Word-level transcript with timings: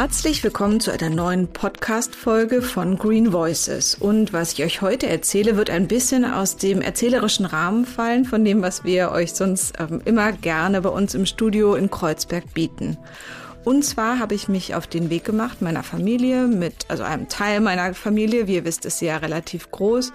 Herzlich 0.00 0.42
willkommen 0.42 0.80
zu 0.80 0.90
einer 0.90 1.10
neuen 1.10 1.46
Podcast-Folge 1.48 2.62
von 2.62 2.96
Green 2.96 3.34
Voices. 3.34 3.94
Und 3.94 4.32
was 4.32 4.54
ich 4.54 4.64
euch 4.64 4.80
heute 4.80 5.06
erzähle, 5.06 5.58
wird 5.58 5.68
ein 5.68 5.88
bisschen 5.88 6.24
aus 6.24 6.56
dem 6.56 6.80
erzählerischen 6.80 7.44
Rahmen 7.44 7.84
fallen, 7.84 8.24
von 8.24 8.42
dem, 8.42 8.62
was 8.62 8.82
wir 8.82 9.10
euch 9.10 9.34
sonst 9.34 9.74
ähm, 9.78 10.00
immer 10.06 10.32
gerne 10.32 10.80
bei 10.80 10.88
uns 10.88 11.14
im 11.14 11.26
Studio 11.26 11.74
in 11.74 11.90
Kreuzberg 11.90 12.54
bieten. 12.54 12.96
Und 13.70 13.84
zwar 13.84 14.18
habe 14.18 14.34
ich 14.34 14.48
mich 14.48 14.74
auf 14.74 14.88
den 14.88 15.10
Weg 15.10 15.22
gemacht, 15.24 15.62
meiner 15.62 15.84
Familie, 15.84 16.48
mit, 16.48 16.86
also 16.88 17.04
einem 17.04 17.28
Teil 17.28 17.60
meiner 17.60 17.94
Familie, 17.94 18.48
wie 18.48 18.56
ihr 18.56 18.64
wisst, 18.64 18.84
ist 18.84 18.98
sie 18.98 19.06
ja 19.06 19.18
relativ 19.18 19.70
groß, 19.70 20.12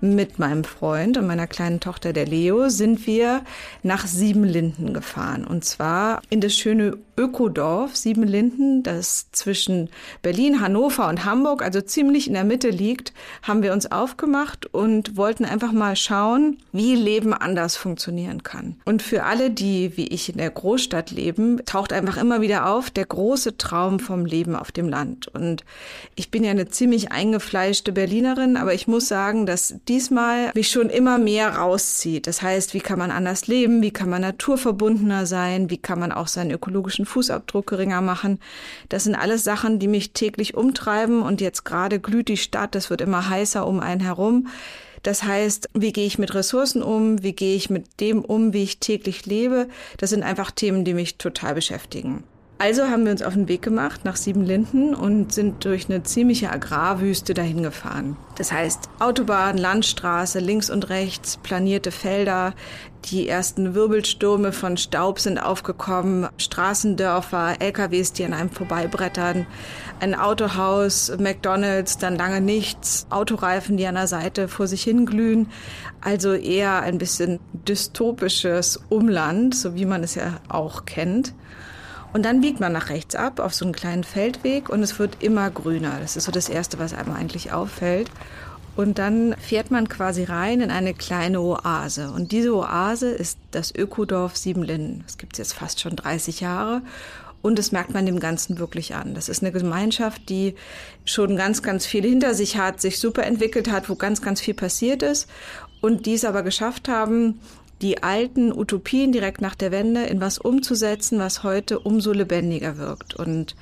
mit 0.00 0.40
meinem 0.40 0.64
Freund 0.64 1.16
und 1.16 1.28
meiner 1.28 1.46
kleinen 1.46 1.78
Tochter, 1.78 2.12
der 2.12 2.26
Leo, 2.26 2.68
sind 2.68 3.06
wir 3.06 3.42
nach 3.84 4.08
Siebenlinden 4.08 4.92
gefahren. 4.92 5.46
Und 5.46 5.64
zwar 5.64 6.20
in 6.30 6.40
das 6.40 6.54
schöne 6.54 6.98
Ökodorf 7.18 7.96
Siebenlinden, 7.96 8.82
das 8.82 9.30
zwischen 9.32 9.88
Berlin, 10.20 10.60
Hannover 10.60 11.08
und 11.08 11.24
Hamburg, 11.24 11.62
also 11.62 11.80
ziemlich 11.80 12.26
in 12.28 12.34
der 12.34 12.44
Mitte 12.44 12.68
liegt, 12.68 13.14
haben 13.42 13.62
wir 13.62 13.72
uns 13.72 13.90
aufgemacht 13.90 14.66
und 14.66 15.16
wollten 15.16 15.44
einfach 15.44 15.72
mal 15.72 15.96
schauen, 15.96 16.58
wie 16.72 16.94
Leben 16.94 17.32
anders 17.32 17.76
funktionieren 17.76 18.42
kann. 18.42 18.76
Und 18.84 19.02
für 19.02 19.24
alle, 19.24 19.50
die 19.50 19.96
wie 19.96 20.08
ich 20.08 20.28
in 20.28 20.36
der 20.36 20.50
Großstadt 20.50 21.10
leben, 21.10 21.64
taucht 21.64 21.92
einfach 21.92 22.18
immer 22.18 22.42
wieder 22.42 22.68
auf 22.68 22.90
der 22.96 23.06
große 23.06 23.56
Traum 23.56 24.00
vom 24.00 24.24
Leben 24.24 24.56
auf 24.56 24.72
dem 24.72 24.88
Land. 24.88 25.28
Und 25.28 25.64
ich 26.14 26.30
bin 26.30 26.44
ja 26.44 26.50
eine 26.50 26.68
ziemlich 26.68 27.12
eingefleischte 27.12 27.92
Berlinerin, 27.92 28.56
aber 28.56 28.74
ich 28.74 28.88
muss 28.88 29.08
sagen, 29.08 29.46
dass 29.46 29.76
diesmal 29.88 30.50
mich 30.54 30.70
schon 30.70 30.90
immer 30.90 31.18
mehr 31.18 31.56
rauszieht. 31.56 32.26
Das 32.26 32.42
heißt, 32.42 32.74
wie 32.74 32.80
kann 32.80 32.98
man 32.98 33.10
anders 33.10 33.46
leben? 33.46 33.82
Wie 33.82 33.90
kann 33.90 34.08
man 34.08 34.22
naturverbundener 34.22 35.26
sein? 35.26 35.70
Wie 35.70 35.78
kann 35.78 35.98
man 35.98 36.12
auch 36.12 36.28
seinen 36.28 36.50
ökologischen 36.50 37.06
Fußabdruck 37.06 37.66
geringer 37.66 38.00
machen? 38.00 38.40
Das 38.88 39.04
sind 39.04 39.14
alles 39.14 39.44
Sachen, 39.44 39.78
die 39.78 39.88
mich 39.88 40.12
täglich 40.12 40.54
umtreiben 40.54 41.22
und 41.22 41.40
jetzt 41.40 41.64
gerade 41.64 42.00
glüht 42.00 42.28
die 42.28 42.36
Stadt. 42.36 42.74
Das 42.74 42.90
wird 42.90 43.00
immer 43.00 43.28
heißer 43.28 43.66
um 43.66 43.80
einen 43.80 44.00
herum. 44.00 44.48
Das 45.02 45.22
heißt, 45.22 45.68
wie 45.72 45.92
gehe 45.92 46.06
ich 46.06 46.18
mit 46.18 46.34
Ressourcen 46.34 46.82
um? 46.82 47.22
Wie 47.22 47.32
gehe 47.32 47.54
ich 47.54 47.70
mit 47.70 48.00
dem 48.00 48.24
um, 48.24 48.52
wie 48.52 48.64
ich 48.64 48.80
täglich 48.80 49.24
lebe? 49.24 49.68
Das 49.98 50.10
sind 50.10 50.24
einfach 50.24 50.50
Themen, 50.50 50.84
die 50.84 50.94
mich 50.94 51.16
total 51.16 51.54
beschäftigen. 51.54 52.24
Also 52.58 52.84
haben 52.84 53.04
wir 53.04 53.12
uns 53.12 53.20
auf 53.20 53.34
den 53.34 53.48
Weg 53.48 53.60
gemacht 53.60 54.06
nach 54.06 54.16
Siebenlinden 54.16 54.94
und 54.94 55.30
sind 55.30 55.66
durch 55.66 55.90
eine 55.90 56.04
ziemliche 56.04 56.50
Agrarwüste 56.50 57.34
dahin 57.34 57.62
gefahren. 57.62 58.16
Das 58.38 58.50
heißt 58.50 58.88
Autobahn, 58.98 59.58
Landstraße, 59.58 60.38
links 60.38 60.70
und 60.70 60.88
rechts, 60.88 61.36
planierte 61.42 61.90
Felder, 61.90 62.54
die 63.04 63.28
ersten 63.28 63.74
Wirbelstürme 63.74 64.52
von 64.52 64.76
Staub 64.78 65.20
sind 65.20 65.38
aufgekommen, 65.38 66.28
Straßendörfer, 66.38 67.60
LKWs, 67.60 68.12
die 68.12 68.24
an 68.24 68.32
einem 68.32 68.50
vorbeibrettern, 68.50 69.46
ein 70.00 70.14
Autohaus, 70.14 71.12
McDonalds, 71.18 71.98
dann 71.98 72.16
lange 72.16 72.40
nichts, 72.40 73.06
Autoreifen, 73.10 73.76
die 73.76 73.86
an 73.86 73.94
der 73.94 74.08
Seite 74.08 74.48
vor 74.48 74.66
sich 74.66 74.82
hinglühen. 74.82 75.50
Also 76.00 76.32
eher 76.32 76.80
ein 76.80 76.98
bisschen 76.98 77.38
dystopisches 77.52 78.80
Umland, 78.88 79.54
so 79.54 79.74
wie 79.74 79.86
man 79.86 80.02
es 80.02 80.14
ja 80.16 80.40
auch 80.48 80.84
kennt. 80.84 81.32
Und 82.12 82.24
dann 82.24 82.40
biegt 82.40 82.60
man 82.60 82.72
nach 82.72 82.88
rechts 82.88 83.14
ab 83.14 83.40
auf 83.40 83.54
so 83.54 83.64
einen 83.64 83.74
kleinen 83.74 84.04
Feldweg 84.04 84.68
und 84.68 84.82
es 84.82 84.98
wird 84.98 85.22
immer 85.22 85.50
grüner. 85.50 85.98
Das 86.00 86.16
ist 86.16 86.24
so 86.24 86.32
das 86.32 86.48
Erste, 86.48 86.78
was 86.78 86.94
einem 86.94 87.12
eigentlich 87.12 87.52
auffällt. 87.52 88.10
Und 88.76 88.98
dann 88.98 89.34
fährt 89.38 89.70
man 89.70 89.88
quasi 89.88 90.24
rein 90.24 90.60
in 90.60 90.70
eine 90.70 90.92
kleine 90.92 91.40
Oase. 91.40 92.10
Und 92.10 92.32
diese 92.32 92.54
Oase 92.54 93.08
ist 93.08 93.38
das 93.50 93.74
Ökodorf 93.74 94.36
Siebenlinden. 94.36 95.02
Das 95.06 95.16
gibt 95.16 95.32
es 95.34 95.38
jetzt 95.38 95.54
fast 95.54 95.80
schon 95.80 95.96
30 95.96 96.40
Jahre. 96.40 96.82
Und 97.40 97.58
das 97.58 97.72
merkt 97.72 97.94
man 97.94 98.04
dem 98.04 98.20
Ganzen 98.20 98.58
wirklich 98.58 98.94
an. 98.94 99.14
Das 99.14 99.28
ist 99.28 99.42
eine 99.42 99.52
Gemeinschaft, 99.52 100.28
die 100.28 100.56
schon 101.04 101.36
ganz, 101.36 101.62
ganz 101.62 101.86
viel 101.86 102.02
hinter 102.02 102.34
sich 102.34 102.58
hat, 102.58 102.80
sich 102.80 102.98
super 102.98 103.22
entwickelt 103.24 103.70
hat, 103.70 103.88
wo 103.88 103.94
ganz, 103.94 104.20
ganz 104.20 104.40
viel 104.40 104.54
passiert 104.54 105.02
ist 105.02 105.28
und 105.80 106.06
die 106.06 106.14
es 106.14 106.24
aber 106.24 106.42
geschafft 106.42 106.88
haben, 106.88 107.40
die 107.82 108.02
alten 108.02 108.52
Utopien 108.52 109.12
direkt 109.12 109.40
nach 109.40 109.54
der 109.54 109.70
Wende 109.70 110.04
in 110.04 110.20
was 110.20 110.38
umzusetzen, 110.38 111.18
was 111.18 111.42
heute 111.42 111.78
umso 111.78 112.12
lebendiger 112.12 112.78
wirkt. 112.78 113.14
Und 113.14 113.54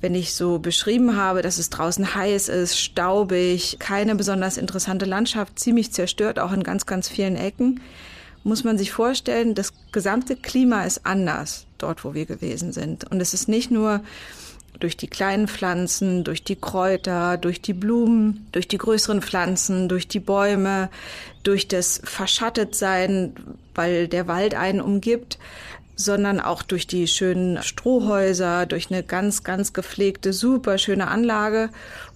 wenn 0.00 0.14
ich 0.14 0.34
so 0.34 0.58
beschrieben 0.58 1.16
habe, 1.16 1.40
dass 1.40 1.56
es 1.56 1.70
draußen 1.70 2.14
heiß 2.14 2.48
ist, 2.48 2.78
staubig, 2.78 3.78
keine 3.78 4.14
besonders 4.14 4.58
interessante 4.58 5.06
Landschaft, 5.06 5.58
ziemlich 5.58 5.92
zerstört, 5.92 6.38
auch 6.38 6.52
in 6.52 6.62
ganz, 6.62 6.84
ganz 6.84 7.08
vielen 7.08 7.36
Ecken, 7.36 7.80
muss 8.42 8.62
man 8.62 8.76
sich 8.76 8.92
vorstellen, 8.92 9.54
das 9.54 9.72
gesamte 9.90 10.36
Klima 10.36 10.84
ist 10.84 11.06
anders 11.06 11.66
dort, 11.78 12.04
wo 12.04 12.12
wir 12.12 12.26
gewesen 12.26 12.72
sind. 12.72 13.10
Und 13.10 13.22
es 13.22 13.32
ist 13.32 13.48
nicht 13.48 13.70
nur 13.70 14.02
durch 14.80 14.98
die 14.98 15.06
kleinen 15.06 15.48
Pflanzen, 15.48 16.24
durch 16.24 16.44
die 16.44 16.56
Kräuter, 16.56 17.38
durch 17.38 17.62
die 17.62 17.72
Blumen, 17.72 18.46
durch 18.52 18.68
die 18.68 18.76
größeren 18.76 19.22
Pflanzen, 19.22 19.88
durch 19.88 20.08
die 20.08 20.20
Bäume, 20.20 20.90
durch 21.44 21.68
das 21.68 22.00
Verschattetsein, 22.02 23.34
weil 23.74 24.08
der 24.08 24.26
Wald 24.26 24.54
einen 24.54 24.80
umgibt, 24.80 25.38
sondern 25.96 26.40
auch 26.40 26.62
durch 26.62 26.86
die 26.86 27.06
schönen 27.06 27.62
Strohhäuser, 27.62 28.66
durch 28.66 28.90
eine 28.90 29.02
ganz, 29.02 29.44
ganz 29.44 29.72
gepflegte, 29.72 30.32
super 30.32 30.78
schöne 30.78 31.06
Anlage 31.08 31.70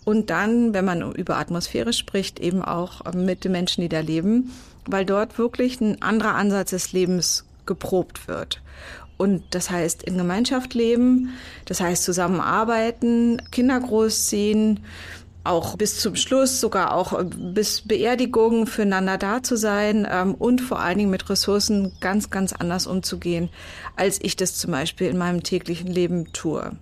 und 0.04 0.30
dann, 0.30 0.74
wenn 0.74 0.84
man 0.84 1.12
über 1.12 1.36
Atmosphäre 1.36 1.92
spricht, 1.92 2.40
eben 2.40 2.62
auch 2.62 3.04
mit 3.12 3.44
den 3.44 3.52
Menschen, 3.52 3.82
die 3.82 3.88
da 3.88 4.00
leben, 4.00 4.52
weil 4.86 5.04
dort 5.04 5.38
wirklich 5.38 5.80
ein 5.80 6.02
anderer 6.02 6.34
Ansatz 6.34 6.70
des 6.70 6.92
Lebens 6.92 7.44
geprobt 7.66 8.26
wird. 8.26 8.60
Und 9.18 9.42
das 9.50 9.68
heißt 9.70 10.04
in 10.04 10.16
Gemeinschaft 10.16 10.74
leben, 10.74 11.34
das 11.64 11.80
heißt 11.80 12.04
zusammenarbeiten, 12.04 13.42
Kinder 13.50 13.80
großziehen, 13.80 14.80
auch 15.48 15.76
bis 15.76 15.98
zum 15.98 16.16
Schluss, 16.16 16.60
sogar 16.60 16.94
auch 16.94 17.20
bis 17.24 17.82
Beerdigung 17.82 18.66
füreinander 18.66 19.18
da 19.18 19.42
zu 19.42 19.56
sein 19.56 20.06
ähm, 20.10 20.34
und 20.34 20.60
vor 20.60 20.80
allen 20.80 20.98
Dingen 20.98 21.10
mit 21.10 21.28
Ressourcen 21.28 21.92
ganz, 22.00 22.30
ganz 22.30 22.52
anders 22.52 22.86
umzugehen, 22.86 23.48
als 23.96 24.18
ich 24.22 24.36
das 24.36 24.54
zum 24.54 24.72
Beispiel 24.72 25.08
in 25.08 25.18
meinem 25.18 25.42
täglichen 25.42 25.88
Leben 25.88 26.32
tue. 26.32 26.72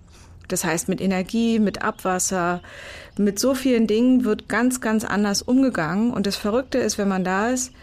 Das 0.47 0.63
heißt, 0.63 0.87
mit 0.87 1.01
Energie, 1.01 1.59
mit 1.59 1.81
Abwasser, 1.81 2.61
mit 3.17 3.39
so 3.39 3.53
vielen 3.53 3.87
Dingen 3.87 4.23
wird 4.23 4.47
ganz, 4.47 4.79
ganz 4.79 5.03
anders 5.03 5.41
umgegangen. 5.41 6.13
Und 6.13 6.25
das 6.25 6.37
Verrückte 6.37 6.77
ist, 6.77 6.97
wenn 6.97 7.09
man 7.09 7.23
da 7.23 7.49
ist, 7.49 7.73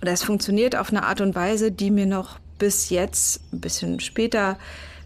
es 0.00 0.22
funktioniert 0.22 0.76
auf 0.76 0.90
eine 0.90 1.04
Art 1.04 1.22
und 1.22 1.34
Weise, 1.34 1.72
die 1.72 1.90
mir 1.90 2.06
noch 2.06 2.38
bis 2.58 2.90
jetzt, 2.90 3.40
ein 3.52 3.60
bisschen 3.60 4.00
später, 4.00 4.58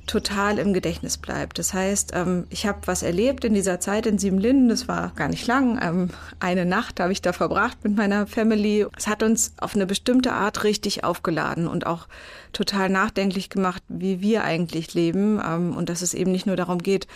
total 0.08 0.58
im 0.58 0.72
Gedächtnis 0.72 1.18
bleibt. 1.18 1.58
Das 1.58 1.72
heißt, 1.72 2.12
ähm, 2.14 2.46
ich 2.50 2.66
habe 2.66 2.80
was 2.86 3.02
erlebt 3.02 3.44
in 3.44 3.54
dieser 3.54 3.78
Zeit 3.78 4.06
in 4.06 4.18
Siebenlinden, 4.18 4.68
das 4.68 4.88
war 4.88 5.12
gar 5.14 5.28
nicht 5.28 5.46
lang. 5.46 5.78
Ähm, 5.80 6.10
eine 6.40 6.64
Nacht 6.64 6.98
habe 6.98 7.12
ich 7.12 7.22
da 7.22 7.32
verbracht 7.32 7.78
mit 7.84 7.96
meiner 7.96 8.26
Family. 8.26 8.86
Es 8.96 9.06
hat 9.06 9.22
uns 9.22 9.52
auf 9.58 9.76
eine 9.76 9.86
bestimmte 9.86 10.32
Art 10.32 10.64
richtig 10.64 11.04
aufgeladen 11.04 11.68
und 11.68 11.86
auch 11.86 12.08
total 12.52 12.88
nachdenklich 12.88 13.50
gemacht, 13.50 13.82
wie 13.88 14.20
wir 14.20 14.42
eigentlich 14.42 14.94
leben 14.94 15.40
ähm, 15.44 15.76
und 15.76 15.88
dass 15.88 16.02
es 16.02 16.14
eben 16.14 16.32
nicht 16.32 16.46
nur 16.46 16.56
darum 16.56 16.78
geht, 16.78 17.06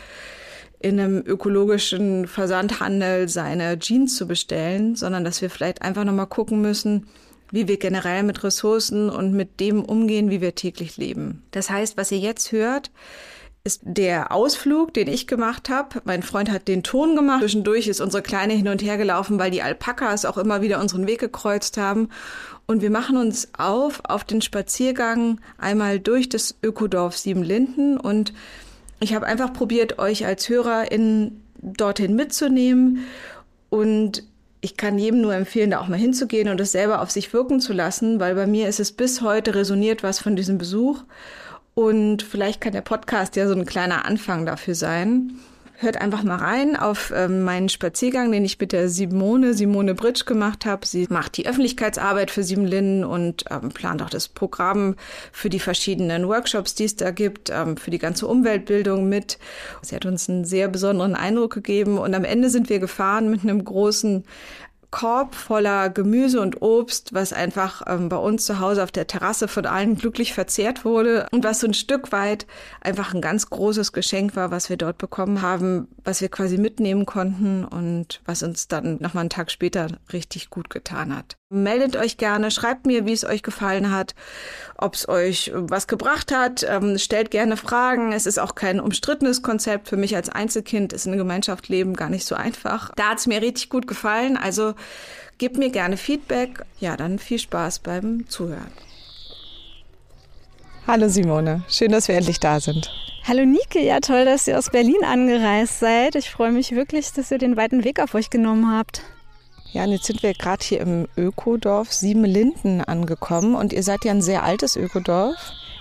in 0.79 0.99
einem 1.01 1.23
ökologischen 1.25 2.27
Versandhandel 2.27 3.29
seine 3.29 3.79
Jeans 3.79 4.17
zu 4.17 4.27
bestellen, 4.27 4.97
sondern 4.97 5.25
dass 5.25 5.41
wir 5.41 5.49
vielleicht 5.49 5.83
einfach 5.83 6.05
nochmal 6.05 6.27
gucken 6.27 6.61
müssen, 6.61 7.07
wie 7.53 7.69
wir 7.69 7.77
generell 7.77 8.25
mit 8.25 8.43
Ressourcen 8.43 9.09
und 9.09 9.33
mit 9.33 9.61
dem 9.61 9.85
umgehen, 9.85 10.31
wie 10.31 10.41
wir 10.41 10.57
täglich 10.57 10.97
leben. 10.97 11.45
Das 11.53 11.71
heißt, 11.71 11.97
was 11.97 12.11
ihr 12.11 12.19
jetzt 12.19 12.51
hört, 12.51 12.91
ist 13.65 13.83
der 13.85 14.33
Ausflug, 14.33 14.93
den 14.93 15.07
ich 15.07 15.29
gemacht 15.29 15.69
habe. 15.69 16.01
Mein 16.05 16.25
Freund 16.25 16.51
hat 16.51 16.67
den 16.67 16.83
Ton 16.83 17.15
gemacht. 17.15 17.41
Zwischendurch 17.41 17.87
ist 17.87 18.01
unsere 18.01 18.23
Kleine 18.23 18.55
hin 18.55 18.67
und 18.67 18.83
her 18.83 18.97
gelaufen, 18.97 19.39
weil 19.39 19.53
die 19.53 19.63
Alpakas 19.63 20.25
auch 20.25 20.37
immer 20.37 20.63
wieder 20.63 20.81
unseren 20.81 21.07
Weg 21.07 21.21
gekreuzt 21.21 21.77
haben. 21.77 22.09
Und 22.67 22.83
wir 22.83 22.91
machen 22.91 23.17
uns 23.17 23.51
auf 23.57 24.01
auf 24.05 24.25
den 24.25 24.43
Spaziergang 24.43 25.41
einmal 25.59 26.01
durch 26.01 26.29
das 26.29 26.57
Ökodorf 26.65 27.17
Siebenlinden. 27.17 27.99
Und 27.99 28.33
ich 28.99 29.15
habe 29.15 29.27
einfach 29.27 29.53
probiert, 29.53 30.01
euch 30.01 30.27
als 30.27 30.49
Hörer 30.49 30.91
in, 30.91 31.43
dorthin 31.61 32.17
mitzunehmen 32.17 33.05
und 33.71 34.25
ich 34.65 34.77
kann 34.77 34.97
jedem 34.97 35.21
nur 35.21 35.35
empfehlen, 35.35 35.73
da 35.73 35.81
auch 35.81 35.89
mal 35.89 35.99
hinzugehen 35.99 36.49
und 36.49 36.61
es 36.61 36.73
selber 36.73 37.03
auf 37.03 37.11
sich 37.11 37.33
wirken 37.33 37.61
zu 37.61 37.73
lassen, 37.73 38.21
weil 38.21 38.37
bei 38.37 38.47
mir 38.47 38.69
ist 38.69 38.79
es 38.79 38.93
bis 38.93 39.21
heute 39.21 39.57
resoniert 39.57 40.05
was 40.05 40.21
von 40.21 40.37
diesem 40.37 40.57
Besuch. 40.57 41.03
Und 41.75 42.23
vielleicht 42.23 42.61
kann 42.61 42.73
der 42.73 42.83
Podcast 42.83 43.35
ja 43.35 43.49
so 43.49 43.55
ein 43.55 43.67
kleiner 43.67 44.05
Anfang 44.05 44.47
dafür 44.47 44.77
sein. 44.77 45.33
Hört 45.83 46.01
einfach 46.01 46.23
mal 46.23 46.37
rein 46.37 46.77
auf 46.77 47.13
ähm, 47.13 47.43
meinen 47.43 47.69
Spaziergang, 47.69 48.31
den 48.31 48.45
ich 48.45 48.61
mit 48.61 48.71
der 48.71 48.89
Simone, 48.89 49.53
Simone 49.53 49.97
Britsch 49.97 50.27
gemacht 50.27 50.65
habe. 50.65 50.87
Sie 50.87 51.09
macht 51.11 51.37
die 51.37 51.49
Öffentlichkeitsarbeit 51.49 52.31
für 52.31 52.45
Siebenlinden 52.45 53.05
und 53.05 53.47
ähm, 53.51 53.71
plant 53.71 54.01
auch 54.01 54.09
das 54.09 54.29
Programm 54.29 54.95
für 55.33 55.51
die 55.51 55.59
verschiedenen 55.59 56.29
Workshops, 56.29 56.77
die 56.77 56.85
es 56.85 56.95
da 56.95 57.11
gibt, 57.11 57.51
ähm, 57.51 57.77
für 57.77 57.91
die 57.91 57.99
ganze 57.99 58.29
Umweltbildung 58.29 59.09
mit. 59.09 59.41
Sie 59.83 59.97
hat 59.97 60.07
uns 60.07 60.31
einen 60.31 60.45
sehr 60.45 60.69
besonderen 60.69 61.17
Eindruck 61.17 61.53
gegeben 61.53 61.99
und 61.99 62.15
am 62.15 62.23
Ende 62.23 62.49
sind 62.49 62.69
wir 62.69 62.79
gefahren 62.79 63.29
mit 63.29 63.43
einem 63.43 63.65
großen 63.65 64.23
Korb 64.93 65.35
voller 65.35 65.91
Gemüse 65.91 66.41
und 66.41 66.61
Obst, 66.61 67.15
was 67.15 67.33
einfach 67.33 67.83
ähm, 67.89 68.11
bei 68.11 68.19
uns 68.19 68.45
zu 68.45 68.61
Hause 68.61 68.85
auf 68.85 68.93
der 68.93 69.07
Terrasse 69.07 69.49
von 69.49 69.67
allen 69.67 69.97
glücklich 69.97 70.35
verzehrt 70.35 70.85
wurde 70.85 71.27
und 71.33 71.43
was 71.43 71.61
so 71.61 71.67
ein 71.67 71.75
Stück 71.75 72.13
weit 72.13 72.47
einfach 72.81 73.15
ein 73.15 73.23
ganz 73.23 73.49
großes 73.49 73.93
Geschenk 73.93 74.37
war, 74.37 74.51
was 74.51 74.69
wir 74.69 74.77
dort 74.77 74.99
bekommen 74.99 75.43
haben, 75.43 75.89
was 76.05 76.21
wir 76.21 76.29
quasi 76.29 76.59
mitnehmen 76.59 77.07
konnten 77.07 77.65
und 77.65 78.21
was 78.27 78.43
uns 78.43 78.69
dann 78.69 78.99
noch 79.01 79.15
mal 79.15 79.21
einen 79.21 79.31
Tag 79.31 79.51
später 79.51 79.89
richtig 80.13 80.51
gut 80.51 80.69
getan 80.69 81.17
hat. 81.17 81.37
Meldet 81.55 81.97
euch 81.97 82.17
gerne, 82.17 82.51
schreibt 82.51 82.87
mir, 82.87 83.05
wie 83.05 83.13
es 83.13 83.27
euch 83.27 83.43
gefallen 83.43 83.91
hat, 83.91 84.15
ob 84.79 84.95
es 84.95 85.07
euch 85.07 85.53
was 85.55 85.87
gebracht 85.87 86.33
hat, 86.33 86.65
ähm, 86.67 86.97
stellt 86.97 87.31
gerne 87.31 87.59
Fragen. 87.59 88.13
Es 88.13 88.25
ist 88.25 88.39
auch 88.39 88.55
kein 88.55 88.81
umstrittenes 88.81 89.43
Konzept. 89.43 89.91
Für 89.91 89.99
mich 89.99 90.17
als 90.17 90.31
Einzelkind 90.31 90.95
ist 90.95 91.07
eine 91.07 91.19
Gemeinschaft 91.19 91.69
leben 91.69 91.93
gar 91.93 92.09
nicht 92.09 92.25
so 92.25 92.35
einfach. 92.35 92.91
Da 92.97 93.11
hat 93.11 93.19
es 93.19 93.27
mir 93.27 93.43
richtig 93.43 93.69
gut 93.69 93.87
gefallen. 93.87 94.39
Also 94.39 94.73
gebt 95.37 95.59
mir 95.59 95.69
gerne 95.69 95.99
Feedback. 95.99 96.65
Ja, 96.81 96.97
dann 96.97 97.19
viel 97.19 97.39
Spaß 97.39 97.81
beim 97.81 98.27
Zuhören. 98.31 98.73
Hallo 100.87 101.11
Simone, 101.11 101.65
schön, 101.69 101.93
dass 101.93 102.09
wir 102.09 102.15
endlich 102.15 102.41
da 102.41 102.61
sind. 102.61 102.91
Hallo 103.29 103.45
Nike, 103.45 103.85
ja 103.85 104.01
toll, 104.01 104.25
dass 104.25 104.49
ihr 104.49 104.57
aus 104.57 104.71
Berlin 104.71 105.05
angereist 105.05 105.81
seid. 105.81 106.15
Ich 106.15 106.31
freue 106.31 106.51
mich 106.51 106.73
wirklich, 106.73 107.13
dass 107.13 107.31
ihr 107.31 107.37
den 107.37 107.59
weiten 107.59 107.85
Weg 107.85 108.01
auf 108.01 108.15
euch 108.15 108.31
genommen 108.31 108.75
habt. 108.75 109.03
Ja, 109.73 109.85
und 109.85 109.93
jetzt 109.93 110.05
sind 110.05 110.23
wir 110.23 110.35
gerade 110.35 110.63
hier 110.63 110.81
im 110.81 111.09
Ökodorf 111.17 111.93
Siebenlinden 111.93 112.83
angekommen 112.83 113.55
und 113.55 113.73
ihr 113.73 113.83
seid 113.83 114.05
ja 114.05 114.13
ein 114.13 114.21
sehr 114.21 114.43
altes 114.43 114.77
Ökodorf. 114.77 115.35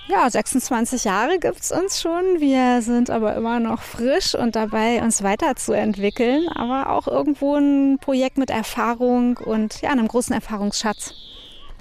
Ja, 0.07 0.29
26 0.29 1.03
Jahre 1.03 1.39
gibt's 1.39 1.71
uns 1.71 2.01
schon. 2.01 2.39
Wir 2.39 2.81
sind 2.81 3.09
aber 3.09 3.35
immer 3.35 3.59
noch 3.59 3.81
frisch 3.81 4.33
und 4.33 4.55
dabei, 4.55 5.01
uns 5.01 5.23
weiterzuentwickeln, 5.23 6.47
aber 6.49 6.89
auch 6.89 7.07
irgendwo 7.07 7.55
ein 7.55 7.97
Projekt 7.99 8.38
mit 8.38 8.49
Erfahrung 8.49 9.38
und 9.38 9.81
ja, 9.81 9.89
einem 9.89 10.07
großen 10.07 10.33
Erfahrungsschatz. 10.33 11.13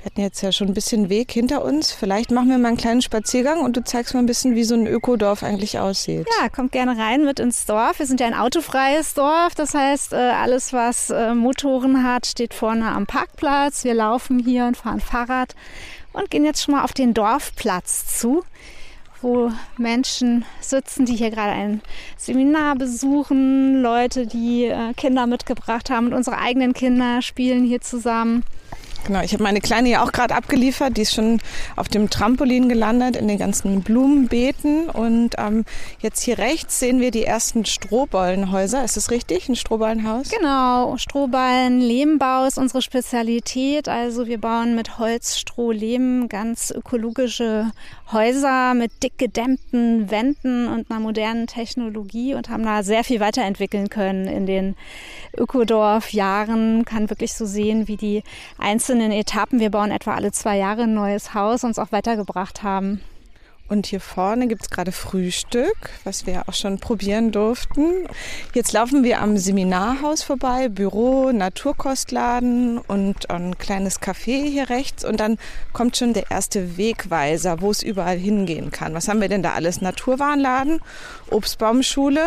Wir 0.00 0.06
hatten 0.06 0.20
jetzt 0.22 0.40
ja 0.40 0.50
schon 0.50 0.68
ein 0.68 0.74
bisschen 0.74 1.10
Weg 1.10 1.30
hinter 1.30 1.62
uns. 1.62 1.92
Vielleicht 1.92 2.30
machen 2.30 2.48
wir 2.48 2.56
mal 2.56 2.68
einen 2.68 2.76
kleinen 2.78 3.02
Spaziergang 3.02 3.60
und 3.60 3.76
du 3.76 3.84
zeigst 3.84 4.14
mal 4.14 4.20
ein 4.20 4.26
bisschen, 4.26 4.54
wie 4.54 4.64
so 4.64 4.74
ein 4.74 4.86
Ökodorf 4.86 5.42
eigentlich 5.42 5.78
aussieht. 5.78 6.26
Ja, 6.40 6.48
kommt 6.48 6.72
gerne 6.72 6.96
rein 6.96 7.26
mit 7.26 7.38
ins 7.38 7.66
Dorf. 7.66 7.98
Wir 7.98 8.06
sind 8.06 8.18
ja 8.18 8.26
ein 8.26 8.34
autofreies 8.34 9.12
Dorf. 9.12 9.54
Das 9.54 9.74
heißt, 9.74 10.14
äh, 10.14 10.16
alles, 10.16 10.72
was 10.72 11.10
äh, 11.10 11.34
Motoren 11.34 12.02
hat, 12.02 12.24
steht 12.24 12.54
vorne 12.54 12.90
am 12.90 13.06
Parkplatz. 13.06 13.84
Wir 13.84 13.92
laufen 13.92 14.38
hier 14.38 14.64
und 14.64 14.78
fahren 14.78 15.00
Fahrrad 15.00 15.54
und 16.14 16.30
gehen 16.30 16.46
jetzt 16.46 16.62
schon 16.62 16.74
mal 16.76 16.84
auf 16.84 16.94
den 16.94 17.12
Dorfplatz 17.12 18.18
zu 18.18 18.42
wo 19.22 19.52
Menschen 19.76 20.46
sitzen, 20.60 21.04
die 21.04 21.14
hier 21.14 21.30
gerade 21.30 21.52
ein 21.52 21.82
Seminar 22.16 22.76
besuchen, 22.76 23.82
Leute, 23.82 24.26
die 24.26 24.64
äh, 24.64 24.94
Kinder 24.94 25.26
mitgebracht 25.26 25.90
haben 25.90 26.06
und 26.06 26.14
unsere 26.14 26.38
eigenen 26.38 26.72
Kinder 26.72 27.20
spielen 27.20 27.64
hier 27.64 27.82
zusammen. 27.82 28.44
Genau, 29.06 29.22
ich 29.22 29.32
habe 29.32 29.42
meine 29.42 29.60
Kleine 29.60 29.88
ja 29.88 30.04
auch 30.04 30.12
gerade 30.12 30.34
abgeliefert. 30.34 30.96
Die 30.96 31.02
ist 31.02 31.14
schon 31.14 31.40
auf 31.76 31.88
dem 31.88 32.10
Trampolin 32.10 32.68
gelandet 32.68 33.16
in 33.16 33.28
den 33.28 33.38
ganzen 33.38 33.82
Blumenbeeten. 33.82 34.88
Und 34.90 35.36
ähm, 35.38 35.64
jetzt 36.00 36.22
hier 36.22 36.38
rechts 36.38 36.78
sehen 36.78 37.00
wir 37.00 37.10
die 37.10 37.24
ersten 37.24 37.64
Strohballenhäuser. 37.64 38.84
Ist 38.84 38.96
das 38.96 39.10
richtig? 39.10 39.48
Ein 39.48 39.56
Strohballenhaus? 39.56 40.30
Genau, 40.30 40.96
Strohballen, 40.96 41.80
Lehmbau 41.80 42.44
ist 42.46 42.58
unsere 42.58 42.82
Spezialität. 42.82 43.88
Also 43.88 44.26
wir 44.26 44.40
bauen 44.40 44.74
mit 44.76 44.98
Holz, 44.98 45.38
Stroh, 45.38 45.72
Lehm 45.72 46.28
ganz 46.28 46.70
ökologische 46.70 47.72
Häuser 48.12 48.74
mit 48.74 49.02
dick 49.02 49.18
gedämmten 49.18 50.10
Wänden 50.10 50.68
und 50.68 50.90
einer 50.90 51.00
modernen 51.00 51.46
Technologie 51.46 52.34
und 52.34 52.48
haben 52.48 52.64
da 52.64 52.82
sehr 52.82 53.04
viel 53.04 53.20
weiterentwickeln 53.20 53.88
können 53.88 54.26
in 54.26 54.46
den 54.46 54.76
Ökodorf-Jahren. 55.36 56.84
Kann 56.84 57.08
wirklich 57.08 57.34
so 57.34 57.46
sehen, 57.46 57.88
wie 57.88 57.96
die 57.96 58.22
einzelnen 58.58 58.89
Etappen, 58.98 59.60
wir 59.60 59.70
bauen 59.70 59.92
etwa 59.92 60.14
alle 60.14 60.32
zwei 60.32 60.56
Jahre 60.56 60.82
ein 60.82 60.94
neues 60.94 61.32
Haus, 61.32 61.62
uns 61.62 61.78
auch 61.78 61.92
weitergebracht 61.92 62.64
haben. 62.64 63.00
Und 63.68 63.86
hier 63.86 64.00
vorne 64.00 64.48
gibt 64.48 64.62
es 64.62 64.70
gerade 64.70 64.90
Frühstück, 64.90 65.90
was 66.02 66.26
wir 66.26 66.48
auch 66.48 66.54
schon 66.54 66.80
probieren 66.80 67.30
durften. 67.30 68.08
Jetzt 68.52 68.72
laufen 68.72 69.04
wir 69.04 69.20
am 69.20 69.36
Seminarhaus 69.36 70.24
vorbei, 70.24 70.68
Büro, 70.68 71.30
Naturkostladen 71.30 72.78
und 72.78 73.30
ein 73.30 73.58
kleines 73.58 74.00
Café 74.00 74.44
hier 74.44 74.70
rechts. 74.70 75.04
Und 75.04 75.20
dann 75.20 75.38
kommt 75.72 75.96
schon 75.96 76.14
der 76.14 76.32
erste 76.32 76.76
Wegweiser, 76.76 77.60
wo 77.60 77.70
es 77.70 77.84
überall 77.84 78.18
hingehen 78.18 78.72
kann. 78.72 78.92
Was 78.92 79.06
haben 79.06 79.20
wir 79.20 79.28
denn 79.28 79.44
da 79.44 79.52
alles? 79.52 79.80
Naturwarenladen, 79.80 80.80
Obstbaumschule, 81.30 82.26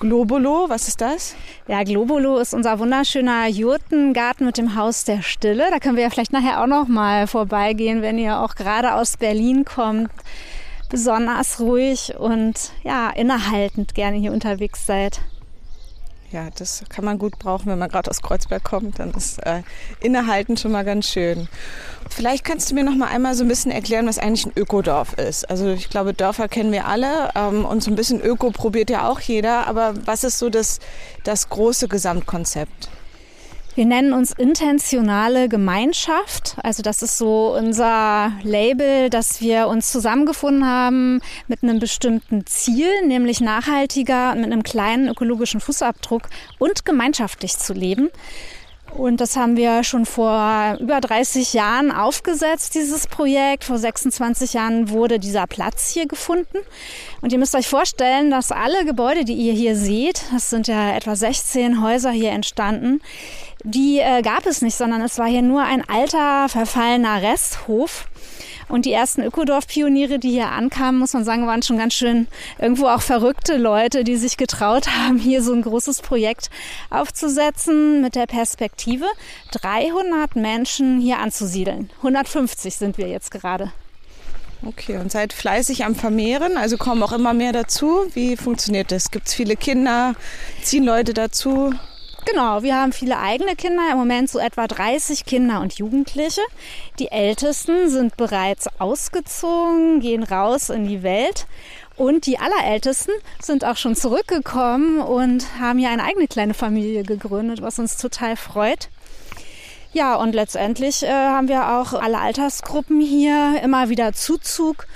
Globolo, 0.00 0.70
was 0.70 0.88
ist 0.88 1.02
das? 1.02 1.36
Ja, 1.68 1.82
Globolo 1.82 2.38
ist 2.38 2.54
unser 2.54 2.78
wunderschöner 2.78 3.46
Jurtengarten 3.48 4.46
mit 4.46 4.56
dem 4.56 4.74
Haus 4.74 5.04
der 5.04 5.20
Stille. 5.20 5.66
Da 5.70 5.78
können 5.78 5.96
wir 5.96 6.04
ja 6.04 6.08
vielleicht 6.08 6.32
nachher 6.32 6.62
auch 6.62 6.66
noch 6.66 6.88
mal 6.88 7.26
vorbeigehen, 7.26 8.00
wenn 8.00 8.16
ihr 8.16 8.40
auch 8.40 8.54
gerade 8.54 8.94
aus 8.94 9.18
Berlin 9.18 9.66
kommt. 9.66 10.10
Besonders 10.88 11.60
ruhig 11.60 12.14
und 12.18 12.72
ja, 12.82 13.10
innehaltend 13.10 13.94
gerne 13.94 14.16
hier 14.16 14.32
unterwegs 14.32 14.86
seid 14.86 15.20
ja, 16.30 16.48
das 16.56 16.84
kann 16.88 17.04
man 17.04 17.18
gut 17.18 17.38
brauchen, 17.38 17.66
wenn 17.66 17.78
man 17.78 17.88
gerade 17.88 18.10
aus 18.10 18.22
Kreuzberg 18.22 18.62
kommt. 18.62 18.98
Dann 18.98 19.10
ist 19.12 19.44
äh, 19.44 19.62
Innehalten 20.00 20.56
schon 20.56 20.72
mal 20.72 20.84
ganz 20.84 21.08
schön. 21.08 21.48
Vielleicht 22.08 22.44
kannst 22.44 22.70
du 22.70 22.74
mir 22.74 22.84
noch 22.84 22.94
mal 22.94 23.08
einmal 23.08 23.34
so 23.34 23.44
ein 23.44 23.48
bisschen 23.48 23.72
erklären, 23.72 24.06
was 24.06 24.18
eigentlich 24.18 24.46
ein 24.46 24.52
Ökodorf 24.56 25.14
ist. 25.14 25.48
Also 25.48 25.68
ich 25.70 25.90
glaube, 25.90 26.14
Dörfer 26.14 26.48
kennen 26.48 26.72
wir 26.72 26.86
alle 26.86 27.30
ähm, 27.34 27.64
und 27.64 27.82
so 27.82 27.90
ein 27.90 27.96
bisschen 27.96 28.20
Öko 28.20 28.50
probiert 28.50 28.90
ja 28.90 29.08
auch 29.08 29.20
jeder. 29.20 29.66
Aber 29.66 29.94
was 30.06 30.24
ist 30.24 30.38
so 30.38 30.50
das, 30.50 30.78
das 31.24 31.48
große 31.48 31.88
Gesamtkonzept? 31.88 32.88
Wir 33.76 33.86
nennen 33.86 34.12
uns 34.12 34.32
intentionale 34.32 35.48
Gemeinschaft. 35.48 36.56
Also 36.62 36.82
das 36.82 37.02
ist 37.02 37.18
so 37.18 37.56
unser 37.56 38.32
Label, 38.42 39.10
dass 39.10 39.40
wir 39.40 39.68
uns 39.68 39.92
zusammengefunden 39.92 40.66
haben 40.66 41.20
mit 41.46 41.62
einem 41.62 41.78
bestimmten 41.78 42.46
Ziel, 42.46 42.88
nämlich 43.06 43.40
nachhaltiger 43.40 44.34
mit 44.34 44.46
einem 44.46 44.64
kleinen 44.64 45.08
ökologischen 45.08 45.60
Fußabdruck 45.60 46.22
und 46.58 46.84
gemeinschaftlich 46.84 47.58
zu 47.58 47.72
leben. 47.72 48.10
Und 48.96 49.20
das 49.20 49.36
haben 49.36 49.56
wir 49.56 49.84
schon 49.84 50.04
vor 50.04 50.76
über 50.80 51.00
30 51.00 51.52
Jahren 51.52 51.92
aufgesetzt, 51.92 52.74
dieses 52.74 53.06
Projekt. 53.06 53.64
Vor 53.64 53.78
26 53.78 54.54
Jahren 54.54 54.90
wurde 54.90 55.20
dieser 55.20 55.46
Platz 55.46 55.90
hier 55.90 56.08
gefunden. 56.08 56.58
Und 57.20 57.32
ihr 57.32 57.38
müsst 57.38 57.54
euch 57.54 57.68
vorstellen, 57.68 58.30
dass 58.30 58.50
alle 58.50 58.84
Gebäude, 58.84 59.24
die 59.24 59.34
ihr 59.34 59.52
hier 59.52 59.76
seht, 59.76 60.22
das 60.32 60.50
sind 60.50 60.66
ja 60.66 60.92
etwa 60.96 61.14
16 61.14 61.80
Häuser 61.82 62.10
hier 62.10 62.32
entstanden, 62.32 63.00
die 63.64 63.98
äh, 63.98 64.22
gab 64.22 64.46
es 64.46 64.62
nicht, 64.62 64.76
sondern 64.76 65.02
es 65.02 65.18
war 65.18 65.26
hier 65.26 65.42
nur 65.42 65.62
ein 65.62 65.86
alter, 65.88 66.48
verfallener 66.48 67.22
Resthof. 67.22 68.06
Und 68.68 68.84
die 68.84 68.92
ersten 68.92 69.22
Ökodorf-Pioniere, 69.22 70.20
die 70.20 70.30
hier 70.30 70.50
ankamen, 70.50 71.00
muss 71.00 71.12
man 71.12 71.24
sagen, 71.24 71.46
waren 71.46 71.62
schon 71.62 71.76
ganz 71.76 71.94
schön 71.94 72.28
irgendwo 72.58 72.86
auch 72.86 73.02
verrückte 73.02 73.56
Leute, 73.56 74.04
die 74.04 74.16
sich 74.16 74.36
getraut 74.36 74.88
haben, 74.96 75.18
hier 75.18 75.42
so 75.42 75.52
ein 75.52 75.62
großes 75.62 76.02
Projekt 76.02 76.50
aufzusetzen 76.88 78.00
mit 78.00 78.14
der 78.14 78.26
Perspektive, 78.26 79.06
300 79.50 80.36
Menschen 80.36 81.00
hier 81.00 81.18
anzusiedeln. 81.18 81.90
150 81.98 82.76
sind 82.76 82.96
wir 82.96 83.08
jetzt 83.08 83.32
gerade. 83.32 83.72
Okay, 84.64 84.98
und 84.98 85.10
seid 85.10 85.32
fleißig 85.32 85.84
am 85.84 85.94
Vermehren, 85.94 86.58
also 86.58 86.76
kommen 86.76 87.02
auch 87.02 87.12
immer 87.12 87.32
mehr 87.32 87.52
dazu. 87.52 88.06
Wie 88.12 88.36
funktioniert 88.36 88.92
das? 88.92 89.10
Gibt 89.10 89.28
es 89.28 89.34
viele 89.34 89.56
Kinder? 89.56 90.14
Ziehen 90.62 90.84
Leute 90.84 91.14
dazu? 91.14 91.72
Genau, 92.26 92.62
wir 92.62 92.76
haben 92.76 92.92
viele 92.92 93.18
eigene 93.18 93.56
Kinder, 93.56 93.82
im 93.90 93.98
Moment 93.98 94.30
so 94.30 94.38
etwa 94.38 94.66
30 94.66 95.24
Kinder 95.24 95.60
und 95.60 95.78
Jugendliche. 95.78 96.42
Die 96.98 97.10
Ältesten 97.10 97.88
sind 97.88 98.16
bereits 98.16 98.68
ausgezogen, 98.78 100.00
gehen 100.00 100.22
raus 100.22 100.70
in 100.70 100.86
die 100.86 101.02
Welt. 101.02 101.46
Und 101.96 102.26
die 102.26 102.38
Allerältesten 102.38 103.12
sind 103.40 103.64
auch 103.64 103.76
schon 103.76 103.94
zurückgekommen 103.94 105.00
und 105.00 105.58
haben 105.58 105.78
hier 105.78 105.90
eine 105.90 106.04
eigene 106.04 106.28
kleine 106.28 106.54
Familie 106.54 107.02
gegründet, 107.02 107.62
was 107.62 107.78
uns 107.78 107.96
total 107.96 108.36
freut. 108.36 108.88
Ja, 109.92 110.14
und 110.14 110.34
letztendlich 110.34 111.02
äh, 111.02 111.08
haben 111.08 111.48
wir 111.48 111.72
auch 111.78 111.92
alle 111.94 112.18
Altersgruppen 112.18 113.00
hier 113.00 113.60
immer 113.62 113.88
wieder 113.88 114.12
Zuzug. 114.12 114.86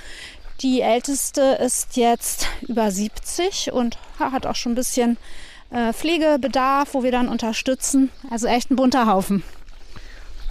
Die 0.61 0.81
älteste 0.81 1.41
ist 1.41 1.97
jetzt 1.97 2.47
über 2.61 2.89
70 2.89 3.73
und 3.73 3.97
hat 4.17 4.45
auch 4.45 4.55
schon 4.55 4.71
ein 4.71 4.75
bisschen 4.75 5.17
äh, 5.71 5.93
Pflegebedarf, 5.93 6.93
wo 6.93 7.03
wir 7.03 7.11
dann 7.11 7.27
unterstützen. 7.27 8.11
Also 8.29 8.47
echt 8.47 8.71
ein 8.71 8.75
bunter 8.75 9.07
Haufen. 9.07 9.43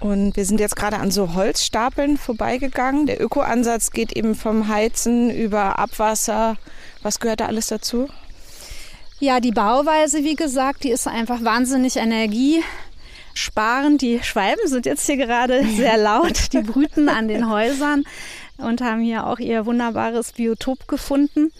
Und 0.00 0.36
wir 0.36 0.44
sind 0.44 0.60
jetzt 0.60 0.76
gerade 0.76 0.98
an 0.98 1.10
so 1.10 1.34
Holzstapeln 1.34 2.18
vorbeigegangen. 2.18 3.06
Der 3.06 3.22
Ökoansatz 3.22 3.90
geht 3.90 4.12
eben 4.12 4.34
vom 4.34 4.68
Heizen 4.68 5.30
über 5.30 5.78
Abwasser. 5.78 6.56
Was 7.02 7.20
gehört 7.20 7.40
da 7.40 7.46
alles 7.46 7.68
dazu? 7.68 8.08
Ja, 9.20 9.40
die 9.40 9.52
Bauweise, 9.52 10.24
wie 10.24 10.34
gesagt, 10.34 10.84
die 10.84 10.90
ist 10.90 11.08
einfach 11.08 11.42
wahnsinnig 11.42 11.96
energiesparend. 11.96 14.02
Die 14.02 14.22
Schwalben 14.22 14.68
sind 14.68 14.84
jetzt 14.84 15.06
hier 15.06 15.16
gerade 15.16 15.64
sehr 15.76 15.96
laut, 15.96 16.52
die 16.52 16.60
brüten 16.60 17.08
an 17.08 17.28
den 17.28 17.48
Häusern. 17.48 18.04
Und 18.58 18.80
haben 18.80 19.00
hier 19.00 19.26
auch 19.26 19.38
ihr 19.38 19.66
wunderbares 19.66 20.32
Biotop 20.32 20.86
gefunden. 20.86 21.52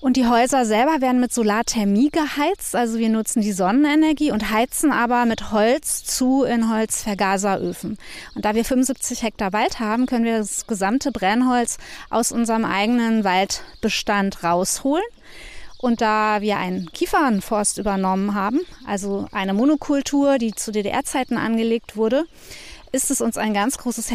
Und 0.00 0.16
die 0.16 0.26
Häuser 0.26 0.64
selber 0.64 1.00
werden 1.00 1.20
mit 1.20 1.32
Solarthermie 1.32 2.10
geheizt. 2.10 2.74
Also 2.74 2.98
wir 2.98 3.08
nutzen 3.08 3.42
die 3.42 3.52
Sonnenenergie 3.52 4.32
und 4.32 4.50
heizen 4.50 4.92
aber 4.92 5.24
mit 5.26 5.52
Holz 5.52 6.04
zu 6.04 6.42
in 6.42 6.72
Holzvergaseröfen. 6.72 7.98
Und 8.34 8.44
da 8.44 8.54
wir 8.54 8.64
75 8.64 9.22
Hektar 9.22 9.52
Wald 9.52 9.78
haben, 9.80 10.06
können 10.06 10.24
wir 10.24 10.38
das 10.38 10.66
gesamte 10.66 11.12
Brennholz 11.12 11.78
aus 12.10 12.32
unserem 12.32 12.64
eigenen 12.64 13.24
Waldbestand 13.24 14.42
rausholen. 14.42 15.04
Und 15.78 16.00
da 16.00 16.40
wir 16.40 16.58
einen 16.58 16.92
Kiefernforst 16.92 17.78
übernommen 17.78 18.34
haben, 18.34 18.60
also 18.86 19.26
eine 19.32 19.52
Monokultur, 19.52 20.38
die 20.38 20.54
zu 20.54 20.70
DDR-Zeiten 20.70 21.36
angelegt 21.36 21.96
wurde, 21.96 22.24
ist 22.92 23.10
es 23.10 23.20
uns 23.20 23.36
ein 23.36 23.52
ganz 23.52 23.78
großes 23.78 24.10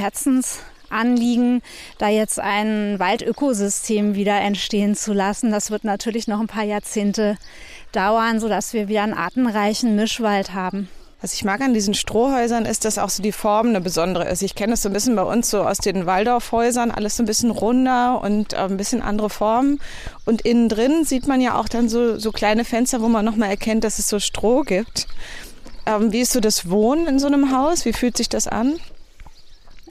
Herzensanliegen, 0.89 1.61
da 1.97 2.09
jetzt 2.09 2.39
ein 2.39 2.99
Waldökosystem 2.99 4.15
wieder 4.15 4.39
entstehen 4.39 4.95
zu 4.95 5.13
lassen. 5.13 5.51
Das 5.51 5.71
wird 5.71 5.83
natürlich 5.83 6.27
noch 6.27 6.39
ein 6.39 6.47
paar 6.47 6.63
Jahrzehnte 6.63 7.37
dauern, 7.91 8.39
sodass 8.39 8.73
wir 8.73 8.87
wieder 8.87 9.03
einen 9.03 9.13
artenreichen 9.13 9.95
Mischwald 9.95 10.53
haben. 10.53 10.89
Was 11.19 11.33
ich 11.33 11.43
mag 11.43 11.61
an 11.61 11.73
diesen 11.73 11.95
Strohhäusern 11.95 12.65
ist, 12.65 12.85
dass 12.85 12.99
auch 12.99 13.09
so 13.09 13.23
die 13.23 13.31
Form 13.31 13.69
eine 13.69 13.81
besondere 13.81 14.29
ist. 14.29 14.43
Ich 14.43 14.53
kenne 14.53 14.73
das 14.73 14.83
so 14.83 14.89
ein 14.89 14.93
bisschen 14.93 15.15
bei 15.15 15.23
uns 15.23 15.49
so 15.49 15.63
aus 15.63 15.79
den 15.79 16.05
Waldorfhäusern, 16.05 16.91
alles 16.91 17.17
so 17.17 17.23
ein 17.23 17.25
bisschen 17.25 17.49
runder 17.49 18.21
und 18.21 18.53
äh, 18.53 18.57
ein 18.57 18.77
bisschen 18.77 19.01
andere 19.01 19.31
Formen. 19.31 19.79
Und 20.25 20.43
innen 20.43 20.69
drin 20.69 21.05
sieht 21.05 21.27
man 21.27 21.41
ja 21.41 21.59
auch 21.59 21.69
dann 21.69 21.89
so, 21.89 22.19
so 22.19 22.31
kleine 22.31 22.65
Fenster, 22.65 23.01
wo 23.01 23.07
man 23.07 23.25
nochmal 23.25 23.49
erkennt, 23.49 23.83
dass 23.83 23.97
es 23.97 24.09
so 24.09 24.19
Stroh 24.19 24.61
gibt. 24.61 25.07
Ähm, 25.87 26.11
wie 26.11 26.21
ist 26.21 26.33
so 26.33 26.39
das 26.39 26.69
Wohnen 26.69 27.07
in 27.07 27.17
so 27.17 27.25
einem 27.25 27.51
Haus? 27.51 27.85
Wie 27.85 27.93
fühlt 27.93 28.15
sich 28.15 28.29
das 28.29 28.47
an? 28.47 28.75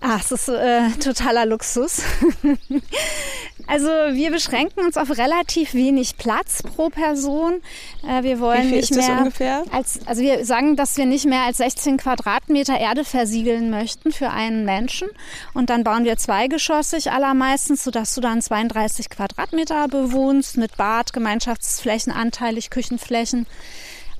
Ach, 0.00 0.20
es 0.20 0.32
ist 0.32 0.48
äh, 0.48 0.90
totaler 1.02 1.46
Luxus. 1.46 2.02
also 3.66 3.86
wir 3.86 4.30
beschränken 4.30 4.80
uns 4.80 4.96
auf 4.96 5.10
relativ 5.16 5.74
wenig 5.74 6.16
Platz 6.18 6.62
pro 6.62 6.90
Person. 6.90 7.62
Äh, 8.06 8.22
wir 8.22 8.40
wollen 8.40 8.70
nicht 8.70 8.94
mehr 8.94 9.26
als 9.70 10.00
also 10.06 10.22
wir 10.22 10.44
sagen, 10.44 10.76
dass 10.76 10.96
wir 10.96 11.06
nicht 11.06 11.24
mehr 11.24 11.42
als 11.42 11.58
16 11.58 11.96
Quadratmeter 11.96 12.78
Erde 12.78 13.04
versiegeln 13.04 13.70
möchten 13.70 14.12
für 14.12 14.30
einen 14.30 14.64
Menschen. 14.64 15.08
Und 15.54 15.70
dann 15.70 15.84
bauen 15.84 16.04
wir 16.04 16.16
zweigeschossig 16.16 17.10
allermeistens, 17.10 17.82
sodass 17.82 18.14
du 18.14 18.20
dann 18.20 18.42
32 18.42 19.08
Quadratmeter 19.08 19.88
bewohnst 19.88 20.56
mit 20.56 20.76
Bad, 20.76 21.12
Gemeinschaftsflächen, 21.12 22.12
anteilig 22.12 22.70
Küchenflächen. 22.70 23.46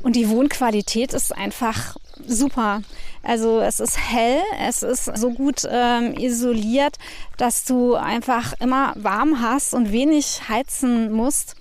Und 0.03 0.17
die 0.17 0.29
Wohnqualität 0.29 1.13
ist 1.13 1.37
einfach 1.37 1.97
super. 2.27 2.83
Also 3.23 3.61
es 3.61 3.81
ist 3.81 3.99
hell, 3.99 4.41
es 4.61 4.83
ist 4.83 5.05
so 5.17 5.31
gut 5.31 5.63
ähm, 5.69 6.15
isoliert, 6.17 6.97
dass 7.37 7.65
du 7.65 7.95
einfach 7.95 8.55
immer 8.61 8.93
warm 8.97 9.41
hast 9.41 9.75
und 9.75 9.93
wenig 9.93 10.43
heizen 10.49 11.13
musst. 11.13 11.57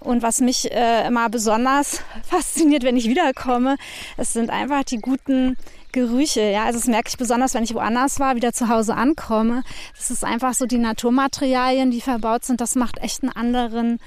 Und 0.00 0.22
was 0.22 0.40
mich 0.40 0.70
äh, 0.70 1.06
immer 1.06 1.28
besonders 1.28 2.02
fasziniert, 2.22 2.84
wenn 2.84 2.96
ich 2.96 3.08
wiederkomme, 3.08 3.76
es 4.16 4.32
sind 4.32 4.50
einfach 4.50 4.84
die 4.84 4.98
guten 4.98 5.56
Gerüche. 5.90 6.42
Ja, 6.42 6.64
also 6.64 6.78
das 6.78 6.86
merke 6.86 7.08
ich 7.08 7.16
besonders, 7.16 7.54
wenn 7.54 7.64
ich 7.64 7.74
woanders 7.74 8.20
war, 8.20 8.36
wieder 8.36 8.52
zu 8.52 8.68
Hause 8.68 8.94
ankomme. 8.94 9.64
Das 9.96 10.10
ist 10.10 10.24
einfach 10.24 10.54
so 10.54 10.66
die 10.66 10.78
Naturmaterialien, 10.78 11.90
die 11.90 12.00
verbaut 12.00 12.44
sind. 12.44 12.60
Das 12.60 12.76
macht 12.76 12.98
echt 12.98 13.22
einen 13.22 13.32
anderen 13.32 13.98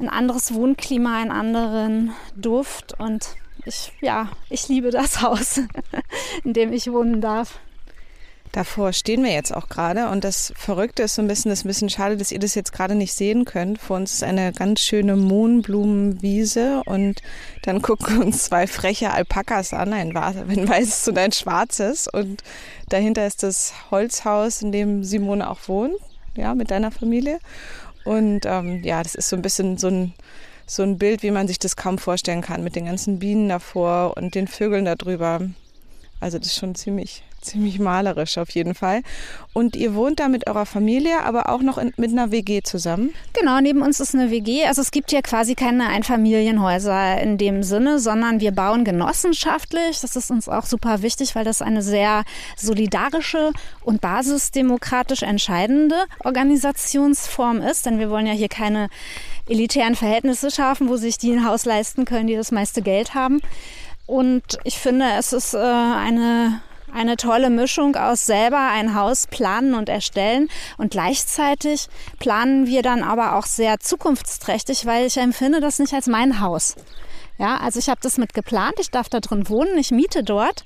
ein 0.00 0.08
anderes 0.08 0.54
Wohnklima, 0.54 1.20
einen 1.20 1.30
anderen 1.30 2.12
Duft 2.36 2.98
und 2.98 3.36
ich, 3.68 3.92
ja, 4.00 4.28
ich 4.50 4.68
liebe 4.68 4.90
das 4.90 5.22
Haus, 5.22 5.60
in 6.44 6.52
dem 6.52 6.72
ich 6.72 6.90
wohnen 6.90 7.20
darf. 7.20 7.60
Davor 8.52 8.94
stehen 8.94 9.22
wir 9.22 9.32
jetzt 9.32 9.54
auch 9.54 9.68
gerade 9.68 10.08
und 10.08 10.24
das 10.24 10.54
Verrückte 10.56 11.02
ist 11.02 11.16
so 11.16 11.22
ein 11.22 11.28
bisschen, 11.28 11.50
das 11.50 11.58
ist 11.58 11.64
ein 11.66 11.68
bisschen 11.68 11.90
schade, 11.90 12.16
dass 12.16 12.32
ihr 12.32 12.38
das 12.38 12.54
jetzt 12.54 12.72
gerade 12.72 12.94
nicht 12.94 13.12
sehen 13.12 13.44
könnt. 13.44 13.78
Vor 13.78 13.96
uns 13.96 14.14
ist 14.14 14.22
eine 14.22 14.52
ganz 14.52 14.80
schöne 14.80 15.16
Mohnblumenwiese 15.16 16.82
und 16.86 17.20
dann 17.62 17.82
gucken 17.82 18.22
uns 18.22 18.44
zwei 18.44 18.66
freche 18.66 19.10
Alpakas 19.10 19.74
an, 19.74 19.92
ein, 19.92 20.14
weißes 20.14 21.08
und 21.08 21.18
ein 21.18 21.32
schwarzes 21.32 22.08
und 22.08 22.42
dahinter 22.88 23.26
ist 23.26 23.42
das 23.42 23.74
Holzhaus, 23.90 24.62
in 24.62 24.72
dem 24.72 25.04
Simone 25.04 25.48
auch 25.48 25.68
wohnt, 25.68 25.94
ja, 26.34 26.54
mit 26.54 26.70
deiner 26.70 26.90
Familie. 26.90 27.40
Und 28.04 28.46
ähm, 28.46 28.82
ja, 28.82 29.02
das 29.02 29.14
ist 29.14 29.28
so 29.28 29.36
ein 29.36 29.42
bisschen 29.42 29.76
so 29.76 29.88
ein, 29.88 30.14
so 30.68 30.82
ein 30.82 30.98
Bild, 30.98 31.22
wie 31.22 31.30
man 31.30 31.48
sich 31.48 31.58
das 31.58 31.76
kaum 31.76 31.98
vorstellen 31.98 32.42
kann, 32.42 32.62
mit 32.62 32.76
den 32.76 32.86
ganzen 32.86 33.18
Bienen 33.18 33.48
davor 33.48 34.16
und 34.16 34.34
den 34.34 34.46
Vögeln 34.46 34.84
darüber. 34.84 35.40
Also 36.20 36.38
das 36.38 36.48
ist 36.48 36.56
schon 36.56 36.74
ziemlich, 36.74 37.22
ziemlich 37.40 37.78
malerisch 37.78 38.38
auf 38.38 38.50
jeden 38.50 38.74
Fall. 38.74 39.02
Und 39.52 39.76
ihr 39.76 39.94
wohnt 39.94 40.18
da 40.18 40.26
mit 40.26 40.48
eurer 40.48 40.66
Familie, 40.66 41.22
aber 41.22 41.48
auch 41.48 41.62
noch 41.62 41.78
in, 41.78 41.92
mit 41.96 42.10
einer 42.10 42.32
WG 42.32 42.62
zusammen? 42.62 43.14
Genau, 43.38 43.60
neben 43.60 43.82
uns 43.82 44.00
ist 44.00 44.14
eine 44.14 44.30
WG. 44.30 44.64
Also 44.64 44.82
es 44.82 44.90
gibt 44.90 45.10
hier 45.10 45.22
quasi 45.22 45.54
keine 45.54 45.86
Einfamilienhäuser 45.86 47.20
in 47.20 47.38
dem 47.38 47.62
Sinne, 47.62 48.00
sondern 48.00 48.40
wir 48.40 48.50
bauen 48.50 48.84
genossenschaftlich. 48.84 50.00
Das 50.00 50.16
ist 50.16 50.30
uns 50.30 50.48
auch 50.48 50.66
super 50.66 51.02
wichtig, 51.02 51.36
weil 51.36 51.44
das 51.44 51.62
eine 51.62 51.82
sehr 51.82 52.24
solidarische 52.56 53.52
und 53.82 54.00
basisdemokratisch 54.00 55.22
entscheidende 55.22 55.96
Organisationsform 56.24 57.60
ist. 57.60 57.86
Denn 57.86 58.00
wir 58.00 58.10
wollen 58.10 58.26
ja 58.26 58.32
hier 58.32 58.48
keine 58.48 58.88
elitären 59.48 59.94
Verhältnisse 59.94 60.50
schaffen, 60.50 60.88
wo 60.88 60.96
sich 60.96 61.18
die 61.18 61.32
ein 61.32 61.46
Haus 61.46 61.64
leisten 61.64 62.04
können, 62.04 62.26
die 62.26 62.36
das 62.36 62.52
meiste 62.52 62.82
Geld 62.82 63.14
haben. 63.14 63.40
Und 64.06 64.58
ich 64.64 64.78
finde, 64.78 65.06
es 65.18 65.32
ist 65.32 65.54
äh, 65.54 65.58
eine 65.58 66.60
eine 66.92 67.16
tolle 67.16 67.50
Mischung 67.50 67.96
aus 67.96 68.26
selber 68.26 68.70
ein 68.70 68.94
Haus 68.94 69.26
planen 69.26 69.74
und 69.74 69.88
erstellen 69.88 70.48
und 70.78 70.92
gleichzeitig 70.92 71.88
planen 72.18 72.66
wir 72.66 72.82
dann 72.82 73.02
aber 73.02 73.36
auch 73.36 73.46
sehr 73.46 73.78
zukunftsträchtig, 73.78 74.86
weil 74.86 75.06
ich 75.06 75.18
empfinde 75.18 75.60
das 75.60 75.78
nicht 75.78 75.92
als 75.92 76.06
mein 76.06 76.40
Haus. 76.40 76.76
Ja, 77.38 77.58
also 77.58 77.78
ich 77.78 77.88
habe 77.88 78.00
das 78.02 78.18
mit 78.18 78.34
geplant, 78.34 78.74
ich 78.80 78.90
darf 78.90 79.08
da 79.08 79.20
drin 79.20 79.48
wohnen, 79.48 79.78
ich 79.78 79.92
miete 79.92 80.24
dort, 80.24 80.64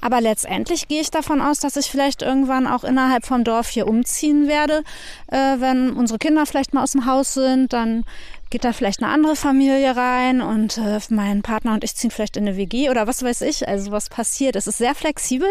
aber 0.00 0.22
letztendlich 0.22 0.88
gehe 0.88 1.02
ich 1.02 1.10
davon 1.10 1.42
aus, 1.42 1.60
dass 1.60 1.76
ich 1.76 1.90
vielleicht 1.90 2.22
irgendwann 2.22 2.66
auch 2.66 2.82
innerhalb 2.82 3.26
vom 3.26 3.44
Dorf 3.44 3.68
hier 3.68 3.86
umziehen 3.86 4.48
werde, 4.48 4.82
äh, 5.26 5.56
wenn 5.58 5.92
unsere 5.92 6.18
Kinder 6.18 6.46
vielleicht 6.46 6.72
mal 6.72 6.82
aus 6.82 6.92
dem 6.92 7.04
Haus 7.04 7.34
sind, 7.34 7.74
dann 7.74 8.04
geht 8.48 8.64
da 8.64 8.72
vielleicht 8.72 9.02
eine 9.02 9.12
andere 9.12 9.36
Familie 9.36 9.96
rein 9.96 10.40
und 10.40 10.78
äh, 10.78 10.98
mein 11.10 11.42
Partner 11.42 11.74
und 11.74 11.84
ich 11.84 11.94
ziehen 11.94 12.10
vielleicht 12.10 12.36
in 12.36 12.46
eine 12.46 12.56
WG 12.56 12.88
oder 12.88 13.06
was 13.06 13.22
weiß 13.22 13.42
ich. 13.42 13.66
Also 13.66 13.90
was 13.90 14.08
passiert. 14.08 14.54
Es 14.54 14.66
ist 14.66 14.78
sehr 14.78 14.94
flexibel 14.94 15.48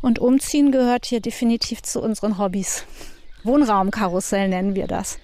und 0.00 0.18
Umziehen 0.18 0.72
gehört 0.72 1.04
hier 1.04 1.20
definitiv 1.20 1.82
zu 1.82 2.00
unseren 2.00 2.38
Hobbys. 2.38 2.84
Wohnraumkarussell 3.44 4.48
nennen 4.48 4.74
wir 4.74 4.86
das. 4.86 5.18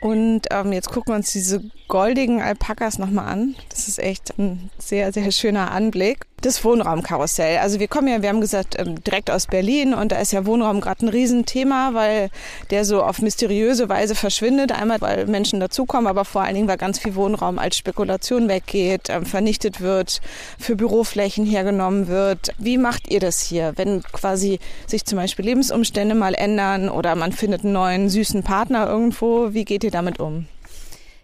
Und 0.00 0.42
ähm, 0.50 0.72
jetzt 0.72 0.90
gucken 0.90 1.12
wir 1.12 1.16
uns 1.16 1.32
diese 1.32 1.62
goldigen 1.88 2.40
Alpakas 2.40 2.98
nochmal 2.98 3.26
an. 3.32 3.56
Das 3.68 3.88
ist 3.88 3.98
echt 3.98 4.38
ein 4.38 4.70
sehr, 4.78 5.12
sehr 5.12 5.30
schöner 5.32 5.72
Anblick. 5.72 6.26
Das 6.40 6.62
Wohnraumkarussell. 6.62 7.58
Also 7.58 7.80
wir 7.80 7.88
kommen 7.88 8.06
ja, 8.06 8.22
wir 8.22 8.28
haben 8.28 8.40
gesagt, 8.40 8.76
ähm, 8.78 9.02
direkt 9.02 9.28
aus 9.28 9.48
Berlin 9.48 9.92
und 9.92 10.12
da 10.12 10.20
ist 10.20 10.32
ja 10.32 10.46
Wohnraum 10.46 10.80
gerade 10.80 11.04
ein 11.04 11.08
Riesenthema, 11.08 11.94
weil 11.94 12.30
der 12.70 12.84
so 12.84 13.02
auf 13.02 13.20
mysteriöse 13.20 13.88
Weise 13.88 14.14
verschwindet. 14.14 14.70
Einmal, 14.70 15.00
weil 15.00 15.26
Menschen 15.26 15.58
dazukommen, 15.58 16.06
aber 16.06 16.24
vor 16.24 16.42
allen 16.42 16.54
Dingen, 16.54 16.68
weil 16.68 16.76
ganz 16.76 17.00
viel 17.00 17.16
Wohnraum 17.16 17.58
als 17.58 17.76
Spekulation 17.76 18.48
weggeht, 18.48 19.08
ähm, 19.08 19.26
vernichtet 19.26 19.80
wird, 19.80 20.20
für 20.60 20.76
Büroflächen 20.76 21.44
hergenommen 21.44 22.06
wird. 22.06 22.54
Wie 22.56 22.78
macht 22.78 23.10
ihr 23.10 23.18
das 23.18 23.40
hier, 23.40 23.72
wenn 23.74 24.04
quasi 24.04 24.60
sich 24.86 25.04
zum 25.04 25.18
Beispiel 25.18 25.44
Lebensumstände 25.44 26.14
mal 26.14 26.34
ändern 26.34 26.88
oder 26.88 27.16
man 27.16 27.32
findet 27.32 27.64
einen 27.64 27.72
neuen 27.72 28.08
süßen 28.08 28.44
Partner 28.44 28.86
irgendwo? 28.86 29.54
Wie 29.54 29.64
geht 29.64 29.82
ihr 29.82 29.90
damit 29.90 30.20
um? 30.20 30.46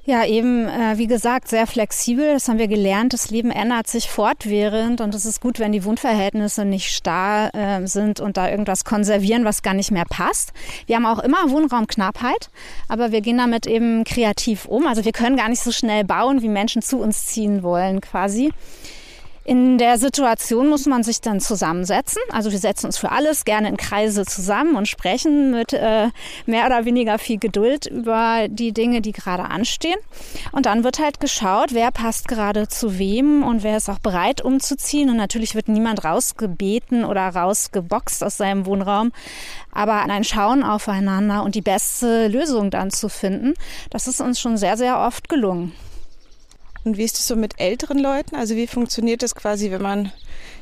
Ja, 0.06 0.26
eben, 0.26 0.68
äh, 0.68 0.98
wie 0.98 1.06
gesagt, 1.06 1.48
sehr 1.48 1.66
flexibel. 1.66 2.34
Das 2.34 2.46
haben 2.48 2.58
wir 2.58 2.68
gelernt. 2.68 3.14
Das 3.14 3.30
Leben 3.30 3.50
ändert 3.50 3.86
sich 3.86 4.10
fortwährend 4.10 5.00
und 5.00 5.14
es 5.14 5.24
ist 5.24 5.40
gut, 5.40 5.58
wenn 5.58 5.72
die 5.72 5.82
Wohnverhältnisse 5.82 6.66
nicht 6.66 6.90
starr 6.90 7.54
äh, 7.54 7.86
sind 7.86 8.20
und 8.20 8.36
da 8.36 8.50
irgendwas 8.50 8.84
konservieren, 8.84 9.46
was 9.46 9.62
gar 9.62 9.72
nicht 9.72 9.90
mehr 9.90 10.04
passt. 10.04 10.52
Wir 10.84 10.96
haben 10.96 11.06
auch 11.06 11.20
immer 11.20 11.50
Wohnraumknappheit, 11.50 12.50
aber 12.86 13.12
wir 13.12 13.22
gehen 13.22 13.38
damit 13.38 13.66
eben 13.66 14.04
kreativ 14.04 14.66
um. 14.66 14.86
Also 14.86 15.06
wir 15.06 15.12
können 15.12 15.38
gar 15.38 15.48
nicht 15.48 15.62
so 15.62 15.72
schnell 15.72 16.04
bauen, 16.04 16.42
wie 16.42 16.50
Menschen 16.50 16.82
zu 16.82 16.98
uns 16.98 17.24
ziehen 17.24 17.62
wollen, 17.62 18.02
quasi. 18.02 18.52
In 19.46 19.76
der 19.76 19.98
Situation 19.98 20.68
muss 20.68 20.86
man 20.86 21.02
sich 21.02 21.20
dann 21.20 21.38
zusammensetzen. 21.38 22.22
Also 22.32 22.50
wir 22.50 22.58
setzen 22.58 22.86
uns 22.86 22.96
für 22.96 23.12
alles 23.12 23.44
gerne 23.44 23.68
in 23.68 23.76
Kreise 23.76 24.24
zusammen 24.24 24.74
und 24.74 24.88
sprechen 24.88 25.50
mit 25.50 25.74
äh, 25.74 26.08
mehr 26.46 26.64
oder 26.64 26.86
weniger 26.86 27.18
viel 27.18 27.38
Geduld 27.38 27.84
über 27.84 28.46
die 28.48 28.72
Dinge, 28.72 29.02
die 29.02 29.12
gerade 29.12 29.44
anstehen. 29.44 29.98
Und 30.52 30.64
dann 30.64 30.82
wird 30.82 30.98
halt 30.98 31.20
geschaut, 31.20 31.74
wer 31.74 31.90
passt 31.90 32.26
gerade 32.26 32.68
zu 32.68 32.98
wem 32.98 33.42
und 33.42 33.62
wer 33.62 33.76
ist 33.76 33.90
auch 33.90 33.98
bereit 33.98 34.40
umzuziehen. 34.40 35.10
Und 35.10 35.18
natürlich 35.18 35.54
wird 35.54 35.68
niemand 35.68 36.04
rausgebeten 36.04 37.04
oder 37.04 37.28
rausgeboxt 37.28 38.24
aus 38.24 38.38
seinem 38.38 38.64
Wohnraum. 38.64 39.12
Aber 39.72 40.04
ein 40.04 40.24
Schauen 40.24 40.62
aufeinander 40.62 41.42
und 41.42 41.54
die 41.54 41.60
beste 41.60 42.28
Lösung 42.28 42.70
dann 42.70 42.90
zu 42.90 43.10
finden, 43.10 43.52
das 43.90 44.06
ist 44.06 44.22
uns 44.22 44.40
schon 44.40 44.56
sehr, 44.56 44.78
sehr 44.78 44.98
oft 45.00 45.28
gelungen. 45.28 45.72
Und 46.84 46.98
wie 46.98 47.04
ist 47.04 47.18
es 47.18 47.26
so 47.26 47.34
mit 47.34 47.58
älteren 47.58 47.98
Leuten? 47.98 48.36
Also 48.36 48.56
wie 48.56 48.66
funktioniert 48.66 49.22
das 49.22 49.34
quasi, 49.34 49.70
wenn 49.70 49.82
man, 49.82 50.12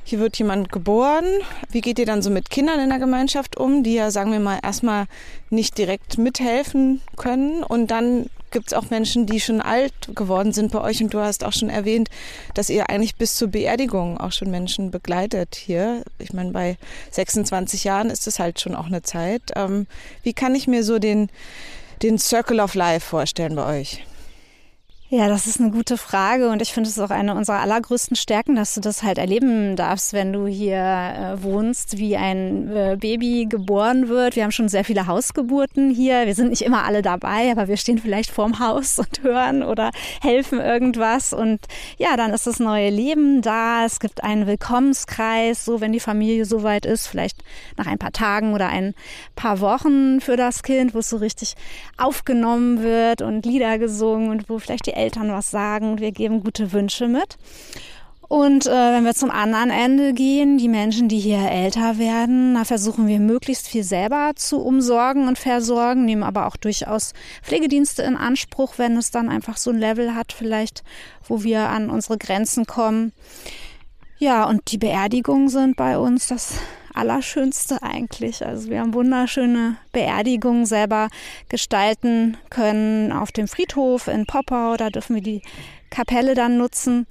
hier 0.05 0.21
wird 0.21 0.39
jemand 0.39 0.71
geboren, 0.71 1.25
wie 1.71 1.81
geht 1.81 1.99
ihr 1.99 2.07
dann 2.07 2.23
so 2.23 2.31
mit 2.31 2.49
Kindern 2.49 2.79
in 2.81 2.91
der 2.91 3.01
Gemeinschaft 3.01 3.57
um, 3.57 3.83
die 3.83 3.95
ja, 3.95 4.11
sagen 4.11 4.33
wir 4.33 4.41
mal, 4.41 4.61
erstmal 4.63 5.07
nicht 5.51 5.77
direkt 5.79 6.19
mithelfen 6.19 7.01
können 7.17 7.65
und 7.65 7.91
dann 7.91 8.27
gibt 8.53 8.69
es 8.69 8.75
auch 8.75 8.91
Menschen, 8.91 9.27
die 9.27 9.41
schon 9.41 9.61
alt 9.61 9.95
geworden 10.15 10.53
sind 10.53 10.73
bei 10.73 10.81
euch 10.81 11.03
und 11.03 11.13
du 11.13 11.21
hast 11.21 11.43
auch 11.43 11.53
schon 11.53 11.71
erwähnt, 11.71 12.09
dass 12.55 12.71
ihr 12.71 12.89
eigentlich 12.89 13.17
bis 13.17 13.35
zur 13.35 13.49
Beerdigung 13.49 14.19
auch 14.19 14.31
schon 14.31 14.51
Menschen 14.51 14.91
begleitet 14.91 15.57
hier. 15.57 16.05
Ich 16.19 16.33
meine, 16.33 16.53
bei 16.53 16.77
26 17.11 17.85
Jahren 17.85 18.11
ist 18.11 18.27
das 18.27 18.39
halt 18.39 18.61
schon 18.61 18.77
auch 18.77 18.87
eine 18.87 19.03
Zeit. 19.03 19.43
Ähm, 19.57 19.87
wie 20.23 20.35
kann 20.35 20.55
ich 20.55 20.69
mir 20.69 20.85
so 20.85 20.99
den, 20.99 21.31
den 22.03 22.19
Circle 22.19 22.61
of 22.61 22.75
Life 22.75 23.09
vorstellen 23.09 23.57
bei 23.57 23.81
euch? 23.81 24.05
Ja, 25.15 25.29
das 25.29 25.47
ist 25.47 25.61
eine 25.61 25.71
gute 25.71 25.99
Frage 25.99 26.49
und 26.49 26.63
ich 26.63 26.73
finde 26.73 26.89
es 26.89 26.99
auch 26.99 27.11
eine 27.11 27.35
unserer 27.35 27.61
allergrößten 27.61 28.17
Stärken, 28.17 28.57
dass 28.57 28.73
du 28.73 28.81
das 28.81 29.03
halt 29.03 29.19
erleben 29.19 29.77
darfst, 29.77 30.15
wenn 30.15 30.33
du 30.33 30.47
hier 30.47 30.79
äh, 30.79 31.43
wohnst, 31.43 31.99
wie 31.99 32.17
ein 32.17 32.75
äh, 32.75 32.97
Baby 32.99 33.45
geboren 33.47 34.09
wird. 34.09 34.37
Wir 34.37 34.45
haben 34.45 34.53
schon 34.53 34.71
sehr 34.71 34.87
viele 34.87 35.07
Hausgeburten 35.07 35.91
hier. 35.91 36.25
Wir 36.25 36.35
sind 36.35 36.49
nicht 36.49 36.63
immer 36.63 36.85
alle 36.85 37.03
dabei, 37.03 37.53
aber 37.53 37.69
wir 37.69 37.77
stehen 37.77 37.99
vielleicht 37.99 38.31
vorm 38.31 38.59
Haus 38.59 38.99
und 38.99 39.23
hören 39.23 39.63
oder 39.63 39.91
helfen 40.23 40.59
irgendwas 40.61 41.35
und 41.35 41.61
ja, 41.99 42.17
dann 42.17 42.33
ist 42.33 42.47
das 42.47 42.59
neue 42.59 42.89
Leben 42.89 43.43
da. 43.43 43.85
Es 43.85 44.01
gibt 44.01 44.25
einen 44.25 44.47
Willkommenskreis, 44.47 45.63
so 45.63 45.83
wenn 45.83 45.93
die 45.93 46.01
Familie 46.01 46.47
soweit 46.47 46.87
ist, 46.87 47.07
vielleicht 47.07 47.37
nach 47.77 47.87
ein 47.87 47.99
paar 47.99 48.13
Tagen 48.13 48.55
oder 48.55 48.69
ein 48.69 48.95
paar 49.37 49.61
Wochen 49.61 50.23
für 50.23 50.39
das 50.39 50.63
Kind, 50.63 50.95
wo 50.95 51.01
es 51.01 51.11
so 51.11 51.19
richtig 51.19 51.53
aufgenommen 51.99 52.83
wird 52.83 53.21
und 53.21 53.45
Lieder 53.45 53.79
gesungen 53.79 54.31
und 54.31 54.49
wo 54.49 54.59
vielleicht 54.59 54.87
die 54.87 55.02
Eltern 55.03 55.33
was 55.33 55.51
sagen. 55.51 55.99
Wir 55.99 56.13
geben 56.13 56.43
gute 56.43 56.73
Wünsche 56.73 57.09
mit. 57.09 57.39
Und 58.33 58.67
äh, 58.67 58.71
wenn 58.71 59.05
wir 59.05 59.13
zum 59.13 59.31
anderen 59.31 59.69
Ende 59.69 60.15
gehen, 60.15 60.57
die 60.57 60.69
Menschen, 60.69 61.07
die 61.07 61.19
hier 61.19 61.51
älter 61.51 61.99
werden, 61.99 62.55
da 62.55 62.65
versuchen 62.65 63.07
wir 63.07 63.21
möglichst 63.21 63.69
viel 63.69 63.85
selber 63.85 64.33
zu 64.37 64.63
umsorgen 64.63 65.29
und 65.29 65.39
versorgen, 65.39 66.07
nehmen 66.07 66.23
aber 66.23 66.47
auch 66.47 66.57
durchaus 66.57 67.13
Pflegedienste 67.43 68.03
in 68.03 68.17
Anspruch, 68.17 68.79
wenn 68.79 68.97
es 68.97 69.11
dann 69.11 69.29
einfach 69.29 69.59
so 69.59 69.71
ein 69.71 69.79
Level 69.79 70.15
hat, 70.15 70.33
vielleicht, 70.33 70.83
wo 71.29 71.43
wir 71.43 71.69
an 71.69 71.91
unsere 71.91 72.17
Grenzen 72.17 72.65
kommen. 72.65 73.13
Ja, 74.19 74.49
und 74.49 74.73
die 74.73 74.79
Beerdigungen 74.79 75.51
sind 75.51 75.77
bei 75.77 75.99
uns 75.99 76.29
das 76.29 76.55
Allerschönste 76.95 77.83
eigentlich. 77.83 78.45
Also 78.45 78.71
wir 78.71 78.81
haben 78.81 78.95
wunderschöne 78.95 79.77
Beerdigungen 79.93 80.67
selber 80.67 81.09
gestalten 81.49 82.37
können 82.51 83.13
auf 83.13 83.33
dem 83.33 83.49
Friedhof 83.49 84.09
in 84.09 84.27
Poppau. 84.27 84.77
Da 84.77 84.91
dürfen 84.91 85.17
wir 85.17 85.23
die 85.23 85.43
Kapelle 85.91 86.35
dann 86.35 86.57
nutzen 86.57 87.07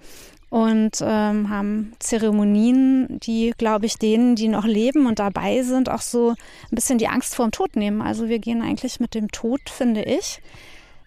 und 0.52 0.98
ähm, 1.02 1.50
haben 1.50 1.94
Zeremonien, 2.00 3.20
die, 3.22 3.54
glaube 3.58 3.86
ich, 3.86 3.98
denen, 3.98 4.36
die 4.36 4.50
noch 4.50 4.66
leben 4.66 5.06
und 5.06 5.20
dabei 5.20 5.64
sind, 5.64 5.90
auch 5.90 6.02
so 6.02 6.32
ein 6.32 6.76
bisschen 6.76 6.98
die 6.98 7.08
Angst 7.08 7.36
vor 7.36 7.48
dem 7.48 7.52
Tod 7.52 7.78
nehmen. 7.78 8.02
Also 8.02 8.28
wir 8.28 8.40
gehen 8.40 8.62
eigentlich 8.62 9.00
mit 9.00 9.16
dem 9.16 9.32
Tod, 9.32 9.62
finde 9.70 10.04
ich, 10.04 10.42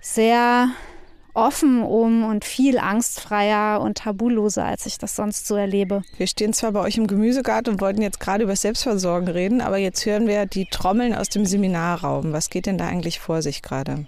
sehr 0.00 0.70
offen 1.34 1.82
um 1.82 2.24
und 2.24 2.44
viel 2.44 2.78
angstfreier 2.78 3.80
und 3.80 3.98
tabuloser, 3.98 4.64
als 4.64 4.86
ich 4.86 4.98
das 4.98 5.16
sonst 5.16 5.46
so 5.46 5.56
erlebe. 5.56 6.02
Wir 6.16 6.26
stehen 6.26 6.52
zwar 6.52 6.72
bei 6.72 6.80
euch 6.80 6.96
im 6.96 7.06
Gemüsegarten 7.06 7.74
und 7.74 7.80
wollten 7.80 8.02
jetzt 8.02 8.20
gerade 8.20 8.44
über 8.44 8.56
Selbstversorgen 8.56 9.28
reden, 9.28 9.60
aber 9.60 9.76
jetzt 9.76 10.06
hören 10.06 10.26
wir 10.26 10.46
die 10.46 10.66
Trommeln 10.66 11.14
aus 11.14 11.28
dem 11.28 11.44
Seminarraum. 11.44 12.32
Was 12.32 12.50
geht 12.50 12.66
denn 12.66 12.78
da 12.78 12.86
eigentlich 12.86 13.20
vor 13.20 13.42
sich 13.42 13.62
gerade? 13.62 14.06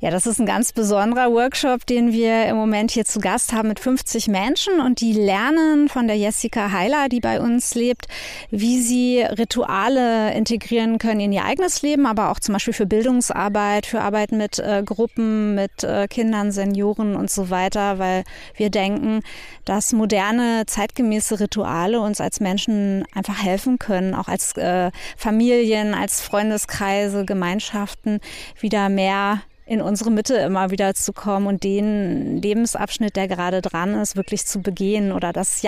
Ja, 0.00 0.10
das 0.10 0.26
ist 0.26 0.38
ein 0.38 0.46
ganz 0.46 0.74
besonderer 0.74 1.32
Workshop, 1.32 1.86
den 1.86 2.12
wir 2.12 2.44
im 2.46 2.56
Moment 2.56 2.90
hier 2.90 3.06
zu 3.06 3.18
Gast 3.18 3.54
haben 3.54 3.68
mit 3.68 3.80
50 3.80 4.28
Menschen 4.28 4.78
und 4.80 5.00
die 5.00 5.14
lernen 5.14 5.88
von 5.88 6.06
der 6.06 6.18
Jessica 6.18 6.70
Heiler, 6.70 7.08
die 7.08 7.20
bei 7.20 7.40
uns 7.40 7.74
lebt, 7.74 8.06
wie 8.50 8.82
sie 8.82 9.22
Rituale 9.22 10.34
integrieren 10.34 10.98
können 10.98 11.20
in 11.20 11.32
ihr 11.32 11.46
eigenes 11.46 11.80
Leben, 11.80 12.04
aber 12.04 12.30
auch 12.30 12.40
zum 12.40 12.52
Beispiel 12.52 12.74
für 12.74 12.84
Bildungsarbeit, 12.84 13.86
für 13.86 14.02
Arbeit 14.02 14.32
mit 14.32 14.58
äh, 14.58 14.82
Gruppen, 14.84 15.54
mit 15.54 15.82
äh, 15.82 16.06
Kindern, 16.08 16.52
Senioren 16.52 17.16
und 17.16 17.30
so 17.30 17.48
weiter, 17.48 17.98
weil 17.98 18.24
wir 18.54 18.68
denken, 18.68 19.22
dass 19.64 19.94
moderne, 19.94 20.64
zeitgemäße 20.66 21.40
Rituale 21.40 22.00
uns 22.00 22.20
als 22.20 22.40
Menschen 22.40 23.04
einfach 23.14 23.42
helfen 23.42 23.78
können, 23.78 24.14
auch 24.14 24.28
als 24.28 24.54
äh, 24.58 24.90
Familien, 25.16 25.94
als 25.94 26.20
Freundeskreise, 26.20 27.24
Gemeinschaften 27.24 28.20
wieder 28.60 28.90
mehr 28.90 29.40
in 29.66 29.82
unsere 29.82 30.12
Mitte 30.12 30.36
immer 30.36 30.70
wieder 30.70 30.94
zu 30.94 31.12
kommen 31.12 31.48
und 31.48 31.64
den 31.64 32.40
Lebensabschnitt, 32.40 33.16
der 33.16 33.26
gerade 33.26 33.60
dran 33.60 33.94
ist, 33.94 34.14
wirklich 34.14 34.46
zu 34.46 34.62
begehen 34.62 35.10
oder 35.10 35.32
das 35.32 35.62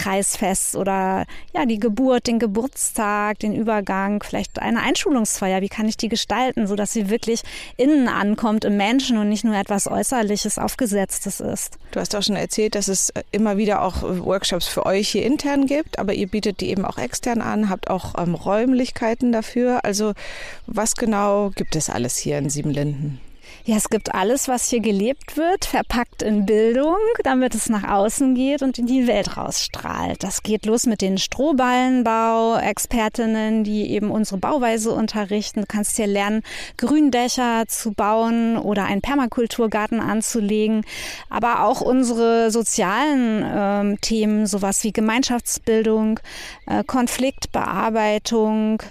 Jahreskreisfest 0.00 0.76
oder 0.76 1.26
ja, 1.54 1.66
die 1.66 1.78
Geburt, 1.78 2.26
den 2.26 2.38
Geburtstag, 2.38 3.38
den 3.40 3.54
Übergang, 3.54 4.22
vielleicht 4.22 4.58
eine 4.60 4.80
Einschulungsfeier. 4.82 5.60
Wie 5.60 5.68
kann 5.68 5.88
ich 5.88 5.96
die 5.96 6.08
gestalten, 6.08 6.66
so 6.66 6.76
dass 6.76 6.92
sie 6.92 7.10
wirklich 7.10 7.42
innen 7.76 8.08
ankommt 8.08 8.64
im 8.64 8.76
Menschen 8.76 9.18
und 9.18 9.28
nicht 9.28 9.44
nur 9.44 9.56
etwas 9.56 9.86
Äußerliches, 9.86 10.58
Aufgesetztes 10.58 11.40
ist? 11.40 11.78
Du 11.92 12.00
hast 12.00 12.14
auch 12.14 12.22
schon 12.22 12.36
erzählt, 12.36 12.74
dass 12.74 12.88
es 12.88 13.12
immer 13.30 13.56
wieder 13.56 13.82
auch 13.82 14.02
Workshops 14.02 14.66
für 14.66 14.86
euch 14.86 15.08
hier 15.08 15.24
intern 15.24 15.66
gibt, 15.66 15.98
aber 15.98 16.14
ihr 16.14 16.26
bietet 16.26 16.60
die 16.60 16.70
eben 16.70 16.84
auch 16.84 16.98
extern 16.98 17.40
an, 17.40 17.68
habt 17.68 17.90
auch 17.90 18.14
ähm, 18.18 18.34
Räumlichkeiten 18.34 19.32
dafür. 19.32 19.84
Also 19.84 20.12
was 20.66 20.96
genau 20.96 21.50
gibt 21.54 21.76
es 21.76 21.90
alles 21.90 22.16
hier 22.16 22.38
in 22.38 22.50
Siebenlinden? 22.50 23.20
Ja, 23.64 23.76
es 23.76 23.88
gibt 23.90 24.14
alles, 24.14 24.48
was 24.48 24.70
hier 24.70 24.80
gelebt 24.80 25.36
wird, 25.36 25.66
verpackt 25.66 26.22
in 26.22 26.46
Bildung, 26.46 26.96
damit 27.24 27.54
es 27.54 27.68
nach 27.68 27.86
außen 27.86 28.34
geht 28.34 28.62
und 28.62 28.78
in 28.78 28.86
die 28.86 29.06
Welt 29.06 29.36
rausstrahlt. 29.36 30.22
Das 30.22 30.42
geht 30.42 30.64
los 30.64 30.86
mit 30.86 31.02
den 31.02 31.18
Strohballenbau-Expertinnen, 31.18 33.62
die 33.62 33.90
eben 33.90 34.10
unsere 34.10 34.38
Bauweise 34.38 34.92
unterrichten. 34.92 35.60
Du 35.60 35.66
kannst 35.66 35.96
hier 35.96 36.06
lernen, 36.06 36.40
Gründächer 36.78 37.64
zu 37.68 37.92
bauen 37.92 38.56
oder 38.56 38.86
einen 38.86 39.02
Permakulturgarten 39.02 40.00
anzulegen, 40.00 40.86
aber 41.28 41.64
auch 41.64 41.82
unsere 41.82 42.50
sozialen 42.50 43.42
äh, 43.42 43.98
Themen, 43.98 44.46
sowas 44.46 44.82
wie 44.84 44.92
Gemeinschaftsbildung, 44.92 46.20
äh, 46.66 46.82
Konfliktbearbeitung, 46.84 48.82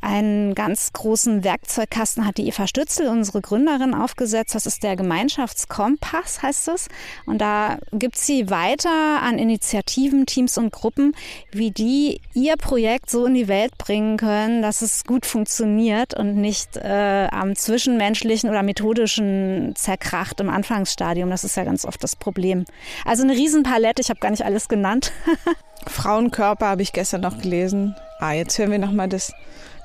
einen 0.00 0.54
ganz 0.54 0.92
großen 0.92 1.44
Werkzeugkasten 1.44 2.26
hat 2.26 2.38
die 2.38 2.48
Eva 2.48 2.66
Stützel, 2.66 3.08
unsere 3.08 3.40
Gründerin, 3.40 3.94
aufgesetzt. 3.94 4.54
Das 4.54 4.66
ist 4.66 4.82
der 4.82 4.96
Gemeinschaftskompass, 4.96 6.42
heißt 6.42 6.68
es. 6.68 6.88
Und 7.26 7.38
da 7.38 7.78
gibt 7.92 8.16
sie 8.16 8.50
weiter 8.50 9.20
an 9.22 9.38
Initiativen, 9.38 10.26
Teams 10.26 10.56
und 10.56 10.72
Gruppen, 10.72 11.14
wie 11.52 11.70
die 11.70 12.20
ihr 12.34 12.56
Projekt 12.56 13.10
so 13.10 13.26
in 13.26 13.34
die 13.34 13.48
Welt 13.48 13.76
bringen 13.78 14.16
können, 14.16 14.62
dass 14.62 14.82
es 14.82 15.04
gut 15.04 15.26
funktioniert 15.26 16.14
und 16.14 16.36
nicht 16.36 16.76
äh, 16.76 17.28
am 17.30 17.54
zwischenmenschlichen 17.54 18.48
oder 18.48 18.62
methodischen 18.62 19.74
zerkracht 19.76 20.40
im 20.40 20.48
Anfangsstadium. 20.48 21.28
Das 21.30 21.44
ist 21.44 21.56
ja 21.56 21.64
ganz 21.64 21.84
oft 21.84 22.02
das 22.02 22.16
Problem. 22.16 22.64
Also 23.04 23.22
eine 23.22 23.34
Riesenpalette, 23.34 24.00
ich 24.00 24.08
habe 24.08 24.20
gar 24.20 24.30
nicht 24.30 24.44
alles 24.44 24.68
genannt. 24.68 25.12
Frauenkörper 25.86 26.66
habe 26.66 26.82
ich 26.82 26.92
gestern 26.92 27.22
noch 27.22 27.38
gelesen. 27.38 27.94
Ah, 28.18 28.32
jetzt 28.32 28.58
hören 28.58 28.70
wir 28.70 28.78
nochmal 28.78 29.08
das 29.08 29.32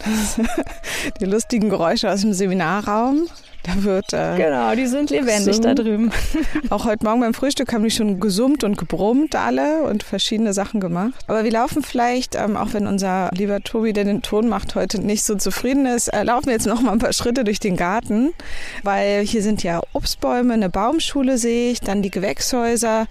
die 1.20 1.26
lustigen 1.26 1.70
Geräusche 1.70 2.12
aus 2.12 2.22
dem 2.22 2.34
Seminarraum. 2.34 3.28
Da 3.66 3.84
wird. 3.84 4.14
Äh, 4.14 4.38
genau, 4.38 4.76
die 4.76 4.86
sind 4.86 5.10
lebendig 5.10 5.46
gesummt. 5.46 5.66
da 5.66 5.74
drüben. 5.74 6.12
Auch 6.70 6.86
heute 6.86 7.04
Morgen 7.04 7.22
beim 7.22 7.34
Frühstück 7.34 7.74
haben 7.74 7.84
die 7.84 7.90
schon 7.90 8.20
gesummt 8.20 8.64
und 8.64 8.78
gebrummt 8.78 9.36
alle 9.36 9.82
und 9.84 10.04
verschiedene 10.04 10.54
Sachen 10.54 10.80
gemacht. 10.80 11.14
Aber 11.26 11.44
wir 11.44 11.52
laufen 11.52 11.82
vielleicht, 11.82 12.36
ähm, 12.36 12.58
auch 12.58 12.74
wenn 12.74 12.86
unser 12.86 13.30
lieber 13.34 13.62
Tobi, 13.62 13.94
der 13.94 14.04
den 14.04 14.22
Ton 14.22 14.50
macht, 14.50 14.76
heute 14.76 15.02
nicht 15.02 15.24
so 15.24 15.36
zufrieden 15.36 15.88
ist, 15.88 16.10
äh, 16.10 16.24
laufen 16.24 16.46
wir 16.48 16.54
jetzt 16.54 16.68
noch 16.68 16.82
mal 16.82 16.92
ein 16.92 17.00
paar 17.00 17.14
Schritte 17.14 17.44
durch 17.44 17.60
den 17.60 17.76
Garten, 17.76 18.34
weil 18.84 19.22
hier 19.22 19.42
sind 19.42 19.64
ja 19.64 19.82
Obstbäume, 19.94 20.54
eine 20.54 20.70
Baumschule 20.70 21.40
sehe 21.40 21.72
ich, 21.72 21.80
dann 21.80 22.04
die 22.04 22.12
Gewächshäuser 22.12 23.08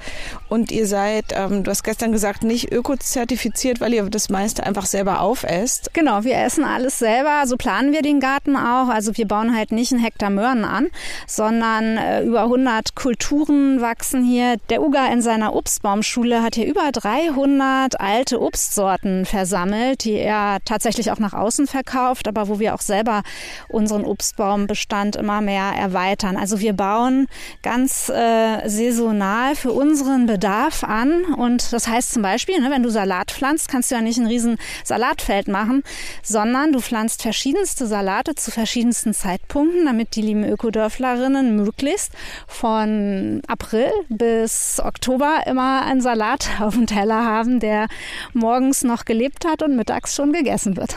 und 0.48 0.70
ihr 0.70 0.86
seid, 0.86 1.26
ähm, 1.32 1.64
du 1.64 1.70
hast 1.70 1.82
gestern 1.82 2.12
gesagt, 2.12 2.44
nicht 2.44 2.70
ökozertifiziert, 2.70 3.80
weil 3.80 3.92
ihr 3.92 4.04
das 4.04 4.28
meiste 4.28 4.64
einfach 4.64 4.86
selber 4.86 5.20
aufesst. 5.20 5.90
Genau, 5.94 6.22
wir 6.22 6.36
essen 6.36 6.64
alles 6.64 7.00
selber. 7.00 7.42
So 7.46 7.56
planen 7.56 7.92
wir 7.92 8.02
den 8.02 8.20
Garten 8.20 8.56
auch. 8.56 8.88
Also 8.88 9.16
wir 9.16 9.26
bauen 9.26 9.56
halt 9.56 9.72
nicht 9.72 9.92
einen 9.92 10.02
Hektar 10.02 10.30
Möhren 10.30 10.43
Möhren 10.44 10.64
an, 10.64 10.88
sondern 11.26 11.96
äh, 11.96 12.22
über 12.22 12.42
100 12.42 12.94
Kulturen 12.94 13.80
wachsen 13.80 14.24
hier. 14.24 14.56
Der 14.68 14.82
Uga 14.82 15.06
in 15.06 15.22
seiner 15.22 15.54
Obstbaumschule 15.54 16.42
hat 16.42 16.54
hier 16.54 16.66
über 16.66 16.90
300 16.92 17.98
alte 17.98 18.42
Obstsorten 18.42 19.24
versammelt, 19.24 20.04
die 20.04 20.12
er 20.12 20.58
tatsächlich 20.66 21.10
auch 21.10 21.18
nach 21.18 21.32
außen 21.32 21.66
verkauft, 21.66 22.28
aber 22.28 22.48
wo 22.48 22.58
wir 22.58 22.74
auch 22.74 22.82
selber 22.82 23.22
unseren 23.68 24.04
Obstbaumbestand 24.04 25.16
immer 25.16 25.40
mehr 25.40 25.72
erweitern. 25.78 26.36
Also 26.36 26.60
wir 26.60 26.74
bauen 26.74 27.26
ganz 27.62 28.10
äh, 28.10 28.68
saisonal 28.68 29.56
für 29.56 29.72
unseren 29.72 30.26
Bedarf 30.26 30.84
an 30.84 31.24
und 31.36 31.72
das 31.72 31.88
heißt 31.88 32.12
zum 32.12 32.22
Beispiel, 32.22 32.60
ne, 32.60 32.70
wenn 32.70 32.82
du 32.82 32.90
Salat 32.90 33.30
pflanzt, 33.30 33.68
kannst 33.68 33.90
du 33.90 33.94
ja 33.94 34.02
nicht 34.02 34.18
ein 34.18 34.26
riesen 34.26 34.58
Salatfeld 34.84 35.48
machen, 35.48 35.82
sondern 36.22 36.72
du 36.72 36.80
pflanzt 36.80 37.22
verschiedenste 37.22 37.86
Salate 37.86 38.34
zu 38.34 38.50
verschiedensten 38.50 39.14
Zeitpunkten, 39.14 39.86
damit 39.86 40.16
die 40.16 40.33
lieben 40.34 40.44
Ökodörflerinnen 40.44 41.56
möglichst 41.56 42.12
von 42.46 43.40
April 43.46 43.90
bis 44.08 44.80
Oktober 44.84 45.42
immer 45.46 45.82
einen 45.82 46.00
Salat 46.00 46.48
auf 46.60 46.74
dem 46.74 46.86
Teller 46.86 47.24
haben, 47.24 47.60
der 47.60 47.86
morgens 48.32 48.82
noch 48.82 49.04
gelebt 49.04 49.46
hat 49.46 49.62
und 49.62 49.76
mittags 49.76 50.14
schon 50.14 50.32
gegessen 50.32 50.76
wird. 50.76 50.96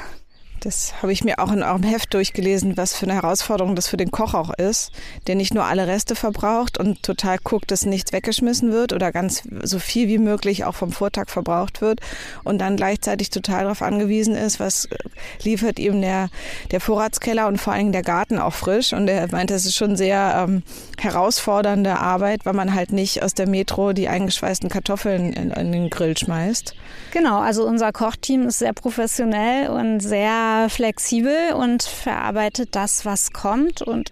Das 0.68 1.02
habe 1.02 1.14
ich 1.14 1.24
mir 1.24 1.40
auch 1.40 1.54
in 1.54 1.64
eurem 1.64 1.84
Heft 1.84 2.14
durchgelesen, 2.14 2.76
was 2.76 2.94
für 2.94 3.06
eine 3.06 3.14
Herausforderung 3.14 3.74
das 3.74 3.88
für 3.88 3.96
den 3.96 4.12
Koch 4.12 4.34
auch 4.34 4.54
ist, 4.54 4.92
der 5.26 5.36
nicht 5.36 5.54
nur 5.54 5.64
alle 5.64 5.88
Reste 5.88 6.14
verbraucht 6.14 6.78
und 6.78 7.04
total 7.04 7.38
guckt, 7.42 7.72
dass 7.72 7.86
nichts 7.86 8.12
weggeschmissen 8.12 8.74
wird 8.74 8.92
oder 8.92 9.14
ganz 9.14 9.44
so 9.64 9.80
viel 9.80 10.10
wie 10.10 10.18
möglich 10.18 10.66
auch 10.66 10.76
vom 10.76 10.92
Vortag 10.92 11.30
verbraucht 11.30 11.80
wird 11.80 12.02
und 12.44 12.60
dann 12.60 12.76
gleichzeitig 12.76 13.30
total 13.30 13.64
darauf 13.64 13.82
angewiesen 13.82 14.36
ist, 14.36 14.60
was 14.60 14.90
liefert 15.42 15.80
ihm 15.80 16.02
der, 16.02 16.28
der 16.72 16.82
Vorratskeller 16.82 17.48
und 17.48 17.62
vor 17.62 17.72
allem 17.72 17.94
der 17.94 18.04
Garten 18.04 18.38
auch 18.38 18.54
frisch. 18.54 18.92
Und 18.92 19.08
er 19.08 19.26
meint, 19.32 19.52
das 19.52 19.66
ist 19.66 19.78
schon 19.78 19.96
sehr 19.96 20.46
ähm, 20.46 20.64
herausfordernde 21.00 21.98
Arbeit, 21.98 22.46
weil 22.46 22.52
man 22.52 22.76
halt 22.76 22.92
nicht 22.92 23.24
aus 23.24 23.34
der 23.34 23.48
Metro 23.48 23.94
die 23.94 24.10
eingeschweißten 24.10 24.70
Kartoffeln 24.70 25.32
in, 25.32 25.52
in 25.52 25.72
den 25.72 25.90
Grill 25.90 26.18
schmeißt. 26.18 26.76
Genau, 27.14 27.40
also 27.40 27.66
unser 27.66 27.94
Kochteam 27.94 28.48
ist 28.48 28.60
sehr 28.60 28.74
professionell 28.74 29.70
und 29.70 30.02
sehr 30.02 30.57
flexibel 30.70 31.54
und 31.54 31.84
verarbeitet 31.84 32.70
das, 32.76 33.06
was 33.06 33.32
kommt. 33.32 33.82
Und 33.82 34.12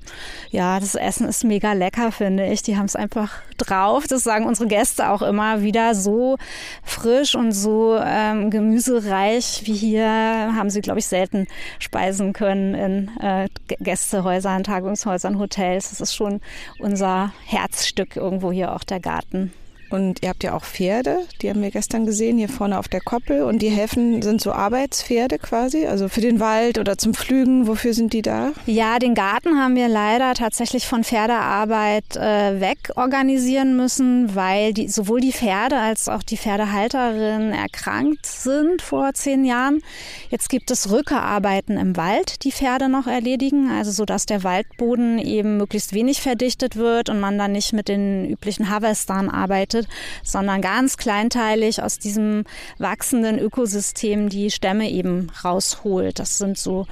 ja, 0.52 0.80
das 0.80 0.96
Essen 0.96 1.28
ist 1.28 1.44
mega 1.44 1.74
lecker, 1.74 2.12
finde 2.12 2.48
ich. 2.48 2.62
Die 2.64 2.78
haben 2.78 2.86
es 2.86 2.96
einfach 2.96 3.42
drauf. 3.58 4.08
Das 4.08 4.24
sagen 4.24 4.46
unsere 4.46 4.68
Gäste 4.68 5.10
auch 5.10 5.22
immer 5.22 5.62
wieder. 5.62 5.96
So 5.96 6.38
frisch 6.84 7.36
und 7.36 7.52
so 7.52 7.98
ähm, 8.02 8.50
gemüsereich 8.50 9.62
wie 9.66 9.74
hier 9.74 10.06
haben 10.06 10.70
sie, 10.70 10.82
glaube 10.82 11.00
ich, 11.00 11.08
selten 11.08 11.48
speisen 11.80 12.34
können 12.34 12.76
in 12.76 13.12
äh, 13.20 13.48
Gästehäusern, 13.80 14.64
Tagungshäusern, 14.64 15.40
Hotels. 15.40 15.90
Das 15.90 16.02
ist 16.02 16.16
schon 16.16 16.42
unser 16.80 17.34
Herzstück 17.46 18.16
irgendwo 18.16 18.52
hier 18.52 18.74
auch 18.74 18.84
der 18.84 19.00
Garten. 19.00 19.52
Und 19.90 20.24
ihr 20.24 20.30
habt 20.30 20.44
ja 20.44 20.54
auch 20.54 20.64
Pferde, 20.64 21.20
die 21.42 21.50
haben 21.50 21.62
wir 21.62 21.72
gestern 21.72 22.06
gesehen, 22.06 22.38
hier 22.38 22.50
vorne 22.50 22.80
auf 22.80 22.88
der 22.88 23.02
Koppel. 23.02 23.44
Und 23.44 23.62
die 23.62 23.70
helfen, 23.70 24.22
sind 24.22 24.42
so 24.42 24.52
Arbeitspferde 24.52 25.38
quasi, 25.38 25.86
also 25.86 26.10
für 26.10 26.22
den 26.22 26.40
Wald 26.40 26.80
oder 26.80 26.98
zum 26.98 27.14
Pflügen. 27.14 27.68
Wofür 27.68 27.94
sind 27.94 28.14
die 28.14 28.22
da? 28.22 28.52
Ja, 28.66 28.98
den 29.00 29.14
Garten 29.14 29.60
haben 29.60 29.76
wir 29.76 29.88
leider 29.88 30.34
tatsächlich 30.34 30.88
von 30.88 31.04
Pferdearbeit 31.04 32.16
äh, 32.16 32.60
weg 32.60 32.92
organisieren 32.96 33.78
müssen, 33.78 34.36
weil 34.36 34.74
die, 34.74 34.88
sowohl 34.88 35.22
die 35.22 35.32
Pferde 35.32 35.78
als 35.78 36.10
auch 36.10 36.24
die 36.24 36.38
Pferdehalterin 36.38 37.52
erkrankt 37.52 38.26
sind 38.26 38.82
vor 38.82 39.14
zehn 39.14 39.46
Jahren. 39.46 39.82
Jetzt 40.30 40.50
gibt 40.50 40.72
es 40.72 40.92
Rückearbeiten 40.92 41.78
im 41.78 41.96
Wald, 41.96 42.44
die 42.44 42.52
Pferde 42.52 42.90
noch 42.90 43.08
erledigen, 43.08 43.70
also 43.70 43.92
so 43.92 44.06
dass 44.06 44.26
der 44.26 44.44
Waldboden 44.44 45.20
eben 45.20 45.58
möglichst 45.58 45.94
wenig 45.94 46.22
verdichtet 46.22 46.76
wird 46.76 47.10
und 47.10 47.20
man 47.20 47.38
dann 47.38 47.52
nicht 47.52 47.74
mit 47.74 47.88
den 47.88 48.30
üblichen 48.30 48.70
Harvestern 48.70 49.30
arbeitet 49.30 49.75
betrachtet, 49.76 49.88
sondern 50.24 50.62
ganz 50.62 50.98
kleinteilig 50.98 51.82
aus 51.82 52.00
diesem 52.00 52.44
wachsenden 52.78 53.40
Ökosystem 53.40 54.30
die 54.30 54.52
Stämme 54.52 54.90
eben 54.90 55.32
rausholt. 55.44 56.20
Das 56.20 56.38
sind 56.38 56.58
so 56.58 56.88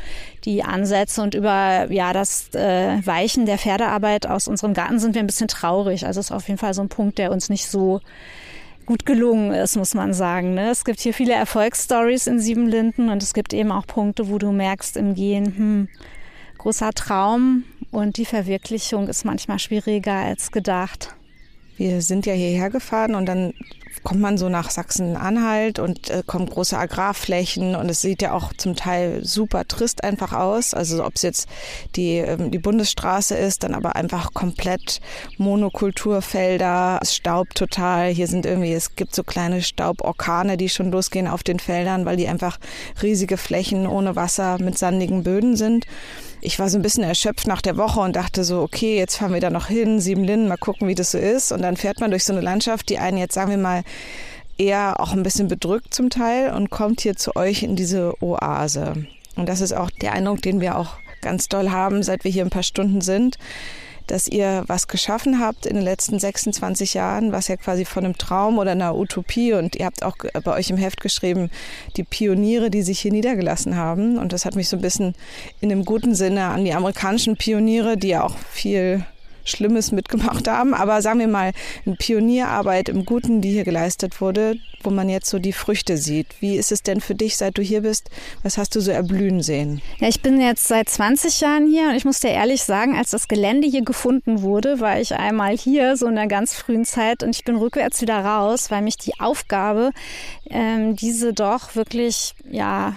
die 0.45 0.63
Ansätze 0.63 1.21
und 1.21 1.33
über 1.33 1.91
ja 1.91 2.13
das 2.13 2.53
äh, 2.53 3.05
Weichen 3.05 3.45
der 3.45 3.57
Pferdearbeit 3.57 4.27
aus 4.27 4.47
unserem 4.47 4.73
Garten 4.73 4.99
sind 4.99 5.15
wir 5.15 5.21
ein 5.21 5.27
bisschen 5.27 5.47
traurig. 5.47 6.05
Also 6.05 6.19
ist 6.19 6.31
auf 6.31 6.47
jeden 6.47 6.59
Fall 6.59 6.73
so 6.73 6.81
ein 6.81 6.89
Punkt, 6.89 7.17
der 7.17 7.31
uns 7.31 7.49
nicht 7.49 7.67
so 7.67 8.01
gut 8.85 9.05
gelungen 9.05 9.51
ist, 9.53 9.77
muss 9.77 9.93
man 9.93 10.13
sagen. 10.13 10.55
Ne? 10.55 10.69
Es 10.69 10.83
gibt 10.83 10.99
hier 10.99 11.13
viele 11.13 11.33
Erfolgsstories 11.33 12.27
in 12.27 12.39
Siebenlinden 12.39 13.09
und 13.09 13.23
es 13.23 13.33
gibt 13.33 13.53
eben 13.53 13.71
auch 13.71 13.87
Punkte, 13.87 14.29
wo 14.29 14.37
du 14.37 14.51
merkst 14.51 14.97
im 14.97 15.15
Gehen, 15.15 15.45
hm, 15.55 15.87
großer 16.57 16.91
Traum 16.91 17.63
und 17.91 18.17
die 18.17 18.25
Verwirklichung 18.25 19.07
ist 19.07 19.23
manchmal 19.23 19.59
schwieriger 19.59 20.15
als 20.15 20.51
gedacht. 20.51 21.15
Wir 21.83 22.01
sind 22.01 22.25
ja 22.25 22.31
hierher 22.31 22.69
gefahren 22.69 23.13
und 23.13 23.25
dann 23.25 23.53
kommt 24.03 24.21
man 24.21 24.37
so 24.37 24.47
nach 24.47 24.69
Sachsen-Anhalt 24.69 25.79
und 25.79 26.09
äh, 26.09 26.23
kommen 26.25 26.45
große 26.45 26.77
Agrarflächen 26.77 27.75
und 27.75 27.89
es 27.89 27.99
sieht 27.99 28.21
ja 28.21 28.31
auch 28.31 28.53
zum 28.53 28.77
Teil 28.77 29.25
super 29.25 29.67
trist 29.67 30.01
einfach 30.01 30.31
aus. 30.31 30.73
Also 30.73 31.03
ob 31.03 31.15
es 31.15 31.23
jetzt 31.23 31.49
die, 31.97 32.19
ähm, 32.19 32.51
die 32.51 32.57
Bundesstraße 32.57 33.35
ist, 33.35 33.63
dann 33.63 33.75
aber 33.75 33.97
einfach 33.97 34.33
komplett 34.33 35.01
Monokulturfelder, 35.37 36.99
es 37.01 37.17
staubt 37.17 37.55
total. 37.55 38.11
Hier 38.11 38.27
sind 38.27 38.45
irgendwie, 38.45 38.71
es 38.71 38.95
gibt 38.95 39.13
so 39.13 39.23
kleine 39.23 39.61
Stauborkane, 39.61 40.55
die 40.55 40.69
schon 40.69 40.89
losgehen 40.89 41.27
auf 41.27 41.43
den 41.43 41.59
Feldern, 41.59 42.05
weil 42.05 42.15
die 42.15 42.29
einfach 42.29 42.59
riesige 43.01 43.35
Flächen 43.35 43.87
ohne 43.87 44.15
Wasser 44.15 44.57
mit 44.61 44.77
sandigen 44.77 45.23
Böden 45.23 45.57
sind 45.57 45.85
ich 46.43 46.59
war 46.59 46.69
so 46.69 46.77
ein 46.77 46.81
bisschen 46.81 47.03
erschöpft 47.03 47.47
nach 47.47 47.61
der 47.61 47.77
Woche 47.77 48.01
und 48.01 48.15
dachte 48.15 48.43
so, 48.43 48.61
okay, 48.61 48.97
jetzt 48.97 49.15
fahren 49.15 49.33
wir 49.33 49.39
da 49.39 49.49
noch 49.49 49.67
hin, 49.67 49.99
Siebenlinden, 49.99 50.49
mal 50.49 50.57
gucken, 50.57 50.87
wie 50.87 50.95
das 50.95 51.11
so 51.11 51.17
ist. 51.17 51.51
Und 51.51 51.61
dann 51.61 51.77
fährt 51.77 51.99
man 51.99 52.11
durch 52.11 52.25
so 52.25 52.33
eine 52.33 52.41
Landschaft, 52.41 52.89
die 52.89 52.97
einen 52.97 53.17
jetzt, 53.17 53.33
sagen 53.33 53.51
wir 53.51 53.57
mal, 53.57 53.83
eher 54.57 54.99
auch 54.99 55.13
ein 55.13 55.23
bisschen 55.23 55.47
bedrückt 55.47 55.93
zum 55.93 56.09
Teil 56.09 56.53
und 56.53 56.69
kommt 56.69 57.01
hier 57.01 57.15
zu 57.15 57.35
euch 57.35 57.63
in 57.63 57.75
diese 57.75 58.21
Oase. 58.21 59.05
Und 59.35 59.47
das 59.47 59.61
ist 59.61 59.73
auch 59.73 59.89
der 59.89 60.11
Eindruck, 60.11 60.41
den 60.41 60.61
wir 60.61 60.77
auch 60.77 60.97
ganz 61.21 61.47
doll 61.47 61.71
haben, 61.71 62.03
seit 62.03 62.23
wir 62.23 62.31
hier 62.31 62.43
ein 62.43 62.49
paar 62.49 62.63
Stunden 62.63 63.01
sind 63.01 63.37
dass 64.07 64.27
ihr 64.27 64.63
was 64.67 64.87
geschaffen 64.87 65.39
habt 65.39 65.65
in 65.65 65.75
den 65.75 65.83
letzten 65.83 66.19
26 66.19 66.93
Jahren, 66.93 67.31
was 67.31 67.47
ja 67.47 67.57
quasi 67.57 67.85
von 67.85 68.05
einem 68.05 68.17
Traum 68.17 68.57
oder 68.57 68.71
einer 68.71 68.95
Utopie 68.95 69.53
und 69.53 69.75
ihr 69.75 69.85
habt 69.85 70.03
auch 70.03 70.17
bei 70.43 70.53
euch 70.53 70.69
im 70.69 70.77
Heft 70.77 71.01
geschrieben, 71.01 71.49
die 71.97 72.03
Pioniere, 72.03 72.69
die 72.69 72.81
sich 72.81 72.99
hier 72.99 73.11
niedergelassen 73.11 73.75
haben. 73.75 74.17
Und 74.17 74.33
das 74.33 74.45
hat 74.45 74.55
mich 74.55 74.69
so 74.69 74.77
ein 74.77 74.81
bisschen 74.81 75.15
in 75.61 75.71
einem 75.71 75.85
guten 75.85 76.15
Sinne 76.15 76.45
an 76.45 76.65
die 76.65 76.73
amerikanischen 76.73 77.37
Pioniere, 77.37 77.97
die 77.97 78.09
ja 78.09 78.23
auch 78.23 78.35
viel 78.51 79.05
Schlimmes 79.43 79.91
mitgemacht 79.91 80.47
haben. 80.47 80.73
Aber 80.73 81.01
sagen 81.01 81.19
wir 81.19 81.27
mal, 81.27 81.51
eine 81.85 81.95
Pionierarbeit 81.95 82.89
im 82.89 83.05
Guten, 83.05 83.41
die 83.41 83.51
hier 83.51 83.63
geleistet 83.63 84.21
wurde, 84.21 84.55
wo 84.81 84.89
man 84.89 85.09
jetzt 85.09 85.29
so 85.29 85.39
die 85.39 85.53
Früchte 85.53 85.97
sieht. 85.97 86.27
Wie 86.39 86.57
ist 86.57 86.71
es 86.71 86.83
denn 86.83 87.01
für 87.01 87.15
dich, 87.15 87.37
seit 87.37 87.57
du 87.57 87.61
hier 87.61 87.81
bist? 87.81 88.09
Was 88.43 88.57
hast 88.57 88.75
du 88.75 88.81
so 88.81 88.91
erblühen 88.91 89.41
sehen? 89.41 89.81
Ja, 89.99 90.07
ich 90.07 90.21
bin 90.21 90.39
jetzt 90.41 90.67
seit 90.67 90.89
20 90.89 91.41
Jahren 91.41 91.67
hier 91.67 91.89
und 91.89 91.95
ich 91.95 92.05
muss 92.05 92.19
dir 92.19 92.31
ehrlich 92.31 92.63
sagen, 92.63 92.95
als 92.95 93.11
das 93.11 93.27
Gelände 93.27 93.67
hier 93.67 93.83
gefunden 93.83 94.41
wurde, 94.41 94.79
war 94.79 94.99
ich 94.99 95.15
einmal 95.15 95.57
hier, 95.57 95.97
so 95.97 96.07
in 96.07 96.15
der 96.15 96.27
ganz 96.27 96.53
frühen 96.53 96.85
Zeit 96.85 97.23
und 97.23 97.35
ich 97.35 97.43
bin 97.43 97.55
rückwärts 97.55 98.01
wieder 98.01 98.23
raus, 98.23 98.71
weil 98.71 98.81
mich 98.81 98.97
die 98.97 99.19
Aufgabe, 99.19 99.91
ähm, 100.49 100.95
diese 100.95 101.33
doch 101.33 101.75
wirklich, 101.75 102.33
ja, 102.49 102.95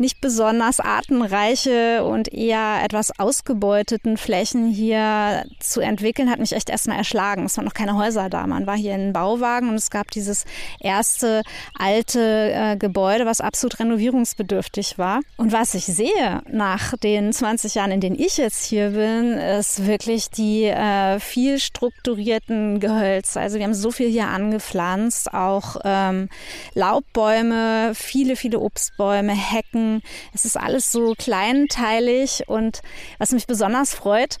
nicht 0.00 0.20
besonders 0.20 0.80
artenreiche 0.80 2.02
und 2.04 2.32
eher 2.32 2.80
etwas 2.82 3.18
ausgebeuteten 3.18 4.16
Flächen 4.16 4.70
hier 4.70 5.44
zu 5.60 5.80
entwickeln, 5.80 6.30
hat 6.30 6.40
mich 6.40 6.52
echt 6.52 6.70
erstmal 6.70 6.96
erschlagen. 6.96 7.44
Es 7.44 7.56
waren 7.58 7.66
noch 7.66 7.74
keine 7.74 7.96
Häuser 7.96 8.30
da. 8.30 8.46
Man 8.46 8.66
war 8.66 8.76
hier 8.76 8.94
in 8.94 9.12
Bauwagen 9.12 9.68
und 9.68 9.74
es 9.74 9.90
gab 9.90 10.10
dieses 10.10 10.46
erste 10.80 11.42
alte 11.78 12.50
äh, 12.52 12.76
Gebäude, 12.76 13.26
was 13.26 13.42
absolut 13.42 13.78
renovierungsbedürftig 13.78 14.96
war. 14.96 15.20
Und 15.36 15.52
was 15.52 15.74
ich 15.74 15.84
sehe 15.84 16.42
nach 16.50 16.96
den 16.96 17.32
20 17.32 17.74
Jahren, 17.74 17.92
in 17.92 18.00
denen 18.00 18.18
ich 18.18 18.38
jetzt 18.38 18.64
hier 18.64 18.90
bin, 18.90 19.34
ist 19.34 19.86
wirklich 19.86 20.30
die 20.30 20.64
äh, 20.64 21.20
viel 21.20 21.58
strukturierten 21.58 22.80
Gehölze. 22.80 23.40
Also 23.40 23.58
wir 23.58 23.64
haben 23.64 23.74
so 23.74 23.90
viel 23.90 24.08
hier 24.08 24.28
angepflanzt, 24.28 25.34
auch 25.34 25.76
ähm, 25.84 26.30
Laubbäume, 26.74 27.92
viele, 27.94 28.36
viele 28.36 28.60
Obstbäume, 28.60 29.32
Hecken, 29.32 29.89
es 30.32 30.44
ist 30.44 30.56
alles 30.56 30.92
so 30.92 31.14
kleinteilig 31.16 32.44
und 32.46 32.82
was 33.18 33.32
mich 33.32 33.46
besonders 33.46 33.94
freut, 33.94 34.38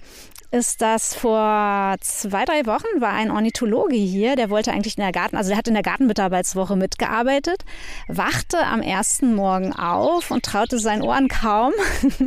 ist, 0.50 0.82
dass 0.82 1.14
vor 1.14 1.96
zwei, 2.00 2.44
drei 2.44 2.66
Wochen 2.66 3.00
war 3.00 3.12
ein 3.12 3.30
Ornithologe 3.30 3.94
hier, 3.94 4.34
der 4.34 4.50
wollte 4.50 4.72
eigentlich 4.72 4.96
in 4.96 5.02
der 5.02 5.12
Garten, 5.12 5.36
also 5.36 5.48
der 5.48 5.58
hat 5.58 5.68
in 5.68 5.74
der 5.74 5.82
Gartenmitarbeitswoche 5.82 6.76
mitgearbeitet, 6.76 7.64
wachte 8.08 8.58
am 8.66 8.82
ersten 8.82 9.34
Morgen 9.34 9.72
auf 9.72 10.30
und 10.30 10.44
traute 10.44 10.78
seinen 10.78 11.02
Ohren 11.02 11.28
kaum 11.28 11.72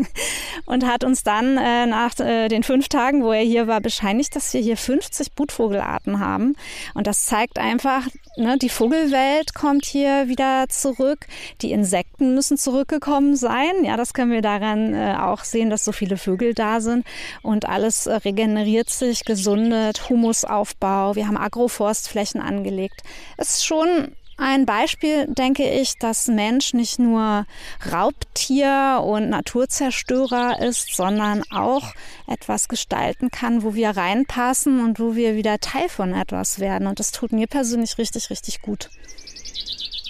und 0.66 0.86
hat 0.86 1.04
uns 1.04 1.24
dann 1.24 1.58
äh, 1.58 1.86
nach 1.86 2.18
äh, 2.20 2.48
den 2.48 2.64
fünf 2.64 2.88
Tagen, 2.88 3.24
wo 3.24 3.32
er 3.32 3.44
hier 3.44 3.68
war, 3.68 3.82
bescheinigt, 3.82 4.36
dass 4.36 4.54
wir 4.54 4.62
hier 4.62 4.78
50 4.78 5.36
Brutvogelarten 5.36 6.20
haben. 6.20 6.56
Und 6.94 7.08
das 7.08 7.26
zeigt 7.26 7.60
einfach, 7.60 8.04
ne, 8.38 8.58
die 8.58 8.70
Vogelwelt 8.70 9.54
kommt 9.54 9.86
hier 9.86 10.28
wieder 10.28 10.66
zurück, 10.70 11.28
die 11.62 11.72
Insekten 11.72 12.34
müssen 12.36 12.58
zurückgekommen 12.58 13.36
sein. 13.36 13.84
Ja, 13.84 13.98
das 13.98 14.14
können 14.14 14.32
wir 14.32 14.42
daran 14.42 14.94
äh, 14.94 15.16
auch 15.20 15.44
sehen, 15.44 15.70
dass 15.70 15.86
so 15.86 15.92
viele 15.92 16.18
Vögel 16.18 16.54
da 16.54 16.82
sind 16.82 17.06
und 17.42 17.68
alles 17.68 18.08
äh, 18.08 18.16
regeneriert 18.16 18.90
sich, 18.90 19.26
gesundet, 19.26 20.10
Humusaufbau. 20.10 21.16
Wir 21.16 21.28
haben 21.28 21.38
Agroforstflächen 21.38 22.42
angelegt. 22.42 23.04
Es 23.38 23.56
ist 23.56 23.66
schon 23.66 24.16
ein 24.38 24.66
Beispiel, 24.66 25.28
denke 25.28 25.70
ich, 25.70 25.98
dass 26.00 26.28
Mensch 26.28 26.74
nicht 26.74 27.00
nur 27.00 27.46
Raubtier 27.92 29.02
und 29.06 29.30
Naturzerstörer 29.30 30.60
ist, 30.62 30.96
sondern 30.96 31.44
auch 31.52 31.94
etwas 32.28 32.68
gestalten 32.68 33.30
kann, 33.30 33.64
wo 33.64 33.76
wir 33.76 33.92
reinpassen 33.92 34.84
und 34.84 35.00
wo 35.00 35.16
wir 35.16 35.36
wieder 35.36 35.60
Teil 35.60 35.90
von 35.90 36.14
etwas 36.14 36.60
werden. 36.60 36.88
Und 36.88 37.00
das 37.00 37.12
tut 37.12 37.32
mir 37.32 37.48
persönlich 37.48 37.98
richtig, 37.98 38.30
richtig 38.30 38.62
gut. 38.62 38.90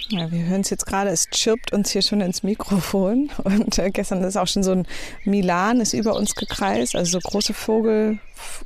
Ja, 0.10 0.32
wir 0.32 0.46
hören 0.46 0.62
es 0.62 0.70
jetzt 0.70 0.86
gerade, 0.86 1.10
es 1.10 1.30
chirpt 1.30 1.74
uns 1.74 1.92
hier 1.92 2.02
schon 2.02 2.22
ins 2.22 2.44
Mikrofon. 2.44 3.30
Und 3.44 3.78
äh, 3.80 3.90
gestern 3.90 4.24
ist 4.24 4.38
auch 4.38 4.48
schon 4.48 4.64
so 4.64 4.72
ein 4.72 4.88
Milan 5.24 5.82
ist 5.82 5.94
über 5.94 6.16
uns 6.16 6.36
gekreist, 6.36 6.96
also 6.96 7.20
so 7.20 7.20
große 7.20 7.54
Vogel, 7.54 8.20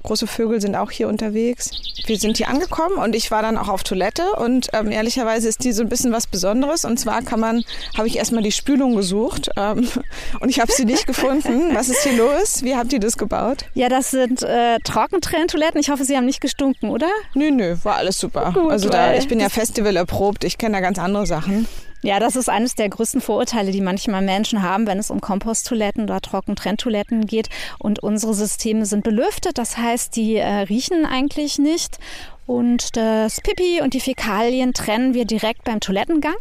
große 0.03 0.27
Vögel 0.27 0.61
sind 0.61 0.75
auch 0.75 0.91
hier 0.91 1.07
unterwegs. 1.07 1.71
Wir 2.05 2.17
sind 2.17 2.37
hier 2.37 2.49
angekommen 2.49 2.97
und 2.97 3.15
ich 3.15 3.31
war 3.31 3.41
dann 3.41 3.57
auch 3.57 3.67
auf 3.67 3.83
Toilette 3.83 4.33
und 4.33 4.69
ähm, 4.73 4.91
ehrlicherweise 4.91 5.47
ist 5.47 5.63
die 5.63 5.71
so 5.71 5.81
ein 5.83 5.89
bisschen 5.89 6.11
was 6.11 6.27
Besonderes. 6.27 6.85
Und 6.85 6.99
zwar 6.99 7.21
kann 7.21 7.39
man, 7.39 7.63
habe 7.97 8.07
ich 8.07 8.17
erstmal 8.17 8.43
die 8.43 8.51
Spülung 8.51 8.95
gesucht 8.95 9.49
ähm, 9.57 9.87
und 10.39 10.49
ich 10.49 10.59
habe 10.59 10.71
sie 10.71 10.85
nicht 10.85 11.07
gefunden. 11.07 11.73
Was 11.73 11.89
ist 11.89 12.03
hier 12.03 12.17
los? 12.17 12.63
Wie 12.63 12.75
habt 12.75 12.93
ihr 12.93 12.99
das 12.99 13.17
gebaut? 13.17 13.65
Ja, 13.73 13.89
das 13.89 14.11
sind 14.11 14.43
äh, 14.43 14.79
Trockentrenntoiletten. 14.83 15.79
Ich 15.79 15.89
hoffe, 15.89 16.05
sie 16.05 16.15
haben 16.15 16.25
nicht 16.25 16.41
gestunken, 16.41 16.89
oder? 16.89 17.09
Nö, 17.33 17.51
nö, 17.51 17.75
war 17.83 17.95
alles 17.95 18.19
super. 18.19 18.51
Gut, 18.53 18.71
also 18.71 18.89
da, 18.89 19.13
ich 19.15 19.27
bin 19.27 19.39
ja 19.39 19.49
Festival 19.49 19.95
erprobt, 19.95 20.43
ich 20.43 20.57
kenne 20.57 20.75
da 20.75 20.81
ganz 20.81 20.99
andere 20.99 21.25
Sachen. 21.25 21.67
Ja, 22.03 22.19
das 22.19 22.35
ist 22.35 22.47
eines 22.47 22.75
der 22.75 22.89
größten 22.89 23.21
Vorurteile, 23.21 23.71
die 23.71 23.81
manchmal 23.81 24.21
Menschen 24.21 24.61
haben, 24.61 24.85
wenn 24.85 24.99
es 24.99 25.09
um 25.09 25.19
Komposttoiletten 25.19 26.03
oder 26.03 26.21
Trockentrenntoiletten 26.21 27.25
geht. 27.25 27.49
Und 27.79 27.99
unsere 27.99 28.33
Systeme 28.33 28.85
sind 28.85 29.03
belüftet, 29.03 29.57
das 29.57 29.77
heißt, 29.77 30.15
die 30.15 30.35
äh, 30.35 30.47
riechen 30.47 31.05
eigentlich 31.05 31.57
nicht. 31.57 31.97
Und 32.45 32.95
das 32.95 33.41
Pipi 33.41 33.81
und 33.81 33.93
die 33.93 33.99
Fäkalien 33.99 34.73
trennen 34.73 35.13
wir 35.13 35.25
direkt 35.25 35.63
beim 35.65 35.79
Toilettengang. 35.79 36.35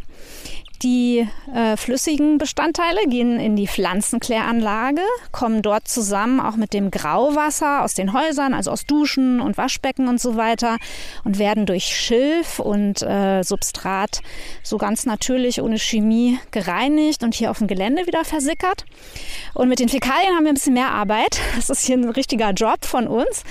Die 0.82 1.26
äh, 1.54 1.76
flüssigen 1.76 2.38
Bestandteile 2.38 3.00
gehen 3.08 3.40
in 3.40 3.56
die 3.56 3.66
Pflanzenkläranlage, 3.66 5.02
kommen 5.32 5.62
dort 5.62 5.88
zusammen 5.88 6.38
auch 6.38 6.56
mit 6.56 6.74
dem 6.74 6.90
Grauwasser 6.90 7.82
aus 7.82 7.94
den 7.94 8.12
Häusern, 8.12 8.52
also 8.52 8.70
aus 8.70 8.84
Duschen 8.84 9.40
und 9.40 9.56
Waschbecken 9.56 10.08
und 10.08 10.20
so 10.20 10.36
weiter 10.36 10.76
und 11.24 11.38
werden 11.38 11.64
durch 11.64 11.84
Schilf 11.84 12.58
und 12.58 13.02
äh, 13.02 13.42
Substrat 13.42 14.20
so 14.62 14.76
ganz 14.76 15.06
natürlich 15.06 15.62
ohne 15.62 15.78
Chemie 15.78 16.38
gereinigt 16.50 17.22
und 17.22 17.34
hier 17.34 17.50
auf 17.50 17.58
dem 17.58 17.66
Gelände 17.66 18.06
wieder 18.06 18.24
versickert. 18.24 18.84
Und 19.54 19.68
mit 19.68 19.78
den 19.78 19.88
Fäkalien 19.88 20.34
haben 20.36 20.44
wir 20.44 20.52
ein 20.52 20.54
bisschen 20.54 20.74
mehr 20.74 20.90
Arbeit. 20.90 21.40
Das 21.56 21.70
ist 21.70 21.86
hier 21.86 21.96
ein 21.96 22.08
richtiger 22.08 22.50
Job 22.50 22.84
von 22.84 23.06
uns. 23.06 23.44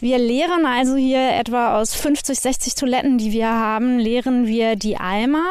Wir 0.00 0.18
leeren 0.18 0.64
also 0.64 0.96
hier 0.96 1.34
etwa 1.34 1.78
aus 1.78 1.94
50, 1.94 2.38
60 2.38 2.74
Toiletten, 2.74 3.18
die 3.18 3.32
wir 3.32 3.48
haben, 3.48 3.98
leeren 3.98 4.46
wir 4.46 4.76
die 4.76 4.96
Eimer 4.96 5.44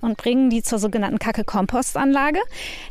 und 0.00 0.16
bringen 0.16 0.50
die 0.50 0.62
zur 0.62 0.73
zur 0.74 0.80
sogenannten 0.80 1.20
Kacke-Kompostanlage. 1.20 2.40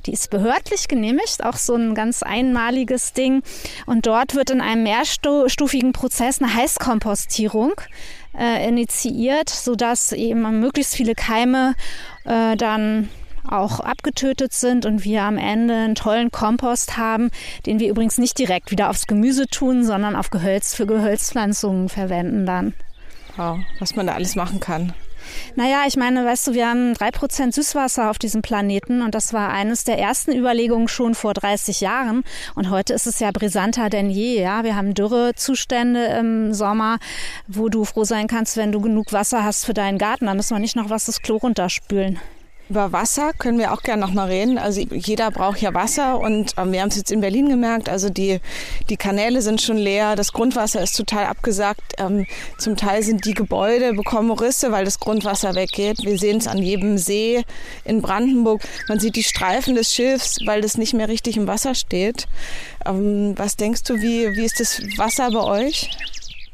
Die 0.06 0.14
ist 0.14 0.30
behördlich 0.30 0.88
genehmigt, 0.88 1.44
auch 1.44 1.58
so 1.58 1.76
ein 1.76 1.96
ganz 1.96 2.24
einmaliges 2.24 3.12
Ding. 3.12 3.44
Und 3.86 4.06
dort 4.06 4.36
wird 4.36 4.52
in 4.52 4.62
einem 4.62 4.84
mehrstufigen 4.84 5.92
Prozess 5.92 6.42
eine 6.42 6.54
Heißkompostierung 6.54 7.74
äh, 8.40 8.66
initiiert, 8.66 9.50
sodass 9.50 10.14
eben 10.14 10.62
möglichst 10.62 10.96
viele 10.96 11.14
Keime 11.14 11.76
äh, 12.24 12.56
dann 12.56 13.10
auch 13.46 13.82
abgetötet 13.82 14.54
sind 14.54 14.86
und 14.86 15.04
wir 15.04 15.24
am 15.24 15.38
Ende 15.38 15.74
einen 15.74 15.96
tollen 15.96 16.32
Kompost 16.32 16.96
haben, 16.96 17.32
den 17.66 17.82
wir 17.82 17.90
übrigens 17.90 18.18
nicht 18.18 18.40
direkt 18.40 18.72
wieder 18.72 18.90
aufs 18.90 19.08
Gemüse 19.08 19.48
tun, 19.48 19.84
sondern 19.84 20.16
auf 20.16 20.30
Gehölz 20.30 20.74
für 20.74 20.86
Gehölzpflanzungen 20.86 21.90
verwenden 21.90 22.46
dann. 22.46 22.74
Wow, 23.36 23.60
was 23.80 23.98
man 23.98 24.08
da 24.08 24.14
alles 24.14 24.38
machen 24.38 24.62
kann. 24.62 24.94
Naja, 25.56 25.84
ich 25.88 25.98
meine, 25.98 26.26
weißt 26.26 26.48
du, 26.48 26.54
wir 26.54 26.68
haben 26.68 26.94
drei 26.94 27.12
Prozent 27.12 27.54
Süßwasser 27.54 28.10
auf 28.10 28.18
diesem 28.18 28.42
Planeten 28.42 29.02
und 29.02 29.16
das 29.16 29.34
war 29.34 29.50
eines 29.50 29.84
der 29.84 30.00
ersten 30.00 30.32
Überlegungen 30.32 30.88
schon 30.88 31.16
vor 31.16 31.34
30 31.34 31.82
Jahren. 31.82 32.24
Und 32.56 32.70
heute 32.70 32.94
ist 32.94 33.08
es 33.08 33.20
ja 33.20 33.32
brisanter 33.32 33.90
denn 33.90 34.10
je. 34.10 34.42
Ja, 34.42 34.64
wir 34.64 34.76
haben 34.76 34.94
Dürrezustände 34.94 36.06
im 36.06 36.54
Sommer, 36.54 37.00
wo 37.48 37.70
du 37.70 37.86
froh 37.86 38.04
sein 38.04 38.28
kannst, 38.28 38.58
wenn 38.58 38.72
du 38.72 38.82
genug 38.82 39.14
Wasser 39.14 39.44
hast 39.44 39.66
für 39.66 39.74
deinen 39.74 39.98
Garten. 39.98 40.26
Da 40.26 40.34
müssen 40.34 40.56
wir 40.56 40.60
nicht 40.60 40.76
noch 40.76 40.90
was 40.90 41.06
das 41.06 41.22
Klo 41.22 41.38
runterspülen. 41.38 42.20
Über 42.74 42.92
Wasser 42.92 43.34
können 43.38 43.60
wir 43.60 43.72
auch 43.72 43.84
gerne 43.84 44.02
noch 44.02 44.14
mal 44.14 44.30
reden. 44.30 44.58
Also 44.58 44.82
jeder 44.82 45.30
braucht 45.30 45.62
ja 45.62 45.76
Wasser 45.76 46.20
und 46.20 46.56
ähm, 46.58 46.72
wir 46.72 46.82
haben 46.82 46.90
es 46.90 46.96
jetzt 46.96 47.12
in 47.12 47.22
Berlin 47.22 47.48
gemerkt. 47.48 47.88
Also 47.88 48.10
die, 48.10 48.40
die 48.90 48.98
Kanäle 48.98 49.44
sind 49.44 49.62
schon 49.62 49.78
leer, 49.78 50.16
das 50.16 50.34
Grundwasser 50.34 50.82
ist 50.82 50.98
total 50.98 51.26
abgesagt. 51.26 51.84
Ähm, 52.00 52.26
zum 52.58 52.76
Teil 52.76 53.04
sind 53.04 53.26
die 53.26 53.36
Gebäude 53.36 53.94
bekommen 53.94 54.32
Risse, 54.32 54.72
weil 54.72 54.86
das 54.86 55.00
Grundwasser 55.00 55.54
weggeht. 55.54 56.04
Wir 56.04 56.18
sehen 56.18 56.38
es 56.38 56.48
an 56.48 56.64
jedem 56.64 56.98
See 56.98 57.44
in 57.86 58.02
Brandenburg. 58.02 58.64
Man 58.88 59.00
sieht 59.00 59.18
die 59.18 59.24
Streifen 59.24 59.76
des 59.76 59.94
Schiffs, 59.94 60.40
weil 60.48 60.62
das 60.62 60.76
nicht 60.76 60.96
mehr 60.96 61.10
richtig 61.10 61.38
im 61.38 61.46
Wasser 61.46 61.76
steht. 61.76 62.26
Ähm, 62.88 63.36
was 63.38 63.56
denkst 63.56 63.84
du, 63.84 64.02
wie, 64.02 64.36
wie 64.36 64.46
ist 64.46 64.60
das 64.60 64.82
Wasser 64.98 65.30
bei 65.30 65.44
euch? 65.44 65.92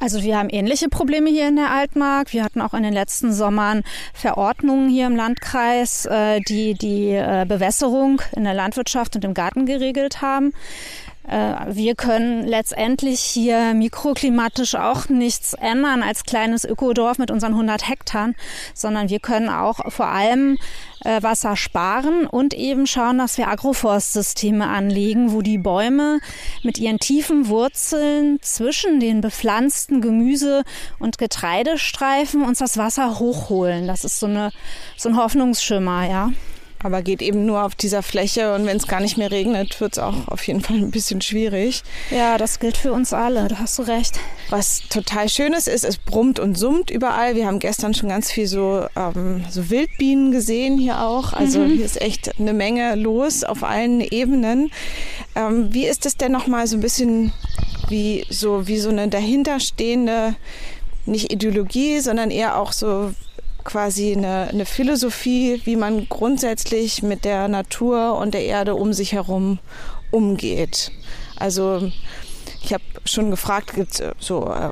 Also 0.02 0.24
wir 0.24 0.38
haben 0.38 0.50
ähnliche 0.50 0.88
Probleme 0.88 1.30
hier 1.30 1.50
in 1.50 1.58
der 1.58 1.72
Altmark. 1.72 2.32
Wir 2.32 2.44
hatten 2.46 2.62
auch 2.62 2.74
in 2.74 2.84
den 2.84 2.94
letzten 2.94 3.34
Sommern 3.34 3.84
Verordnungen 4.14 4.90
hier 4.90 5.08
im 5.08 5.16
Landkreis, 5.16 6.06
äh, 6.06 6.40
die 6.48 6.74
die 6.74 7.12
äh, 7.12 7.46
Bewässerung 7.46 8.22
in 8.34 8.46
der 8.46 8.54
Landwirtschaft 8.54 9.18
und 9.18 9.26
im 9.26 9.34
Garten 9.34 9.66
geregelt 9.66 10.22
haben. 10.22 10.54
Äh, 11.30 11.76
wir 11.76 11.96
können 11.96 12.46
letztendlich 12.46 13.20
hier 13.20 13.74
mikroklimatisch 13.74 14.76
auch 14.76 15.10
nichts 15.10 15.54
ändern 15.54 16.02
als 16.02 16.24
kleines 16.24 16.65
Ökodorf 16.65 17.18
mit 17.20 17.30
unseren 17.30 17.54
100 17.54 17.88
Hektar, 17.88 18.32
sondern 18.74 19.10
wir 19.10 19.20
können 19.20 19.50
auch 19.50 19.92
vor 19.92 20.08
allem 20.08 20.58
äh, 21.06 21.22
Wasser 21.22 21.56
sparen 21.56 22.26
und 22.26 22.54
eben 22.54 22.88
schauen, 22.88 23.20
dass 23.20 23.38
wir 23.38 23.48
Agroforstsysteme 23.48 24.68
anlegen, 24.68 25.32
wo 25.32 25.42
die 25.42 25.58
Bäume 25.58 26.20
mit 26.63 26.80
ihren 26.80 27.00
tiefen 27.00 27.48
Wurzeln 27.48 28.39
zwischen 28.42 29.00
den 29.00 29.22
bepflanzten 29.22 30.02
Gemüse- 30.02 30.63
und 30.98 31.18
Getreidestreifen 31.18 32.44
uns 32.44 32.60
das 32.60 32.78
Wasser 32.78 33.20
hochholen. 33.20 33.88
Das 33.88 34.04
ist 34.04 34.20
so, 34.20 34.26
eine, 34.26 34.52
so 34.98 35.10
ein 35.10 35.18
Hoffnungsschimmer, 35.18 36.10
ja 36.10 36.32
aber 36.82 37.02
geht 37.02 37.22
eben 37.22 37.46
nur 37.46 37.63
auf 37.63 37.76
dieser 37.76 38.02
Fläche 38.04 38.56
und 38.56 38.65
wenn 38.65 38.78
es 38.78 38.88
gar 38.88 39.02
nicht 39.02 39.18
mehr 39.18 39.32
regnet, 39.32 39.80
wird 39.82 39.94
es 39.94 40.00
auch 40.00 40.28
auf 40.28 40.48
jeden 40.48 40.62
Fall 40.62 40.78
ein 40.78 40.92
bisschen 40.92 41.22
schwierig. 41.22 41.84
Ja, 42.10 42.38
das 42.38 42.60
gilt 42.60 42.78
für 42.78 42.94
uns 42.94 43.13
alle, 43.13 43.48
da 43.50 43.60
hast 43.60 43.78
du 43.80 43.84
recht. 43.84 44.20
Was 44.50 44.82
total 44.89 45.30
schön 45.30 45.54
ist, 45.54 45.68
ist, 45.68 45.84
es 45.84 45.98
brummt 45.98 46.39
und 46.39 46.58
summt 46.58 46.89
überall. 46.89 47.36
Wir 47.36 47.48
haben 47.48 47.60
gestern 47.60 47.94
schon 47.94 48.10
ganz 48.10 48.32
viel 48.32 48.48
so, 48.48 48.86
ähm, 48.96 49.44
so 49.50 49.70
Wildbienen 49.70 50.32
gesehen 50.32 50.78
hier 50.78 51.02
auch. 51.02 51.34
Also 51.34 51.60
mhm. 51.60 51.72
hier 51.72 51.86
ist 51.86 52.02
echt 52.02 52.39
eine 52.39 52.54
Menge 52.54 52.96
los 52.96 53.44
auf 53.44 53.63
allen 53.63 54.02
Ebenen. 54.02 54.72
Ähm, 55.36 55.74
wie 55.74 55.86
ist 55.86 56.06
es 56.06 56.15
denn 56.15 56.32
nochmal 56.32 56.65
so 56.68 56.78
ein 56.78 56.82
bisschen 56.82 57.34
wie 57.89 58.26
so, 58.30 58.68
wie 58.68 58.78
so 58.78 58.89
eine 58.89 59.08
dahinterstehende, 59.10 60.36
nicht 61.06 61.32
Ideologie, 61.32 62.00
sondern 62.00 62.32
eher 62.32 62.58
auch 62.58 62.72
so 62.72 63.13
quasi 63.63 64.13
eine, 64.13 64.48
eine 64.50 64.65
Philosophie, 64.65 65.62
wie 65.65 65.76
man 65.76 66.08
grundsätzlich 66.10 67.04
mit 67.04 67.26
der 67.26 67.48
Natur 67.48 68.17
und 68.17 68.34
der 68.34 68.45
Erde 68.45 68.76
um 68.76 68.93
sich 68.93 69.13
herum 69.13 69.60
umgeht. 70.12 70.91
Also 71.38 71.91
ich 72.62 72.74
habe 72.74 72.84
schon 73.06 73.32
gefragt, 73.32 73.74
gibt 73.74 74.00
es 74.00 74.04
so 74.19 74.52
äh, 74.52 74.72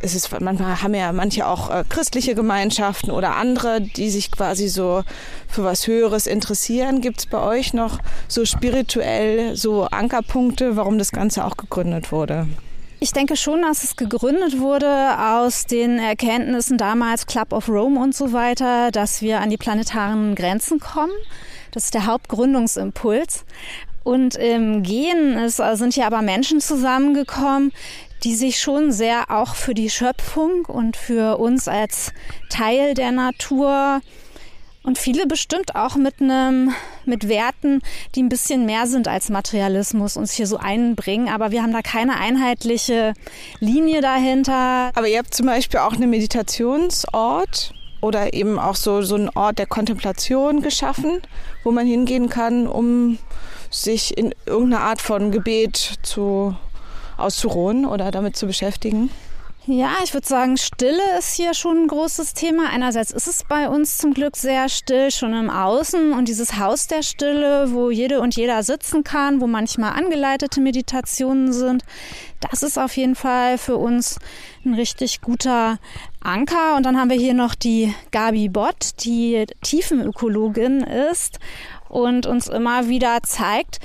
es 0.00 0.14
ist 0.14 0.40
manchmal 0.40 0.82
haben 0.82 0.94
ja 0.94 1.12
manche 1.12 1.46
auch 1.46 1.70
äh, 1.70 1.84
christliche 1.88 2.34
Gemeinschaften 2.34 3.10
oder 3.10 3.36
andere, 3.36 3.80
die 3.80 4.10
sich 4.10 4.30
quasi 4.30 4.68
so 4.68 5.02
für 5.48 5.64
was 5.64 5.86
Höheres 5.86 6.26
interessieren. 6.26 7.00
Gibt 7.00 7.20
es 7.20 7.26
bei 7.26 7.38
euch 7.38 7.72
noch 7.72 7.98
so 8.28 8.44
spirituell 8.44 9.56
so 9.56 9.84
Ankerpunkte, 9.84 10.76
warum 10.76 10.98
das 10.98 11.12
Ganze 11.12 11.44
auch 11.44 11.56
gegründet 11.56 12.12
wurde? 12.12 12.46
Ich 12.98 13.12
denke 13.12 13.36
schon, 13.36 13.60
dass 13.60 13.84
es 13.84 13.96
gegründet 13.96 14.58
wurde 14.58 15.18
aus 15.18 15.66
den 15.66 15.98
Erkenntnissen 15.98 16.78
damals 16.78 17.26
Club 17.26 17.52
of 17.52 17.68
Rome 17.68 18.00
und 18.00 18.14
so 18.14 18.32
weiter, 18.32 18.90
dass 18.90 19.20
wir 19.20 19.40
an 19.40 19.50
die 19.50 19.58
planetaren 19.58 20.34
Grenzen 20.34 20.80
kommen. 20.80 21.12
Das 21.72 21.84
ist 21.84 21.94
der 21.94 22.06
Hauptgründungsimpuls. 22.06 23.44
Und 24.02 24.36
im 24.36 24.82
Gehen 24.82 25.36
ist, 25.36 25.56
sind 25.56 25.92
hier 25.92 26.06
aber 26.06 26.22
Menschen 26.22 26.60
zusammengekommen, 26.60 27.72
die 28.24 28.34
sich 28.34 28.58
schon 28.58 28.92
sehr 28.92 29.30
auch 29.30 29.54
für 29.54 29.74
die 29.74 29.90
Schöpfung 29.90 30.64
und 30.64 30.96
für 30.96 31.36
uns 31.38 31.68
als 31.68 32.12
Teil 32.48 32.94
der 32.94 33.12
Natur 33.12 34.00
und 34.86 34.98
viele 34.98 35.26
bestimmt 35.26 35.74
auch 35.74 35.96
mit 35.96 36.22
einem, 36.22 36.72
mit 37.04 37.28
Werten, 37.28 37.82
die 38.14 38.22
ein 38.22 38.28
bisschen 38.28 38.66
mehr 38.66 38.86
sind 38.86 39.08
als 39.08 39.28
Materialismus, 39.30 40.16
uns 40.16 40.32
hier 40.32 40.46
so 40.46 40.58
einbringen. 40.58 41.28
Aber 41.28 41.50
wir 41.50 41.62
haben 41.62 41.72
da 41.72 41.82
keine 41.82 42.16
einheitliche 42.18 43.12
Linie 43.58 44.00
dahinter. 44.00 44.92
Aber 44.94 45.08
ihr 45.08 45.18
habt 45.18 45.34
zum 45.34 45.46
Beispiel 45.46 45.80
auch 45.80 45.94
einen 45.94 46.08
Meditationsort 46.08 47.74
oder 48.00 48.32
eben 48.32 48.60
auch 48.60 48.76
so, 48.76 49.02
so 49.02 49.16
einen 49.16 49.28
Ort 49.30 49.58
der 49.58 49.66
Kontemplation 49.66 50.62
geschaffen, 50.62 51.20
wo 51.64 51.72
man 51.72 51.86
hingehen 51.86 52.28
kann, 52.28 52.68
um 52.68 53.18
sich 53.70 54.16
in 54.16 54.32
irgendeiner 54.46 54.84
Art 54.84 55.02
von 55.02 55.32
Gebet 55.32 55.98
zu 56.04 56.54
auszuruhen 57.16 57.86
oder 57.86 58.12
damit 58.12 58.36
zu 58.36 58.46
beschäftigen. 58.46 59.10
Ja, 59.68 59.96
ich 60.04 60.14
würde 60.14 60.28
sagen, 60.28 60.56
Stille 60.56 61.02
ist 61.18 61.34
hier 61.34 61.52
schon 61.52 61.76
ein 61.82 61.88
großes 61.88 62.34
Thema. 62.34 62.70
Einerseits 62.70 63.10
ist 63.10 63.26
es 63.26 63.42
bei 63.42 63.68
uns 63.68 63.98
zum 63.98 64.14
Glück 64.14 64.36
sehr 64.36 64.68
still, 64.68 65.10
schon 65.10 65.34
im 65.34 65.50
Außen 65.50 66.12
und 66.12 66.28
dieses 66.28 66.56
Haus 66.56 66.86
der 66.86 67.02
Stille, 67.02 67.72
wo 67.72 67.90
jede 67.90 68.20
und 68.20 68.36
jeder 68.36 68.62
sitzen 68.62 69.02
kann, 69.02 69.40
wo 69.40 69.48
manchmal 69.48 69.94
angeleitete 69.94 70.60
Meditationen 70.60 71.52
sind, 71.52 71.82
das 72.38 72.62
ist 72.62 72.78
auf 72.78 72.96
jeden 72.96 73.16
Fall 73.16 73.58
für 73.58 73.76
uns 73.76 74.20
ein 74.64 74.74
richtig 74.74 75.20
guter 75.20 75.80
Anker. 76.20 76.76
Und 76.76 76.86
dann 76.86 76.96
haben 76.96 77.10
wir 77.10 77.18
hier 77.18 77.34
noch 77.34 77.56
die 77.56 77.92
Gabi 78.12 78.48
Bott, 78.48 78.90
die 79.00 79.46
Tiefenökologin 79.62 80.82
ist 80.82 81.40
und 81.88 82.26
uns 82.26 82.46
immer 82.46 82.86
wieder 82.86 83.18
zeigt, 83.24 83.80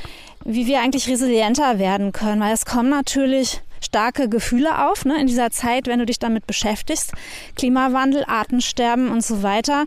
wie 0.46 0.68
wir 0.68 0.80
eigentlich 0.82 1.10
resilienter 1.10 1.80
werden 1.80 2.12
können, 2.12 2.40
weil 2.40 2.54
es 2.54 2.66
kommen 2.66 2.90
natürlich 2.90 3.62
starke 3.82 4.30
Gefühle 4.30 4.88
auf 4.88 5.06
ne, 5.06 5.20
in 5.20 5.28
dieser 5.28 5.52
Zeit, 5.52 5.88
wenn 5.88 6.00
du 6.00 6.06
dich 6.06 6.20
damit 6.20 6.48
beschäftigst. 6.48 7.12
Klimawandel, 7.56 8.24
Artensterben 8.26 9.10
und 9.10 9.24
so 9.24 9.44
weiter. 9.44 9.86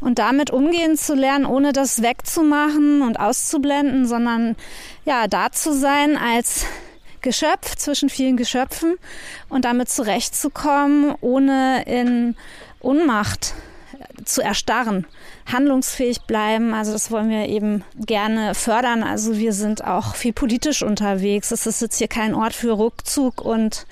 Und 0.00 0.18
damit 0.18 0.50
umgehen 0.50 0.96
zu 0.96 1.14
lernen, 1.14 1.44
ohne 1.44 1.72
das 1.72 2.02
wegzumachen 2.02 3.02
und 3.02 3.18
auszublenden, 3.18 4.06
sondern 4.06 4.56
ja, 5.04 5.26
da 5.26 5.50
zu 5.50 5.74
sein 5.74 6.16
als 6.16 6.64
Geschöpf 7.20 7.76
zwischen 7.76 8.08
vielen 8.08 8.36
Geschöpfen 8.36 8.96
und 9.48 9.64
damit 9.64 9.88
zurechtzukommen, 9.88 11.14
ohne 11.20 11.84
in 11.86 12.36
Unmacht 12.80 13.54
zu 14.24 14.42
erstarren, 14.42 15.06
handlungsfähig 15.50 16.22
bleiben. 16.22 16.74
Also 16.74 16.92
das 16.92 17.10
wollen 17.10 17.30
wir 17.30 17.48
eben 17.48 17.84
gerne 17.96 18.54
fördern. 18.54 19.02
Also 19.02 19.38
wir 19.38 19.52
sind 19.52 19.84
auch 19.84 20.14
viel 20.14 20.32
politisch 20.32 20.82
unterwegs. 20.82 21.50
Es 21.50 21.66
ist 21.66 21.80
jetzt 21.80 21.98
hier 21.98 22.08
kein 22.08 22.34
Ort 22.34 22.52
für 22.52 22.78
Rückzug 22.78 23.40
und 23.40 23.86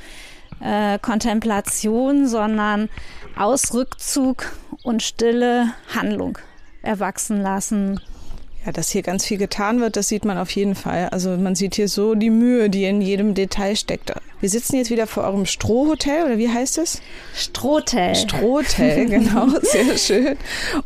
äh, 0.60 0.98
Kontemplation, 0.98 2.26
sondern 2.26 2.88
aus 3.36 3.72
Rückzug 3.74 4.52
und 4.82 5.02
stille 5.02 5.72
Handlung 5.94 6.38
erwachsen 6.82 7.40
lassen. 7.40 8.00
Ja, 8.64 8.72
dass 8.72 8.90
hier 8.90 9.02
ganz 9.02 9.24
viel 9.24 9.38
getan 9.38 9.80
wird, 9.80 9.96
das 9.96 10.08
sieht 10.08 10.24
man 10.24 10.36
auf 10.36 10.50
jeden 10.50 10.74
Fall. 10.74 11.08
Also 11.08 11.30
man 11.36 11.54
sieht 11.54 11.76
hier 11.76 11.88
so 11.88 12.14
die 12.14 12.30
Mühe, 12.30 12.68
die 12.68 12.84
in 12.84 13.00
jedem 13.00 13.34
Detail 13.34 13.74
steckt. 13.74 14.12
Wir 14.40 14.48
sitzen 14.48 14.76
jetzt 14.76 14.90
wieder 14.90 15.06
vor 15.06 15.24
eurem 15.24 15.44
Strohhotel 15.44 16.24
oder 16.24 16.38
wie 16.38 16.48
heißt 16.48 16.78
es? 16.78 17.02
Strohtel. 17.34 18.14
Strohtel, 18.14 19.06
genau, 19.08 19.48
sehr 19.60 19.98
schön. 19.98 20.38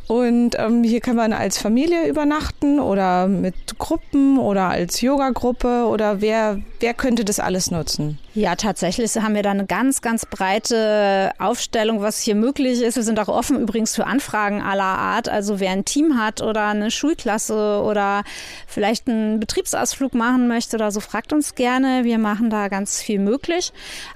Und 0.08 0.56
ähm, 0.58 0.82
hier 0.82 1.00
kann 1.00 1.14
man 1.14 1.32
als 1.32 1.58
Familie 1.58 2.08
übernachten 2.08 2.80
oder 2.80 3.28
mit 3.28 3.78
Gruppen 3.78 4.38
oder 4.38 4.70
als 4.70 5.00
Yoga-Gruppe 5.00 5.86
oder 5.86 6.20
wer, 6.20 6.60
wer 6.80 6.94
könnte 6.94 7.24
das 7.24 7.38
alles 7.38 7.70
nutzen? 7.70 8.18
Ja, 8.34 8.56
tatsächlich 8.56 9.14
haben 9.14 9.36
wir 9.36 9.44
da 9.44 9.52
eine 9.52 9.66
ganz, 9.66 10.02
ganz 10.02 10.26
breite 10.26 11.30
Aufstellung, 11.38 12.00
was 12.00 12.20
hier 12.20 12.34
möglich 12.34 12.82
ist. 12.82 12.96
Wir 12.96 13.04
sind 13.04 13.20
auch 13.20 13.28
offen 13.28 13.60
übrigens 13.60 13.94
für 13.94 14.06
Anfragen 14.06 14.60
aller 14.60 14.82
Art. 14.82 15.28
Also 15.28 15.60
wer 15.60 15.70
ein 15.70 15.84
Team 15.84 16.18
hat 16.18 16.42
oder 16.42 16.66
eine 16.66 16.90
Schulklasse 16.90 17.80
oder 17.84 18.24
vielleicht 18.66 19.08
einen 19.08 19.38
Betriebsausflug 19.38 20.14
machen 20.14 20.48
möchte 20.48 20.74
oder 20.76 20.90
so, 20.90 20.98
fragt 20.98 21.32
uns 21.32 21.54
gerne. 21.54 22.02
Wir 22.02 22.18
machen 22.18 22.50
da 22.50 22.66
ganz 22.66 23.00
viel 23.00 23.20
möglich. 23.20 23.43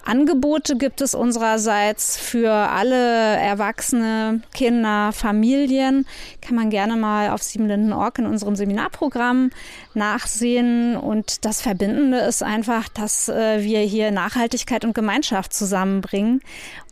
Angebote 0.04 0.76
gibt 0.76 1.00
es 1.00 1.14
unsererseits 1.14 2.16
für 2.16 2.52
alle 2.52 3.36
Erwachsene, 3.36 4.40
Kinder, 4.54 5.12
Familien. 5.12 6.06
Kann 6.40 6.56
man 6.56 6.70
gerne 6.70 6.96
mal 6.96 7.30
auf 7.30 7.42
Siebenlinden.org 7.42 8.18
in 8.18 8.26
unserem 8.26 8.56
Seminarprogramm 8.56 9.50
nachsehen. 9.94 10.96
Und 10.96 11.44
das 11.44 11.60
Verbindende 11.60 12.18
ist 12.18 12.42
einfach, 12.42 12.88
dass 12.88 13.28
äh, 13.28 13.62
wir 13.62 13.80
hier 13.80 14.10
Nachhaltigkeit 14.10 14.84
und 14.84 14.94
Gemeinschaft 14.94 15.52
zusammenbringen. 15.52 16.40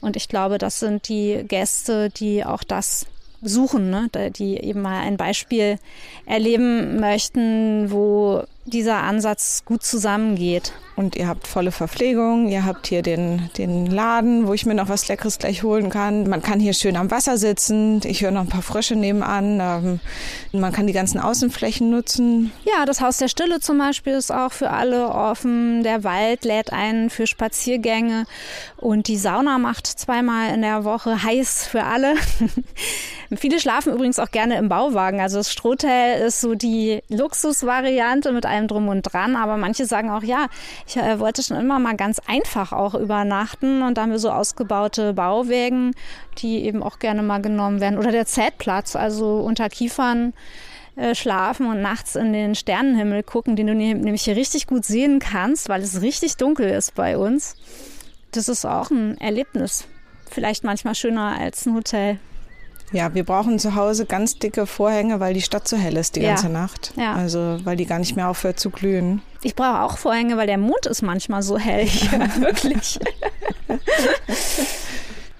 Und 0.01 0.17
ich 0.17 0.29
glaube, 0.29 0.59
das 0.59 0.81
sind 0.81 1.09
die 1.09 1.45
Gäste, 1.47 2.11
die 2.11 2.45
auch 2.45 2.63
das 2.63 3.07
suchen, 3.43 3.91
ne? 3.91 4.09
die 4.31 4.59
eben 4.59 4.83
mal 4.83 5.01
ein 5.01 5.17
Beispiel 5.17 5.79
erleben 6.25 7.01
möchten, 7.01 7.91
wo 7.91 8.45
dieser 8.67 9.03
Ansatz 9.03 9.65
gut 9.65 9.83
zusammengeht. 9.83 10.73
Und 10.97 11.15
ihr 11.15 11.29
habt 11.29 11.47
volle 11.47 11.73
Verpflegung, 11.73 12.49
ihr 12.49 12.65
habt 12.65 12.87
hier 12.87 13.03
den, 13.03 13.51
den 13.59 13.85
Laden, 13.85 14.47
wo 14.47 14.55
ich 14.55 14.65
mir 14.65 14.75
noch 14.75 14.89
was 14.89 15.09
Leckeres 15.09 15.39
gleich 15.39 15.63
holen 15.63 15.91
kann. 15.91 16.27
Man 16.27 16.41
kann 16.41 16.59
hier 16.59 16.73
schön 16.73 16.97
am 16.97 17.11
Wasser 17.11 17.37
sitzen. 17.37 18.01
Ich 18.05 18.23
höre 18.23 18.31
noch 18.31 18.41
ein 18.41 18.49
paar 18.49 18.63
Frösche 18.63 18.97
nebenan. 18.97 19.61
Ähm, 19.61 20.01
man 20.59 20.73
kann 20.73 20.87
die 20.87 20.95
ganzen 20.95 21.21
Außenflächen 21.21 21.91
nutzen. 21.91 22.51
Ja, 22.65 22.87
das 22.87 23.03
Haus 23.03 23.19
der 23.19 23.29
Stille 23.29 23.61
zum 23.61 23.77
Beispiel 23.77 24.15
ist 24.15 24.33
auch 24.33 24.53
für 24.53 24.71
alle 24.71 25.11
offen. 25.11 25.83
Der 25.83 26.03
Wald 26.03 26.47
lädt 26.47 26.73
ein 26.73 27.11
für 27.11 27.27
Spaziergänge. 27.27 28.25
Und 28.79 29.09
die 29.09 29.19
Sauna 29.19 29.59
macht 29.59 29.87
zweimal 29.87 30.55
in 30.55 30.63
der 30.63 30.85
Woche 30.85 31.23
heiß 31.23 31.67
für 31.67 31.85
alle. 31.85 32.15
Viele 33.37 33.61
schlafen 33.61 33.93
übrigens 33.93 34.19
auch 34.19 34.31
gerne 34.31 34.57
im 34.57 34.71
Bauwagen. 34.71 35.21
Also 35.21 35.37
das 35.37 35.53
Strohtel 35.53 36.23
ist 36.27 36.41
so 36.41 36.55
die 36.55 37.03
Luxusvariante 37.09 38.33
mit 38.33 38.47
allem 38.57 38.69
drum 38.69 38.89
und 38.89 39.03
dran. 39.03 39.37
Aber 39.37 39.57
manche 39.57 39.87
sagen 39.87 40.11
auch, 40.11 40.23
ja, 40.23 40.47
ich 40.87 40.97
äh, 40.97 41.19
wollte 41.19 41.43
schon 41.43 41.57
immer 41.57 41.79
mal 41.79 41.97
ganz 41.97 42.21
einfach 42.27 42.73
auch 42.73 42.95
übernachten 42.95 43.83
und 43.83 43.97
da 43.97 44.03
haben 44.03 44.11
wir 44.11 44.19
so 44.19 44.31
ausgebaute 44.31 45.13
Bauwägen, 45.13 45.93
die 46.39 46.65
eben 46.65 46.83
auch 46.83 46.99
gerne 46.99 47.23
mal 47.23 47.41
genommen 47.41 47.81
werden. 47.81 47.99
Oder 47.99 48.13
der 48.13 48.27
Zeltplatz, 48.27 48.97
also 48.97 49.41
unter 49.41 49.69
Kiefern 49.69 50.33
äh, 50.97 51.15
schlafen 51.15 51.67
und 51.67 51.83
nachts 51.83 52.17
in 52.17 52.33
den 52.33 52.55
Sternenhimmel 52.55 53.23
gucken, 53.23 53.57
den 53.57 53.67
du 53.67 53.75
nämlich 53.75 54.23
hier 54.23 54.37
richtig 54.37 54.67
gut 54.67 54.85
sehen 54.85 55.19
kannst, 55.19 55.69
weil 55.69 55.83
es 55.83 56.01
richtig 56.01 56.37
dunkel 56.37 56.69
ist 56.71 56.95
bei 56.95 57.19
uns. 57.19 57.57
Das 58.33 58.49
ist 58.49 58.65
auch 58.65 58.91
ein 58.91 59.19
Erlebnis. 59.19 59.87
Vielleicht 60.31 60.65
manchmal 60.65 60.95
schöner 60.95 61.39
als 61.39 61.67
ein 61.67 61.75
Hotel. 61.75 62.19
Ja, 62.93 63.15
wir 63.15 63.25
brauchen 63.25 63.59
zu 63.59 63.75
Hause 63.75 64.07
ganz 64.07 64.39
dicke 64.39 64.67
Vorhänge, 64.67 65.19
weil 65.21 65.35
die 65.35 65.43
Stadt 65.43 65.67
so 65.67 65.77
hell 65.77 65.97
ist 65.97 66.17
die 66.17 66.21
ja. 66.21 66.31
ganze 66.31 66.49
Nacht. 66.49 66.93
Ja. 66.97 67.15
Also, 67.15 67.59
weil 67.65 67.77
die 67.77 67.87
gar 67.87 67.99
nicht 67.99 68.17
mehr 68.17 68.29
aufhört 68.29 68.61
zu 68.61 68.71
glühen. 68.71 69.23
Ich 69.43 69.55
brauche 69.55 69.81
auch 69.83 69.99
Vorhänge, 69.99 70.37
weil 70.37 70.47
der 70.47 70.59
Mond 70.59 70.87
ist 70.87 71.03
manchmal 71.03 71.43
so 71.43 71.59
hell. 71.59 71.87
Ja, 71.87 72.37
wirklich. 72.41 72.99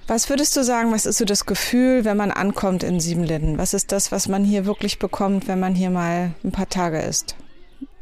Was 0.07 0.29
würdest 0.29 0.57
du 0.57 0.63
sagen, 0.63 0.93
was 0.93 1.07
ist 1.07 1.19
so 1.19 1.25
das 1.25 1.47
Gefühl, 1.47 2.05
wenn 2.05 2.17
man 2.17 2.31
ankommt 2.31 2.85
in 2.85 3.01
Siebenlinden? 3.01 3.59
Was 3.59 3.75
ist 3.75 3.91
das, 3.91 4.13
was 4.13 4.29
man 4.29 4.45
hier 4.45 4.65
wirklich 4.65 4.99
bekommt, 4.99 5.49
wenn 5.49 5.59
man 5.59 5.75
hier 5.75 5.91
mal 5.91 6.33
ein 6.45 6.53
paar 6.53 6.69
Tage 6.69 7.01
ist? 7.01 7.35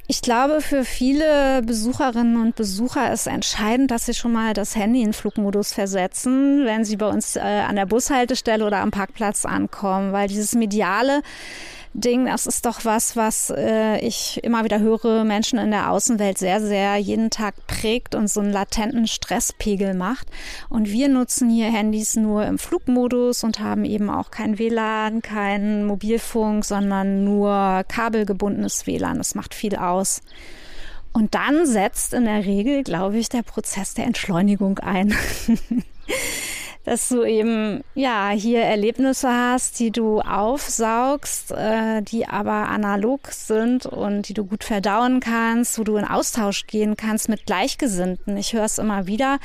Ich 0.07 0.21
glaube, 0.21 0.61
für 0.61 0.85
viele 0.85 1.62
Besucherinnen 1.62 2.37
und 2.37 2.57
Besucher 2.57 3.11
ist 3.11 3.27
entscheidend, 3.27 3.90
dass 3.90 4.05
sie 4.05 4.12
schon 4.12 4.33
mal 4.33 4.53
das 4.53 4.77
Handy 4.77 5.01
in 5.01 5.14
Flugmodus 5.14 5.73
versetzen, 5.73 6.67
wenn 6.67 6.85
sie 6.85 6.97
bei 6.97 7.09
uns 7.09 7.37
äh, 7.37 7.40
an 7.40 7.77
der 7.77 7.87
Bushaltestelle 7.87 8.67
oder 8.67 8.79
am 8.81 8.90
Parkplatz 8.90 9.47
ankommen, 9.47 10.12
weil 10.12 10.29
dieses 10.29 10.55
mediale 10.55 11.23
Ding, 11.95 12.27
das 12.27 12.47
ist 12.47 12.67
doch 12.67 12.85
was, 12.85 13.15
was 13.15 13.51
äh, 13.57 13.99
ich 14.01 14.43
immer 14.43 14.65
wieder 14.65 14.81
höre, 14.81 15.23
Menschen 15.23 15.61
in 15.61 15.71
der 15.71 15.93
Außenwelt 15.93 16.39
sehr, 16.39 16.61
sehr 16.61 16.97
jeden 16.97 17.31
Tag 17.31 17.55
prägt 17.69 18.17
und 18.17 18.29
so 18.29 18.41
einen 18.41 18.51
latenten 18.51 19.07
Stresspegel 19.07 19.95
macht. 19.95 20.27
Und 20.69 20.91
wir 20.91 21.09
nutzen 21.09 21.49
hier 21.49 21.71
Handys 21.71 22.17
nur 22.17 22.45
im 22.47 22.59
Flugmodus 22.59 23.45
und 23.45 23.61
haben 23.61 23.85
eben 23.85 24.11
auch 24.11 24.33
kein 24.33 24.59
WLAN, 24.59 25.23
keinen 25.23 25.87
Mobilfunk, 25.87 26.65
sondern 26.65 27.23
nur 27.23 27.85
kabelgebundenes 27.87 28.89
WLAN. 28.89 29.19
Das 29.19 29.37
macht 29.37 29.55
viel 29.55 29.77
aus. 29.77 30.21
Und 31.13 31.37
dann 31.37 31.65
setzt 31.65 32.13
in 32.13 32.25
der 32.25 32.45
Regel, 32.45 32.83
glaube 32.83 33.19
ich, 33.19 33.29
der 33.29 33.43
Prozess 33.43 33.95
der 33.95 34.07
Entschleunigung 34.07 34.81
ein. 34.81 35.15
dass 36.85 37.09
du 37.09 37.25
eben 37.25 37.83
ja 37.94 38.31
hier 38.31 38.61
Erlebnisse 38.61 39.29
hast, 39.29 39.79
die 39.81 39.90
du 39.90 40.20
aufsaugst, 40.20 41.51
äh, 41.53 42.03
die 42.03 42.27
aber 42.29 42.68
analog 42.68 43.29
sind 43.33 43.87
und 43.87 44.29
die 44.29 44.35
du 44.35 44.44
gut 44.44 44.64
verdauen 44.64 45.20
kannst, 45.20 45.79
wo 45.79 45.85
du 45.85 45.97
in 45.97 46.05
Austausch 46.05 46.66
gehen 46.66 46.97
kannst 46.97 47.29
mit 47.29 47.47
Gleichgesinnten. 47.47 48.37
Ich 48.37 48.53
höre 48.53 48.64
es 48.64 48.79
immer 48.79 49.07
wieder. 49.07 49.38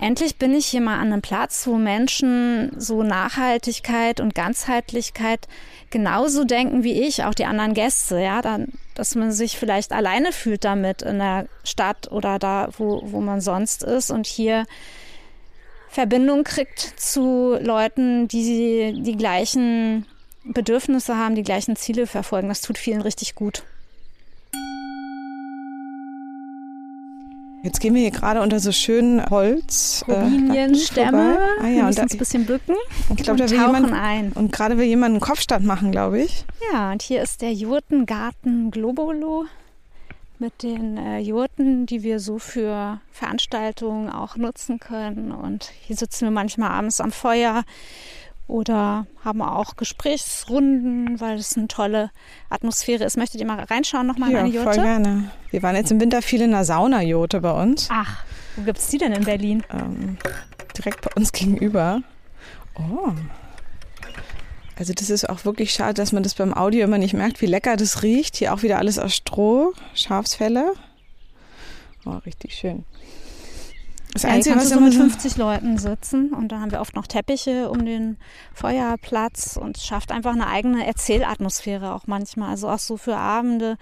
Endlich 0.00 0.36
bin 0.36 0.54
ich 0.54 0.66
hier 0.66 0.82
mal 0.82 0.98
an 0.98 1.12
einem 1.12 1.22
Platz, 1.22 1.66
wo 1.66 1.76
Menschen 1.76 2.72
so 2.76 3.02
Nachhaltigkeit 3.02 4.20
und 4.20 4.34
Ganzheitlichkeit 4.34 5.48
genauso 5.90 6.44
denken 6.44 6.84
wie 6.84 7.02
ich, 7.02 7.24
auch 7.24 7.34
die 7.34 7.44
anderen 7.44 7.74
Gäste, 7.74 8.20
ja, 8.20 8.42
dann, 8.42 8.68
dass 8.94 9.14
man 9.14 9.32
sich 9.32 9.56
vielleicht 9.58 9.92
alleine 9.92 10.32
fühlt 10.32 10.64
damit 10.64 11.02
in 11.02 11.18
der 11.18 11.46
Stadt 11.64 12.10
oder 12.10 12.38
da, 12.38 12.68
wo, 12.76 13.02
wo 13.04 13.20
man 13.20 13.40
sonst 13.40 13.82
ist 13.82 14.10
und 14.10 14.26
hier 14.26 14.66
Verbindung 15.92 16.42
kriegt 16.42 16.80
zu 16.96 17.58
Leuten, 17.60 18.26
die 18.26 18.94
die 19.02 19.16
gleichen 19.16 20.06
Bedürfnisse 20.42 21.18
haben, 21.18 21.34
die 21.34 21.42
gleichen 21.42 21.76
Ziele 21.76 22.06
verfolgen. 22.06 22.48
Das 22.48 22.62
tut 22.62 22.78
vielen 22.78 23.02
richtig 23.02 23.34
gut. 23.34 23.62
Jetzt 27.62 27.78
gehen 27.80 27.94
wir 27.94 28.00
hier 28.00 28.10
gerade 28.10 28.40
unter 28.40 28.58
so 28.58 28.72
schönen 28.72 29.24
Holz. 29.26 30.02
Robinienstämme. 30.08 31.36
Äh, 31.60 31.62
ah, 31.62 31.68
ja, 31.68 31.76
wir 31.76 31.84
müssen 31.84 32.00
uns 32.00 32.12
ein 32.12 32.18
bisschen 32.18 32.46
bücken. 32.46 32.74
Ich 33.14 33.22
glaube, 33.22 33.38
da 33.38 33.50
will 33.50 33.58
jemand 33.58 33.92
ein. 33.92 34.32
Und 34.32 34.50
gerade 34.50 34.78
will 34.78 34.86
jemand 34.86 35.12
einen 35.12 35.20
Kopfstand 35.20 35.66
machen, 35.66 35.92
glaube 35.92 36.22
ich. 36.22 36.46
Ja, 36.72 36.90
und 36.90 37.02
hier 37.02 37.22
ist 37.22 37.42
der 37.42 37.52
Jurtengarten 37.52 38.70
Globolo 38.70 39.44
mit 40.42 40.64
den 40.64 40.96
äh, 40.96 41.20
Jurten, 41.20 41.86
die 41.86 42.02
wir 42.02 42.18
so 42.18 42.40
für 42.40 43.00
Veranstaltungen 43.12 44.10
auch 44.10 44.36
nutzen 44.36 44.80
können. 44.80 45.30
Und 45.30 45.70
hier 45.82 45.96
sitzen 45.96 46.26
wir 46.26 46.32
manchmal 46.32 46.70
abends 46.70 47.00
am 47.00 47.12
Feuer 47.12 47.62
oder 48.48 49.06
haben 49.24 49.40
auch 49.40 49.76
Gesprächsrunden, 49.76 51.20
weil 51.20 51.38
es 51.38 51.56
eine 51.56 51.68
tolle 51.68 52.10
Atmosphäre 52.50 53.04
ist. 53.04 53.16
Möchtet 53.16 53.40
ihr 53.40 53.46
mal 53.46 53.62
reinschauen 53.62 54.04
nochmal 54.04 54.32
ja, 54.32 54.40
in 54.40 54.46
eine 54.46 54.54
Jurte? 54.54 54.74
voll 54.74 54.82
gerne. 54.82 55.30
Wir 55.52 55.62
waren 55.62 55.76
jetzt 55.76 55.92
im 55.92 56.00
Winter 56.00 56.22
viel 56.22 56.42
in 56.42 56.50
der 56.50 56.64
Sauna-Jurte 56.64 57.40
bei 57.40 57.52
uns. 57.52 57.88
Ach, 57.92 58.24
wo 58.56 58.64
gibt 58.64 58.78
es 58.78 58.88
die 58.88 58.98
denn 58.98 59.12
in 59.12 59.24
Berlin? 59.24 59.62
Ähm, 59.72 60.18
direkt 60.76 61.02
bei 61.02 61.10
uns 61.14 61.30
gegenüber. 61.30 62.02
Oh. 62.74 63.12
Also 64.78 64.92
das 64.94 65.10
ist 65.10 65.28
auch 65.28 65.44
wirklich 65.44 65.72
schade, 65.72 65.94
dass 65.94 66.12
man 66.12 66.22
das 66.22 66.34
beim 66.34 66.54
Audio 66.54 66.84
immer 66.84 66.98
nicht 66.98 67.14
merkt, 67.14 67.40
wie 67.40 67.46
lecker 67.46 67.76
das 67.76 68.02
riecht. 68.02 68.36
Hier 68.36 68.54
auch 68.54 68.62
wieder 68.62 68.78
alles 68.78 68.98
aus 68.98 69.14
Stroh, 69.14 69.74
Schafsfälle. 69.94 70.72
Oh, 72.04 72.18
richtig 72.24 72.54
schön. 72.54 72.84
Das 74.12 74.24
ja, 74.24 74.30
Einzige, 74.30 74.56
was 74.56 74.68
so 74.68 74.80
mit 74.80 74.94
50 74.94 75.38
Leuten 75.38 75.78
sitzen 75.78 76.34
und 76.34 76.48
da 76.48 76.60
haben 76.60 76.70
wir 76.70 76.82
oft 76.82 76.94
noch 76.94 77.06
Teppiche 77.06 77.70
um 77.70 77.86
den 77.86 78.18
Feuerplatz 78.52 79.56
und 79.56 79.78
es 79.78 79.86
schafft 79.86 80.12
einfach 80.12 80.32
eine 80.32 80.48
eigene 80.48 80.86
Erzählatmosphäre 80.86 81.94
auch 81.94 82.06
manchmal. 82.06 82.50
Also 82.50 82.68
auch 82.68 82.78
so 82.78 82.98
für 82.98 83.16
Abende, 83.16 83.78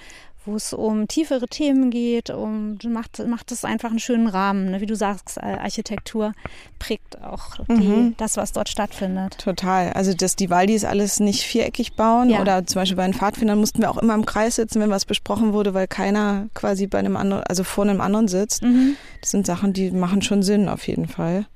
wo 0.46 0.56
es 0.56 0.72
um 0.72 1.06
tiefere 1.06 1.46
Themen 1.46 1.90
geht, 1.90 2.30
um 2.30 2.78
macht 2.88 3.24
macht 3.26 3.52
es 3.52 3.64
einfach 3.64 3.90
einen 3.90 3.98
schönen 3.98 4.26
Rahmen, 4.26 4.70
ne? 4.70 4.80
wie 4.80 4.86
du 4.86 4.96
sagst, 4.96 5.40
Architektur 5.40 6.32
prägt 6.78 7.22
auch 7.22 7.56
die, 7.68 7.72
mhm. 7.72 8.14
das, 8.16 8.36
was 8.36 8.52
dort 8.52 8.68
stattfindet. 8.68 9.38
Total. 9.38 9.92
Also 9.92 10.14
dass 10.14 10.36
die 10.36 10.50
Waldis 10.50 10.84
alles 10.84 11.20
nicht 11.20 11.42
viereckig 11.42 11.94
bauen 11.94 12.30
ja. 12.30 12.40
oder 12.40 12.66
zum 12.66 12.80
Beispiel 12.80 12.96
bei 12.96 13.04
den 13.04 13.14
Pfadfindern 13.14 13.58
mussten 13.58 13.82
wir 13.82 13.90
auch 13.90 13.98
immer 13.98 14.14
im 14.14 14.24
Kreis 14.24 14.56
sitzen, 14.56 14.80
wenn 14.80 14.90
was 14.90 15.04
besprochen 15.04 15.52
wurde, 15.52 15.74
weil 15.74 15.86
keiner 15.86 16.48
quasi 16.54 16.86
bei 16.86 16.98
einem 16.98 17.16
anderen, 17.16 17.44
also 17.44 17.64
vor 17.64 17.84
einem 17.84 18.00
anderen 18.00 18.28
sitzt. 18.28 18.62
Mhm. 18.62 18.96
Das 19.20 19.30
sind 19.30 19.46
Sachen, 19.46 19.72
die 19.72 19.90
machen 19.90 20.22
schon 20.22 20.42
Sinn 20.42 20.68
auf 20.68 20.86
jeden 20.86 21.08
Fall. 21.08 21.46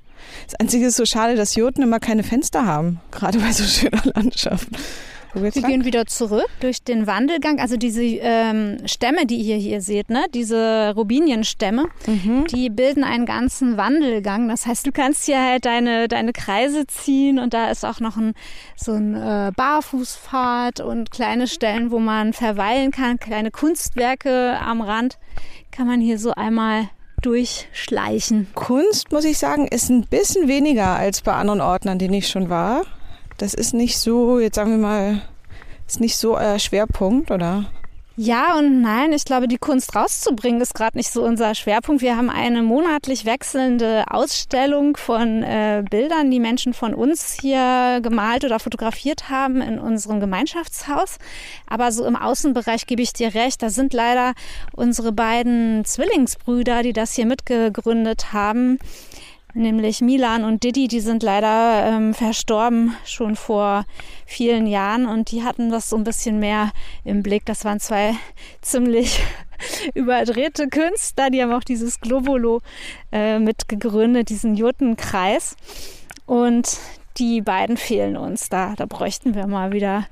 Das 0.45 0.55
Einzige 0.55 0.87
ist 0.87 0.97
so 0.97 1.05
schade, 1.05 1.35
dass 1.35 1.55
Joten 1.55 1.81
immer 1.81 1.99
keine 1.99 2.23
Fenster 2.23 2.65
haben, 2.65 2.99
gerade 3.11 3.39
bei 3.39 3.51
so 3.51 3.63
schöner 3.63 4.01
Landschaft. 4.15 4.67
Wir 5.35 5.51
gehen 5.51 5.85
wieder 5.85 6.05
zurück 6.05 6.47
durch 6.61 6.83
den 6.83 7.07
Wandelgang. 7.07 7.59
Also 7.59 7.77
diese 7.77 8.03
ähm, 8.03 8.77
Stämme, 8.85 9.25
die 9.25 9.35
ihr 9.35 9.57
hier 9.57 9.81
seht, 9.81 10.09
ne? 10.09 10.25
diese 10.33 10.93
Rubinienstämme, 10.95 11.85
mhm. 12.07 12.45
die 12.47 12.69
bilden 12.69 13.03
einen 13.03 13.25
ganzen 13.25 13.77
Wandelgang. 13.77 14.47
Das 14.47 14.65
heißt, 14.65 14.87
du 14.87 14.91
kannst 14.91 15.25
hier 15.25 15.41
halt 15.41 15.65
deine, 15.65 16.07
deine 16.07 16.33
Kreise 16.33 16.87
ziehen 16.87 17.39
und 17.39 17.53
da 17.53 17.69
ist 17.69 17.85
auch 17.85 17.99
noch 17.99 18.17
ein, 18.17 18.33
so 18.75 18.93
ein 18.93 19.15
äh, 19.15 19.51
Barfußpfad 19.55 20.79
und 20.79 21.11
kleine 21.11 21.47
Stellen, 21.47 21.91
wo 21.91 21.99
man 21.99 22.33
verweilen 22.33 22.91
kann, 22.91 23.19
kleine 23.19 23.51
Kunstwerke 23.51 24.57
am 24.59 24.81
Rand 24.81 25.17
kann 25.71 25.87
man 25.87 25.99
hier 25.99 26.17
so 26.17 26.31
einmal 26.31 26.89
durchschleichen. 27.21 28.47
Kunst, 28.55 29.11
muss 29.11 29.25
ich 29.25 29.37
sagen, 29.37 29.67
ist 29.67 29.89
ein 29.89 30.05
bisschen 30.05 30.47
weniger 30.47 30.95
als 30.95 31.21
bei 31.21 31.33
anderen 31.33 31.59
Orten, 31.59 31.89
an 31.89 31.99
denen 31.99 32.13
ich 32.13 32.29
schon 32.29 32.49
war. 32.49 32.83
Das 33.37 33.53
ist 33.53 33.73
nicht 33.73 33.97
so, 33.97 34.39
jetzt 34.39 34.55
sagen 34.55 34.71
wir 34.71 34.77
mal, 34.77 35.21
ist 35.87 35.99
nicht 35.99 36.17
so 36.17 36.37
euer 36.37 36.59
Schwerpunkt, 36.59 37.31
oder? 37.31 37.65
Ja 38.17 38.57
und 38.57 38.81
nein. 38.81 39.11
Ich 39.11 39.25
glaube, 39.25 39.49
die 39.49 39.57
Kunst 39.57 39.93
rauszubringen 39.93 40.61
ist 40.61 40.73
gerade 40.73 40.97
nicht 40.97 41.11
so 41.11 41.21
unser 41.21 41.53
Schwerpunkt. 41.53 42.01
Wir 42.01 42.15
haben 42.15 42.29
eine 42.29 42.63
monatlich 42.63 43.25
wechselnde 43.25 44.05
Ausstellung 44.09 44.95
von 44.95 45.43
äh, 45.43 45.83
Bildern, 45.89 46.31
die 46.31 46.39
Menschen 46.39 46.73
von 46.73 46.93
uns 46.93 47.37
hier 47.41 47.99
gemalt 48.01 48.45
oder 48.45 48.59
fotografiert 48.59 49.29
haben 49.29 49.59
in 49.59 49.79
unserem 49.79 50.21
Gemeinschaftshaus. 50.21 51.17
Aber 51.67 51.91
so 51.91 52.05
im 52.05 52.15
Außenbereich 52.15 52.87
gebe 52.87 53.01
ich 53.01 53.11
dir 53.11 53.35
recht. 53.35 53.61
Da 53.61 53.69
sind 53.69 53.91
leider 53.93 54.33
unsere 54.71 55.11
beiden 55.11 55.83
Zwillingsbrüder, 55.83 56.83
die 56.83 56.93
das 56.93 57.15
hier 57.15 57.25
mitgegründet 57.25 58.31
haben 58.31 58.79
nämlich 59.55 60.01
Milan 60.01 60.43
und 60.43 60.63
Didi, 60.63 60.87
die 60.87 60.99
sind 60.99 61.23
leider 61.23 61.85
ähm, 61.87 62.13
verstorben 62.13 62.95
schon 63.05 63.35
vor 63.35 63.85
vielen 64.25 64.67
Jahren 64.67 65.05
und 65.05 65.31
die 65.31 65.43
hatten 65.43 65.71
das 65.71 65.89
so 65.89 65.95
ein 65.95 66.03
bisschen 66.03 66.39
mehr 66.39 66.71
im 67.03 67.23
Blick. 67.23 67.45
Das 67.45 67.65
waren 67.65 67.79
zwei 67.79 68.15
ziemlich 68.61 69.21
überdrehte 69.93 70.67
Künstler, 70.67 71.29
die 71.29 71.41
haben 71.41 71.53
auch 71.53 71.63
dieses 71.63 71.99
Globolo 71.99 72.61
äh, 73.11 73.39
mitgegründet, 73.39 74.29
diesen 74.29 74.55
Jutenkreis. 74.55 75.55
Und 76.25 76.77
die 77.17 77.41
beiden 77.41 77.77
fehlen 77.77 78.17
uns 78.17 78.49
da. 78.49 78.73
Da 78.75 78.85
bräuchten 78.85 79.35
wir 79.35 79.47
mal 79.47 79.71
wieder 79.71 80.05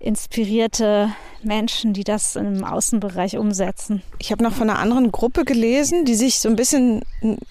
inspirierte 0.00 1.12
Menschen, 1.42 1.92
die 1.92 2.04
das 2.04 2.36
im 2.36 2.64
Außenbereich 2.64 3.36
umsetzen. 3.36 4.02
Ich 4.18 4.30
habe 4.30 4.42
noch 4.42 4.52
von 4.52 4.70
einer 4.70 4.78
anderen 4.78 5.10
Gruppe 5.10 5.44
gelesen, 5.44 6.04
die 6.04 6.14
sich 6.14 6.38
so 6.38 6.48
ein 6.48 6.56
bisschen 6.56 7.02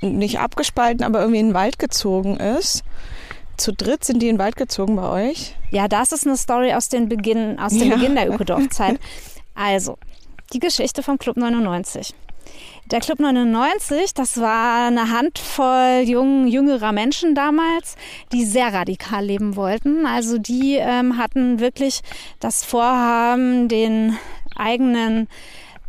nicht 0.01 0.39
abgespalten, 0.39 1.03
aber 1.03 1.19
irgendwie 1.19 1.39
in 1.39 1.47
den 1.49 1.53
Wald 1.53 1.77
gezogen 1.77 2.37
ist. 2.37 2.83
Zu 3.57 3.73
dritt 3.73 4.05
sind 4.05 4.21
die 4.21 4.29
in 4.29 4.35
den 4.35 4.39
Wald 4.39 4.55
gezogen 4.55 4.95
bei 4.95 5.29
euch? 5.29 5.55
Ja, 5.71 5.87
das 5.87 6.11
ist 6.11 6.25
eine 6.25 6.37
Story 6.37 6.73
aus, 6.73 6.89
den 6.89 7.09
Beginn, 7.09 7.59
aus 7.59 7.73
dem 7.73 7.89
ja. 7.89 7.95
Beginn 7.95 8.15
der 8.15 8.29
Ökodorfzeit. 8.33 8.99
Also, 9.55 9.97
die 10.53 10.59
Geschichte 10.59 11.03
vom 11.03 11.17
Club 11.17 11.37
99. 11.37 12.13
Der 12.89 13.01
Club 13.01 13.19
99, 13.19 14.13
das 14.13 14.39
war 14.39 14.87
eine 14.87 15.11
Handvoll 15.11 16.03
jung, 16.05 16.47
jüngerer 16.47 16.93
Menschen 16.93 17.35
damals, 17.35 17.97
die 18.31 18.45
sehr 18.45 18.73
radikal 18.73 19.25
leben 19.25 19.57
wollten. 19.57 20.05
Also 20.05 20.37
die 20.37 20.77
ähm, 20.79 21.17
hatten 21.17 21.59
wirklich 21.59 21.99
das 22.39 22.63
Vorhaben, 22.63 23.67
den 23.67 24.17
eigenen 24.55 25.27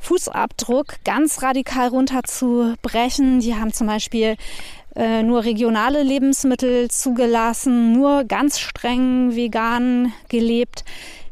Fußabdruck 0.00 0.96
ganz 1.04 1.40
radikal 1.40 1.86
runterzubrechen. 1.86 3.38
Die 3.38 3.54
haben 3.54 3.72
zum 3.72 3.86
Beispiel 3.86 4.34
äh, 4.96 5.22
nur 5.22 5.44
regionale 5.44 6.02
Lebensmittel 6.02 6.90
zugelassen, 6.90 7.92
nur 7.92 8.24
ganz 8.24 8.58
streng 8.58 9.36
vegan 9.36 10.12
gelebt. 10.28 10.84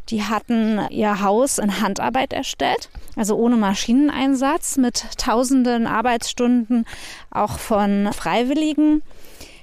Die 0.09 0.23
hatten 0.23 0.81
ihr 0.91 1.21
Haus 1.23 1.59
in 1.59 1.81
Handarbeit 1.81 2.33
erstellt, 2.33 2.91
also 3.17 3.37
ohne 3.37 3.57
Maschineneinsatz, 3.57 4.77
mit 4.77 5.05
tausenden 5.19 5.87
Arbeitsstunden 5.87 6.87
auch 7.31 7.59
von 7.59 8.11
Freiwilligen, 8.13 9.03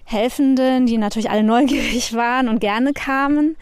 Helfenden, 0.04 0.86
die 0.86 0.98
natürlich 0.98 1.30
alle 1.30 1.44
neugierig 1.44 2.14
waren 2.14 2.50
und 2.50 2.60
gerne 2.60 2.94
kamen. 2.94 3.56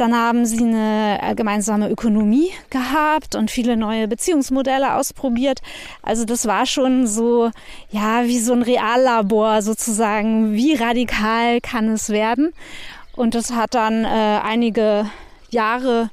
Dann 0.00 0.16
haben 0.16 0.46
sie 0.46 0.64
eine 0.64 1.18
äh, 1.20 1.34
gemeinsame 1.34 1.90
Ökonomie 1.90 2.50
gehabt 2.70 3.34
und 3.34 3.50
viele 3.50 3.76
neue 3.76 4.08
Beziehungsmodelle 4.08 4.94
ausprobiert. 4.94 5.60
Also 6.02 6.24
das 6.24 6.46
war 6.46 6.64
schon 6.64 7.06
so, 7.06 7.50
ja, 7.90 8.24
wie 8.24 8.38
so 8.38 8.54
ein 8.54 8.62
Reallabor 8.62 9.60
sozusagen. 9.60 10.54
Wie 10.54 10.74
radikal 10.74 11.60
kann 11.60 11.90
es 11.90 12.08
werden? 12.08 12.54
Und 13.14 13.34
das 13.34 13.52
hat 13.52 13.74
dann 13.74 14.04
äh, 14.04 14.08
einige 14.42 15.04
Jahre 15.52 16.10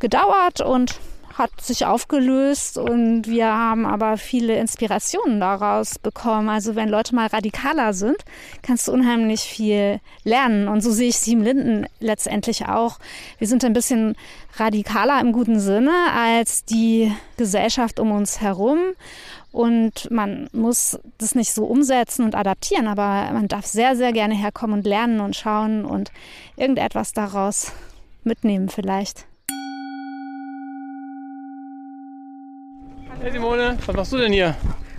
gedauert 0.00 0.60
und 0.60 0.98
hat 1.36 1.60
sich 1.60 1.84
aufgelöst 1.84 2.78
und 2.78 3.26
wir 3.26 3.46
haben 3.46 3.86
aber 3.86 4.16
viele 4.18 4.56
Inspirationen 4.56 5.40
daraus 5.40 5.98
bekommen. 5.98 6.48
Also 6.48 6.76
wenn 6.76 6.88
Leute 6.88 7.14
mal 7.14 7.26
radikaler 7.26 7.92
sind, 7.92 8.18
kannst 8.62 8.86
du 8.86 8.92
unheimlich 8.92 9.40
viel 9.40 10.00
lernen. 10.22 10.68
Und 10.68 10.80
so 10.80 10.92
sehe 10.92 11.08
ich 11.08 11.18
Sieben 11.18 11.42
Linden 11.42 11.86
letztendlich 11.98 12.66
auch. 12.68 12.98
Wir 13.38 13.48
sind 13.48 13.64
ein 13.64 13.72
bisschen 13.72 14.14
radikaler 14.56 15.20
im 15.20 15.32
guten 15.32 15.58
Sinne 15.58 15.92
als 16.16 16.64
die 16.64 17.12
Gesellschaft 17.36 17.98
um 17.98 18.12
uns 18.12 18.40
herum. 18.40 18.78
Und 19.50 20.10
man 20.10 20.48
muss 20.52 20.98
das 21.18 21.34
nicht 21.34 21.52
so 21.52 21.64
umsetzen 21.64 22.24
und 22.24 22.34
adaptieren, 22.34 22.88
aber 22.88 23.32
man 23.32 23.48
darf 23.48 23.66
sehr, 23.66 23.96
sehr 23.96 24.12
gerne 24.12 24.34
herkommen 24.34 24.78
und 24.78 24.86
lernen 24.86 25.20
und 25.20 25.36
schauen 25.36 25.84
und 25.84 26.10
irgendetwas 26.56 27.12
daraus 27.12 27.72
mitnehmen 28.24 28.68
vielleicht. 28.68 29.26
Hey 33.20 33.32
Simone, 33.32 33.78
was 33.86 33.96
machst 33.96 34.12
du 34.12 34.18
denn 34.18 34.32
hier? 34.32 34.56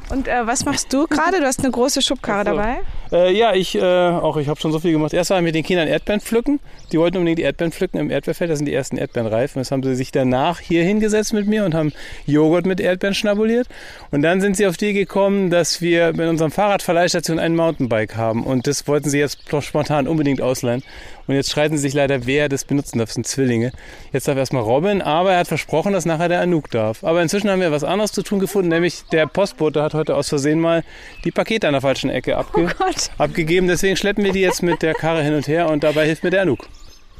Und 0.09 0.27
äh, 0.27 0.45
was 0.45 0.65
machst 0.65 0.91
du 0.93 1.07
gerade? 1.07 1.39
Du 1.39 1.45
hast 1.45 1.59
eine 1.59 1.71
große 1.71 2.01
Schubkarre 2.01 2.43
so. 2.45 2.55
dabei. 2.55 2.81
Äh, 3.15 3.31
ja, 3.31 3.53
ich 3.53 3.75
äh, 3.75 3.81
auch. 3.81 4.35
Ich 4.35 4.49
habe 4.49 4.59
schon 4.59 4.73
so 4.73 4.79
viel 4.79 4.91
gemacht. 4.91 5.13
Erst 5.13 5.29
waren 5.29 5.45
wir 5.45 5.53
den 5.53 5.63
Kindern 5.63 5.87
Erdbeeren 5.87 6.19
pflücken. 6.19 6.59
Die 6.91 6.99
wollten 6.99 7.15
unbedingt 7.15 7.39
die 7.39 7.43
Erdbeeren 7.43 7.71
pflücken 7.71 7.97
im 7.97 8.11
Erdbeerfeld. 8.11 8.51
Da 8.51 8.55
sind 8.57 8.65
die 8.65 8.73
ersten 8.73 8.97
Erdbeeren 8.97 9.27
reif. 9.27 9.55
Und 9.55 9.61
jetzt 9.61 9.71
haben 9.71 9.83
sie 9.83 9.95
sich 9.95 10.11
danach 10.11 10.59
hier 10.59 10.83
hingesetzt 10.83 11.31
mit 11.31 11.47
mir 11.47 11.63
und 11.63 11.73
haben 11.73 11.93
Joghurt 12.25 12.65
mit 12.65 12.81
Erdbeeren 12.81 13.15
schnabuliert. 13.15 13.67
Und 14.11 14.21
dann 14.21 14.41
sind 14.41 14.57
sie 14.57 14.67
auf 14.67 14.75
die 14.75 14.91
gekommen, 14.91 15.49
dass 15.49 15.79
wir 15.81 16.11
mit 16.11 16.27
unserem 16.27 16.51
Fahrradverleihstation 16.51 17.39
ein 17.39 17.55
Mountainbike 17.55 18.17
haben. 18.17 18.43
Und 18.45 18.67
das 18.67 18.85
wollten 18.85 19.09
sie 19.09 19.19
jetzt 19.19 19.39
spontan 19.61 20.07
unbedingt 20.07 20.41
ausleihen. 20.41 20.83
Und 21.27 21.35
jetzt 21.35 21.51
streiten 21.51 21.77
sie 21.77 21.81
sich 21.81 21.93
leider, 21.93 22.25
wer 22.25 22.49
das 22.49 22.65
benutzen 22.65 22.99
darf. 22.99 23.09
Das 23.09 23.15
sind 23.15 23.25
Zwillinge. 23.25 23.71
Jetzt 24.11 24.27
darf 24.27 24.37
erstmal 24.37 24.61
Robin, 24.61 25.01
aber 25.01 25.33
er 25.33 25.39
hat 25.39 25.47
versprochen, 25.47 25.93
dass 25.93 26.05
nachher 26.05 26.29
der 26.29 26.41
Anouk 26.41 26.69
darf. 26.69 27.03
Aber 27.03 27.21
inzwischen 27.21 27.49
haben 27.49 27.61
wir 27.61 27.71
was 27.71 27.83
anderes 27.83 28.11
zu 28.11 28.21
tun 28.21 28.39
gefunden, 28.39 28.69
nämlich 28.69 29.03
der 29.11 29.25
Postbote 29.25 29.81
hat 29.81 29.93
heute 29.93 30.15
aus 30.15 30.29
Versehen 30.29 30.59
mal 30.59 30.83
die 31.23 31.31
Pakete 31.31 31.67
an 31.67 31.73
der 31.73 31.81
falschen 31.81 32.09
Ecke 32.09 32.37
abge 32.37 32.67
oh 32.79 32.85
abgegeben. 33.17 33.67
Deswegen 33.67 33.95
schleppen 33.95 34.23
wir 34.23 34.31
die 34.31 34.41
jetzt 34.41 34.63
mit 34.63 34.81
der 34.81 34.93
Karre 34.93 35.23
hin 35.23 35.33
und 35.33 35.47
her 35.47 35.69
und 35.69 35.83
dabei 35.83 36.05
hilft 36.05 36.23
mir 36.23 36.29
der 36.31 36.43
Anouk. 36.43 36.67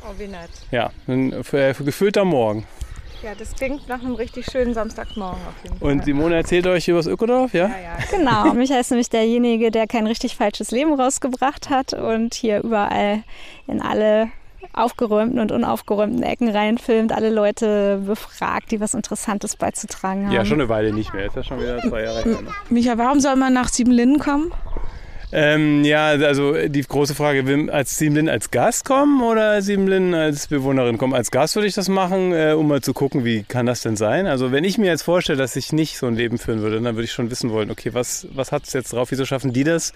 Oh, 0.01 0.13
wie 0.17 0.27
nett. 0.27 0.49
Ja, 0.71 0.91
ein 1.07 1.31
gefüllter 1.31 2.25
Morgen. 2.25 2.65
Ja, 3.23 3.31
das 3.33 3.55
klingt 3.55 3.87
nach 3.89 4.01
einem 4.01 4.13
richtig 4.13 4.45
schönen 4.51 4.75
Samstagmorgen 4.75 5.39
auf 5.47 5.63
jeden 5.63 5.79
Fall. 5.79 5.91
Und 5.91 6.05
Simone 6.05 6.35
erzählt 6.35 6.67
euch 6.67 6.87
über 6.87 6.99
das 6.99 7.07
Ökodorf, 7.07 7.53
ja? 7.53 7.67
Ja, 7.67 7.69
ja. 7.69 7.97
Genau. 8.11 8.53
Michael 8.53 8.81
ist 8.81 8.91
nämlich 8.91 9.09
derjenige, 9.09 9.71
der 9.71 9.87
kein 9.87 10.05
richtig 10.05 10.35
falsches 10.35 10.69
Leben 10.69 10.93
rausgebracht 10.93 11.71
hat 11.71 11.93
und 11.93 12.35
hier 12.35 12.63
überall 12.63 13.23
in 13.65 13.81
alle 13.81 14.29
aufgeräumten 14.73 15.39
und 15.39 15.51
unaufgeräumten 15.51 16.21
Ecken 16.21 16.49
reinfilmt, 16.49 17.13
alle 17.13 17.29
Leute 17.29 18.03
befragt, 18.05 18.71
die 18.71 18.79
was 18.79 18.93
Interessantes 18.93 19.55
beizutragen 19.55 20.27
haben. 20.27 20.33
Ja, 20.33 20.45
schon 20.45 20.59
eine 20.59 20.69
Weile 20.69 20.93
nicht 20.93 21.13
mehr. 21.13 21.25
Ist 21.25 21.35
ja 21.35 21.43
schon 21.43 21.59
wieder 21.59 21.79
zwei 21.81 22.03
Jahre 22.03 22.21
her. 22.21 22.41
Ne? 22.41 22.49
Micha, 22.69 22.97
warum 22.97 23.19
soll 23.19 23.37
man 23.37 23.53
nach 23.53 23.69
Siebenlinden 23.69 24.19
kommen? 24.19 24.51
Ähm, 25.31 25.83
ja, 25.83 26.07
also 26.07 26.53
die 26.67 26.81
große 26.81 27.15
Frage, 27.15 27.47
will 27.47 27.69
als 27.69 27.97
Siebenlin 27.97 28.29
als 28.29 28.51
Gast 28.51 28.85
kommen 28.85 29.21
oder 29.23 29.61
Siebenlin 29.61 30.13
als 30.13 30.47
Bewohnerin 30.47 30.97
kommen? 30.97 31.13
Als 31.13 31.31
Gast 31.31 31.55
würde 31.55 31.67
ich 31.67 31.73
das 31.73 31.89
machen, 31.89 32.31
äh, 32.31 32.53
um 32.53 32.67
mal 32.67 32.81
zu 32.81 32.93
gucken, 32.93 33.25
wie 33.25 33.43
kann 33.43 33.65
das 33.65 33.81
denn 33.81 33.95
sein? 33.95 34.27
Also 34.27 34.51
wenn 34.51 34.63
ich 34.63 34.77
mir 34.77 34.87
jetzt 34.87 35.03
vorstelle, 35.03 35.37
dass 35.37 35.55
ich 35.55 35.73
nicht 35.73 35.97
so 35.97 36.07
ein 36.07 36.15
Leben 36.15 36.37
führen 36.37 36.61
würde, 36.61 36.79
dann 36.79 36.95
würde 36.95 37.05
ich 37.05 37.11
schon 37.11 37.31
wissen 37.31 37.51
wollen, 37.51 37.71
okay, 37.71 37.93
was, 37.93 38.27
was 38.33 38.51
hat 38.51 38.65
es 38.65 38.73
jetzt 38.73 38.93
drauf? 38.93 39.11
Wieso 39.11 39.25
schaffen 39.25 39.51
die 39.51 39.63
das? 39.63 39.93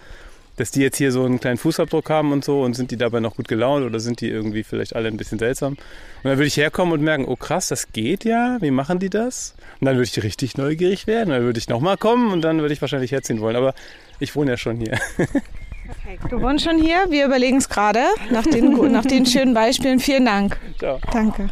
Dass 0.60 0.72
die 0.72 0.82
jetzt 0.82 0.98
hier 0.98 1.14
so 1.14 1.24
einen 1.24 1.40
kleinen 1.40 1.58
Fußabdruck 1.58 2.10
haben 2.10 2.34
und 2.34 2.44
so 2.44 2.64
und 2.64 2.74
sind 2.74 2.92
die 2.92 2.98
dabei 2.98 3.22
noch 3.22 3.38
gut 3.38 3.48
gelaunt 3.48 3.86
oder 3.86 4.02
sind 4.02 4.20
die 4.20 4.28
irgendwie 4.28 4.64
vielleicht 4.64 4.94
alle 4.94 5.08
ein 5.08 5.16
bisschen 5.16 5.40
seltsam? 5.40 5.74
Und 5.74 5.80
dann 6.24 6.38
würde 6.38 6.48
ich 6.48 6.58
herkommen 6.58 6.94
und 6.94 7.02
merken, 7.02 7.24
oh 7.26 7.38
krass, 7.38 7.70
das 7.70 7.94
geht 7.94 8.26
ja, 8.26 8.58
wie 8.60 8.70
machen 8.70 9.00
die 9.00 9.10
das? 9.10 9.56
Und 9.80 9.86
dann 9.86 9.96
würde 9.96 10.10
ich 10.14 10.22
richtig 10.22 10.58
neugierig 10.58 11.08
werden, 11.08 11.30
dann 11.30 11.44
würde 11.44 11.60
ich 11.60 11.70
nochmal 11.70 11.96
kommen 11.96 12.34
und 12.34 12.42
dann 12.42 12.60
würde 12.60 12.74
ich 12.74 12.82
wahrscheinlich 12.82 13.14
herziehen 13.14 13.40
wollen. 13.40 13.56
Aber 13.56 13.74
ich 14.20 14.36
wohne 14.36 14.52
ja 14.52 14.58
schon 14.58 14.76
hier. 14.76 15.00
Perfekt. 15.16 16.30
Du 16.30 16.42
wohnst 16.42 16.66
schon 16.66 16.78
hier. 16.78 17.06
Wir 17.10 17.26
überlegen 17.26 17.56
es 17.56 17.70
gerade 17.70 18.02
nach 18.30 18.44
den, 18.44 18.92
nach 18.92 19.06
den 19.06 19.26
schönen 19.26 19.54
Beispielen. 19.54 20.02
Vielen 20.02 20.26
Dank. 20.26 20.60
Ciao. 20.78 21.00
Danke. 21.14 21.50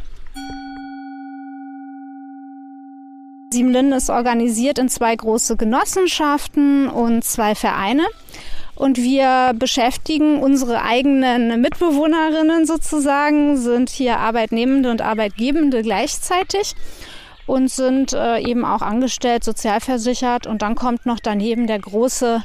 Siemlin 3.54 3.94
ist 3.94 4.10
organisiert 4.10 4.80
in 4.80 4.90
zwei 4.90 5.16
große 5.16 5.56
Genossenschaften 5.56 6.90
und 6.90 7.24
zwei 7.24 7.56
Vereine. 7.56 8.04
Und 8.78 8.98
wir 8.98 9.54
beschäftigen 9.56 10.40
unsere 10.40 10.84
eigenen 10.84 11.60
Mitbewohnerinnen 11.62 12.68
sozusagen, 12.68 13.58
sind 13.58 13.90
hier 13.90 14.20
Arbeitnehmende 14.20 14.92
und 14.92 15.02
Arbeitgebende 15.02 15.82
gleichzeitig 15.82 16.76
und 17.48 17.72
sind 17.72 18.14
äh, 18.14 18.40
eben 18.40 18.64
auch 18.66 18.84
angestellt, 18.84 19.44
sozialversichert. 19.44 20.46
Und 20.46 20.62
dann 20.62 20.76
kommt 20.76 21.08
noch 21.08 21.20
daneben 21.20 21.66
der 21.66 21.80
große 21.80 22.44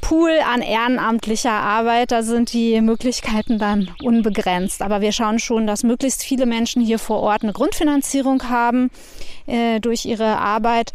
Pool 0.00 0.30
an 0.50 0.62
ehrenamtlicher 0.62 1.52
Arbeit. 1.52 2.10
Da 2.10 2.22
sind 2.22 2.54
die 2.54 2.80
Möglichkeiten 2.80 3.58
dann 3.58 3.90
unbegrenzt. 4.02 4.80
Aber 4.80 5.02
wir 5.02 5.12
schauen 5.12 5.38
schon, 5.38 5.66
dass 5.66 5.82
möglichst 5.82 6.22
viele 6.22 6.46
Menschen 6.46 6.80
hier 6.80 6.98
vor 6.98 7.20
Ort 7.20 7.42
eine 7.42 7.52
Grundfinanzierung 7.52 8.48
haben 8.48 8.90
äh, 9.46 9.78
durch 9.80 10.06
ihre 10.06 10.38
Arbeit. 10.38 10.94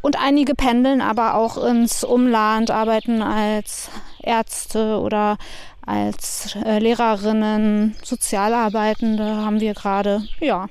Und 0.00 0.18
einige 0.18 0.54
pendeln 0.54 1.00
aber 1.00 1.34
auch 1.34 1.62
ins 1.62 2.02
Umland, 2.02 2.70
arbeiten 2.70 3.20
als 3.20 3.90
Ärzte 4.22 4.98
oder 4.98 5.38
als 5.84 6.56
äh, 6.64 6.78
Lehrerinnen, 6.78 7.96
Sozialarbeitende 8.02 9.24
haben 9.24 9.60
wir 9.60 9.74
gerade. 9.74 10.22
Ja, 10.40 10.68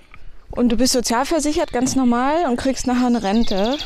und 0.51 0.69
du 0.69 0.75
bist 0.75 0.93
sozialversichert 0.93 1.71
ganz 1.71 1.95
normal 1.95 2.45
und 2.49 2.57
kriegst 2.57 2.85
nachher 2.85 3.07
eine 3.07 3.23
Rente. 3.23 3.77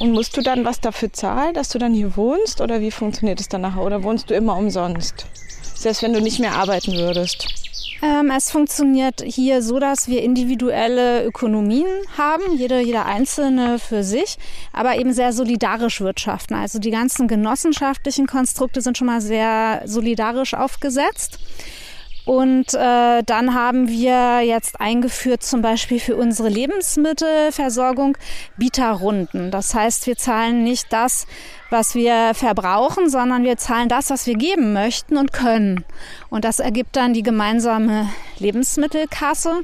Und 0.00 0.10
musst 0.10 0.36
du 0.36 0.42
dann 0.42 0.64
was 0.64 0.80
dafür 0.80 1.12
zahlen, 1.12 1.54
dass 1.54 1.68
du 1.68 1.78
dann 1.78 1.94
hier 1.94 2.16
wohnst? 2.16 2.60
Oder 2.60 2.80
wie 2.80 2.90
funktioniert 2.90 3.40
es 3.40 3.48
dann 3.48 3.60
nachher? 3.60 3.82
Oder 3.82 4.02
wohnst 4.02 4.28
du 4.28 4.34
immer 4.34 4.56
umsonst? 4.56 5.26
Selbst 5.74 6.02
wenn 6.02 6.12
du 6.12 6.20
nicht 6.20 6.40
mehr 6.40 6.54
arbeiten 6.54 6.92
würdest? 6.94 7.46
Ähm, 8.04 8.30
es 8.36 8.50
funktioniert 8.50 9.22
hier 9.24 9.62
so, 9.62 9.78
dass 9.78 10.08
wir 10.08 10.22
individuelle 10.22 11.24
Ökonomien 11.24 11.86
haben, 12.18 12.42
jeder, 12.54 12.80
jeder 12.80 13.06
Einzelne 13.06 13.78
für 13.78 14.04
sich, 14.04 14.36
aber 14.74 14.98
eben 14.98 15.14
sehr 15.14 15.32
solidarisch 15.32 16.02
wirtschaften. 16.02 16.54
Also 16.54 16.78
die 16.78 16.90
ganzen 16.90 17.28
genossenschaftlichen 17.28 18.26
Konstrukte 18.26 18.82
sind 18.82 18.98
schon 18.98 19.06
mal 19.06 19.22
sehr 19.22 19.80
solidarisch 19.86 20.52
aufgesetzt. 20.52 21.38
Und 22.24 22.72
äh, 22.72 23.22
dann 23.22 23.54
haben 23.54 23.88
wir 23.88 24.40
jetzt 24.40 24.80
eingeführt, 24.80 25.42
zum 25.42 25.60
Beispiel 25.60 26.00
für 26.00 26.16
unsere 26.16 26.48
Lebensmittelversorgung, 26.48 28.16
Bieterrunden. 28.56 29.50
Das 29.50 29.74
heißt, 29.74 30.06
wir 30.06 30.16
zahlen 30.16 30.64
nicht 30.64 30.90
das, 30.90 31.26
was 31.68 31.94
wir 31.94 32.32
verbrauchen, 32.34 33.10
sondern 33.10 33.42
wir 33.42 33.58
zahlen 33.58 33.88
das, 33.88 34.08
was 34.08 34.26
wir 34.26 34.36
geben 34.36 34.72
möchten 34.72 35.18
und 35.18 35.32
können. 35.32 35.84
Und 36.30 36.44
das 36.44 36.60
ergibt 36.60 36.96
dann 36.96 37.12
die 37.12 37.22
gemeinsame 37.22 38.08
Lebensmittelkasse. 38.38 39.62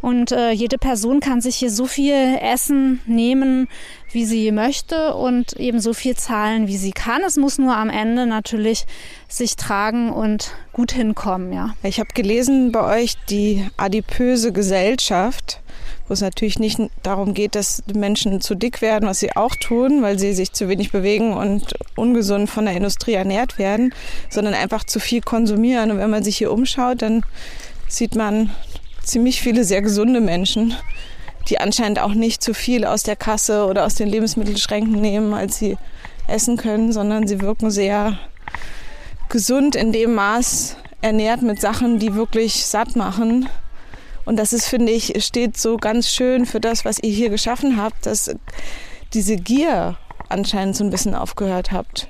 Und 0.00 0.32
äh, 0.32 0.50
jede 0.50 0.78
Person 0.78 1.20
kann 1.20 1.40
sich 1.40 1.56
hier 1.56 1.70
so 1.70 1.86
viel 1.86 2.38
Essen 2.40 3.00
nehmen, 3.06 3.68
wie 4.12 4.24
sie 4.24 4.52
möchte 4.52 5.14
und 5.14 5.54
eben 5.54 5.80
so 5.80 5.92
viel 5.92 6.16
zahlen, 6.16 6.66
wie 6.66 6.76
sie 6.76 6.92
kann. 6.92 7.22
Es 7.26 7.36
muss 7.36 7.58
nur 7.58 7.76
am 7.76 7.90
Ende 7.90 8.26
natürlich 8.26 8.86
sich 9.28 9.56
tragen 9.56 10.10
und 10.10 10.52
gut 10.72 10.92
hinkommen, 10.92 11.52
ja. 11.52 11.74
Ich 11.82 12.00
habe 12.00 12.08
gelesen 12.14 12.72
bei 12.72 13.02
euch 13.02 13.14
die 13.28 13.66
adipöse 13.76 14.52
Gesellschaft, 14.52 15.60
wo 16.06 16.14
es 16.14 16.22
natürlich 16.22 16.58
nicht 16.58 16.80
darum 17.02 17.34
geht, 17.34 17.54
dass 17.54 17.82
Menschen 17.94 18.40
zu 18.40 18.54
dick 18.54 18.80
werden, 18.80 19.08
was 19.08 19.20
sie 19.20 19.36
auch 19.36 19.54
tun, 19.56 20.02
weil 20.02 20.18
sie 20.18 20.32
sich 20.32 20.52
zu 20.52 20.68
wenig 20.68 20.90
bewegen 20.90 21.34
und 21.34 21.74
ungesund 21.96 22.48
von 22.48 22.64
der 22.64 22.74
Industrie 22.74 23.12
ernährt 23.12 23.58
werden, 23.58 23.92
sondern 24.30 24.54
einfach 24.54 24.84
zu 24.84 25.00
viel 25.00 25.20
konsumieren. 25.20 25.90
Und 25.90 25.98
wenn 25.98 26.10
man 26.10 26.22
sich 26.22 26.38
hier 26.38 26.50
umschaut, 26.50 27.02
dann 27.02 27.24
sieht 27.88 28.14
man 28.14 28.50
ziemlich 29.02 29.40
viele 29.40 29.64
sehr 29.64 29.82
gesunde 29.82 30.20
Menschen, 30.20 30.74
die 31.48 31.58
anscheinend 31.58 31.98
auch 31.98 32.14
nicht 32.14 32.42
zu 32.42 32.52
viel 32.54 32.84
aus 32.84 33.02
der 33.02 33.16
Kasse 33.16 33.64
oder 33.66 33.86
aus 33.86 33.94
den 33.94 34.08
Lebensmittelschränken 34.08 35.00
nehmen, 35.00 35.32
als 35.32 35.58
sie 35.58 35.78
essen 36.26 36.58
können, 36.58 36.92
sondern 36.92 37.26
sie 37.26 37.40
wirken 37.40 37.70
sehr 37.70 38.18
gesund 39.30 39.74
in 39.74 39.92
dem 39.92 40.14
Maß 40.14 40.76
ernährt 41.00 41.42
mit 41.42 41.60
Sachen, 41.60 41.98
die 41.98 42.14
wirklich 42.14 42.66
satt 42.66 42.96
machen. 42.96 43.48
Und 44.26 44.36
das 44.36 44.52
ist, 44.52 44.66
finde 44.66 44.92
ich, 44.92 45.24
steht 45.24 45.56
so 45.56 45.78
ganz 45.78 46.10
schön 46.10 46.44
für 46.44 46.60
das, 46.60 46.84
was 46.84 46.98
ihr 46.98 47.10
hier 47.10 47.30
geschaffen 47.30 47.80
habt, 47.80 48.04
dass 48.04 48.30
diese 49.14 49.36
Gier 49.36 49.96
anscheinend 50.28 50.76
so 50.76 50.84
ein 50.84 50.90
bisschen 50.90 51.14
aufgehört 51.14 51.72
habt 51.72 52.08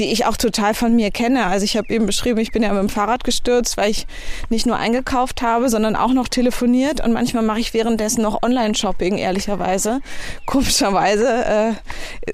die 0.00 0.10
ich 0.10 0.24
auch 0.24 0.36
total 0.36 0.74
von 0.74 0.96
mir 0.96 1.10
kenne. 1.10 1.46
Also 1.46 1.64
ich 1.64 1.76
habe 1.76 1.92
eben 1.92 2.06
beschrieben, 2.06 2.40
ich 2.40 2.52
bin 2.52 2.62
ja 2.62 2.72
mit 2.72 2.82
dem 2.82 2.88
Fahrrad 2.88 3.22
gestürzt, 3.22 3.76
weil 3.76 3.90
ich 3.90 4.06
nicht 4.48 4.66
nur 4.66 4.76
eingekauft 4.76 5.42
habe, 5.42 5.68
sondern 5.68 5.94
auch 5.94 6.12
noch 6.12 6.26
telefoniert 6.26 7.04
und 7.04 7.12
manchmal 7.12 7.42
mache 7.42 7.60
ich 7.60 7.74
währenddessen 7.74 8.22
noch 8.22 8.42
Online-Shopping, 8.42 9.18
ehrlicherweise. 9.18 10.00
Komischerweise 10.46 11.76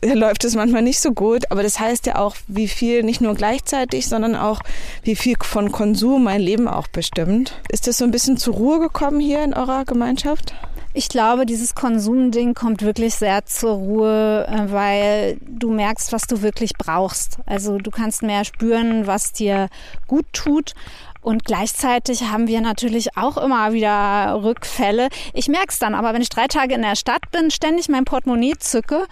äh, 0.03 0.15
läuft 0.15 0.45
es 0.45 0.55
manchmal 0.55 0.83
nicht 0.83 1.01
so 1.01 1.13
gut, 1.13 1.51
aber 1.51 1.63
das 1.63 1.81
heißt 1.81 2.07
ja 2.07 2.17
auch, 2.19 2.37
wie 2.47 2.69
viel 2.69 3.03
nicht 3.03 3.21
nur 3.21 3.35
gleichzeitig, 3.35 4.07
sondern 4.07 4.37
auch 4.37 4.61
wie 5.03 5.17
viel 5.17 5.35
von 5.43 5.73
Konsum 5.73 6.25
mein 6.25 6.41
Leben 6.41 6.69
auch 6.69 6.87
bestimmt. 6.87 7.61
Ist 7.69 7.89
das 7.89 7.99
so 7.99 8.05
ein 8.05 8.13
bisschen 8.13 8.37
zur 8.37 8.55
Ruhe 8.55 8.79
gekommen 8.79 9.19
hier 9.19 9.43
in 9.43 9.55
eurer 9.55 9.85
Gemeinschaft? 9.85 10.55
Ich 10.99 11.11
glaube, 11.11 11.45
dieses 11.45 11.75
Konsumding 11.75 12.55
kommt 12.55 12.81
wirklich 12.81 13.17
sehr 13.17 13.45
zur 13.45 13.73
Ruhe, 13.73 14.47
äh, 14.49 14.73
weil 14.73 15.37
du 15.47 15.71
merkst, 15.71 16.11
was 16.11 16.23
du 16.23 16.41
wirklich 16.41 16.73
brauchst. 16.79 17.37
Also 17.45 17.77
du 17.77 17.91
kannst 17.91 18.23
mehr 18.23 18.47
spüren, 18.47 19.07
was 19.07 19.33
dir 19.33 19.69
gut 20.07 20.25
tut. 20.33 20.73
Und 21.21 21.45
gleichzeitig 21.45 22.31
haben 22.31 22.47
wir 22.47 22.63
natürlich 22.63 23.15
auch 23.15 23.37
immer 23.37 23.75
wieder 23.75 24.43
Rückfälle. 24.43 25.11
Ich 25.35 25.49
merke 25.49 25.69
es 25.69 25.79
dann 25.79 25.95
aber, 25.95 26.15
wenn 26.15 26.23
ich 26.23 26.31
drei 26.31 26.47
Tage 26.47 26.75
in 26.75 26.81
der 26.81 26.97
Stadt 26.97 27.31
bin, 27.31 27.51
ständig 27.51 27.91
mein 27.91 28.07
Portemonnaie 28.07 28.55
zücke 28.59 29.07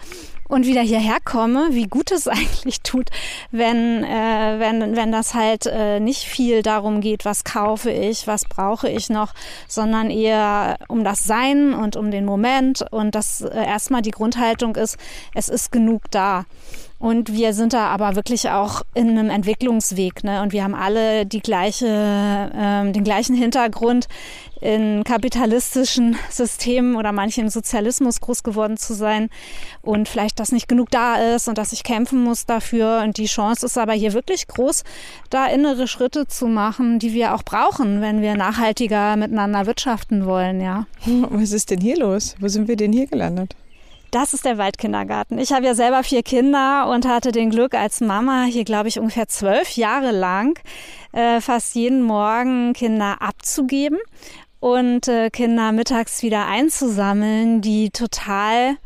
und 0.47 0.65
wieder 0.65 0.81
hierher 0.81 1.17
komme, 1.23 1.69
wie 1.71 1.87
gut 1.87 2.11
es 2.11 2.27
eigentlich 2.27 2.81
tut, 2.81 3.09
wenn, 3.51 4.03
äh, 4.03 4.55
wenn, 4.59 4.95
wenn 4.95 5.11
das 5.11 5.33
halt 5.33 5.65
äh, 5.65 5.99
nicht 5.99 6.23
viel 6.23 6.61
darum 6.61 7.01
geht, 7.01 7.25
was 7.25 7.43
kaufe 7.43 7.91
ich, 7.91 8.27
was 8.27 8.45
brauche 8.45 8.89
ich 8.89 9.09
noch, 9.09 9.33
sondern 9.67 10.09
eher 10.09 10.77
um 10.87 11.03
das 11.03 11.23
Sein 11.23 11.73
und 11.73 11.95
um 11.95 12.11
den 12.11 12.25
Moment 12.25 12.85
und 12.91 13.15
dass 13.15 13.41
äh, 13.41 13.65
erstmal 13.65 14.01
die 14.01 14.11
Grundhaltung 14.11 14.75
ist, 14.75 14.97
es 15.33 15.49
ist 15.49 15.71
genug 15.71 16.03
da. 16.11 16.45
Und 17.05 17.31
wir 17.31 17.53
sind 17.53 17.73
da 17.73 17.89
aber 17.89 18.15
wirklich 18.15 18.49
auch 18.49 18.81
in 18.95 19.09
einem 19.09 19.29
Entwicklungsweg. 19.29 20.23
Ne? 20.23 20.41
Und 20.41 20.53
wir 20.53 20.63
haben 20.63 20.73
alle 20.73 21.27
die 21.27 21.39
gleiche, 21.39 21.85
ähm, 21.85 22.93
den 22.93 23.03
gleichen 23.03 23.35
Hintergrund, 23.35 24.07
in 24.59 25.03
kapitalistischen 25.03 26.15
Systemen 26.31 26.95
oder 26.95 27.11
manche 27.11 27.41
im 27.41 27.49
Sozialismus 27.49 28.21
groß 28.21 28.41
geworden 28.41 28.77
zu 28.77 28.95
sein 28.95 29.29
und 29.83 30.09
vielleicht, 30.09 30.39
dass 30.39 30.51
nicht 30.51 30.67
genug 30.67 30.89
da 30.89 31.35
ist 31.35 31.47
und 31.47 31.59
dass 31.59 31.73
ich 31.73 31.83
kämpfen 31.83 32.23
muss 32.23 32.47
dafür. 32.47 33.01
Und 33.03 33.19
die 33.19 33.27
Chance 33.27 33.67
ist 33.67 33.77
aber 33.77 33.93
hier 33.93 34.13
wirklich 34.13 34.47
groß, 34.47 34.83
da 35.29 35.45
innere 35.45 35.87
Schritte 35.87 36.25
zu 36.25 36.47
machen, 36.47 36.97
die 36.97 37.13
wir 37.13 37.35
auch 37.35 37.43
brauchen, 37.43 38.01
wenn 38.01 38.23
wir 38.23 38.35
nachhaltiger 38.35 39.15
miteinander 39.15 39.67
wirtschaften 39.67 40.25
wollen, 40.25 40.59
ja. 40.59 40.87
Was 41.05 41.51
ist 41.51 41.69
denn 41.69 41.81
hier 41.81 41.99
los? 41.99 42.33
Wo 42.39 42.47
sind 42.47 42.67
wir 42.67 42.77
denn 42.77 42.93
hier 42.93 43.05
gelandet? 43.05 43.55
Das 44.15 44.33
ist 44.33 44.45
der 44.45 44.57
Waldkindergarten. 44.57 45.37
Ich 45.39 45.51
habe 45.51 45.65
ja 45.65 45.75
selber 45.75 46.01
vier 46.01 46.23
Kinder 46.23 46.87
und 46.89 47.05
hatte 47.05 47.33
den 47.33 47.49
Glück 47.49 47.73
als 47.73 47.99
Mama 47.99 48.45
hier, 48.45 48.63
glaube 48.63 48.87
ich, 48.87 48.97
ungefähr 48.97 49.27
zwölf 49.27 49.75
Jahre 49.75 50.11
lang 50.11 50.57
äh, 51.11 51.41
fast 51.41 51.75
jeden 51.75 52.01
Morgen 52.01 52.71
Kinder 52.71 53.21
abzugeben 53.21 53.99
und 54.61 55.09
äh, 55.09 55.29
Kinder 55.31 55.73
mittags 55.73 56.23
wieder 56.23 56.45
einzusammeln, 56.45 57.59
die 57.59 57.89
total 57.89 58.77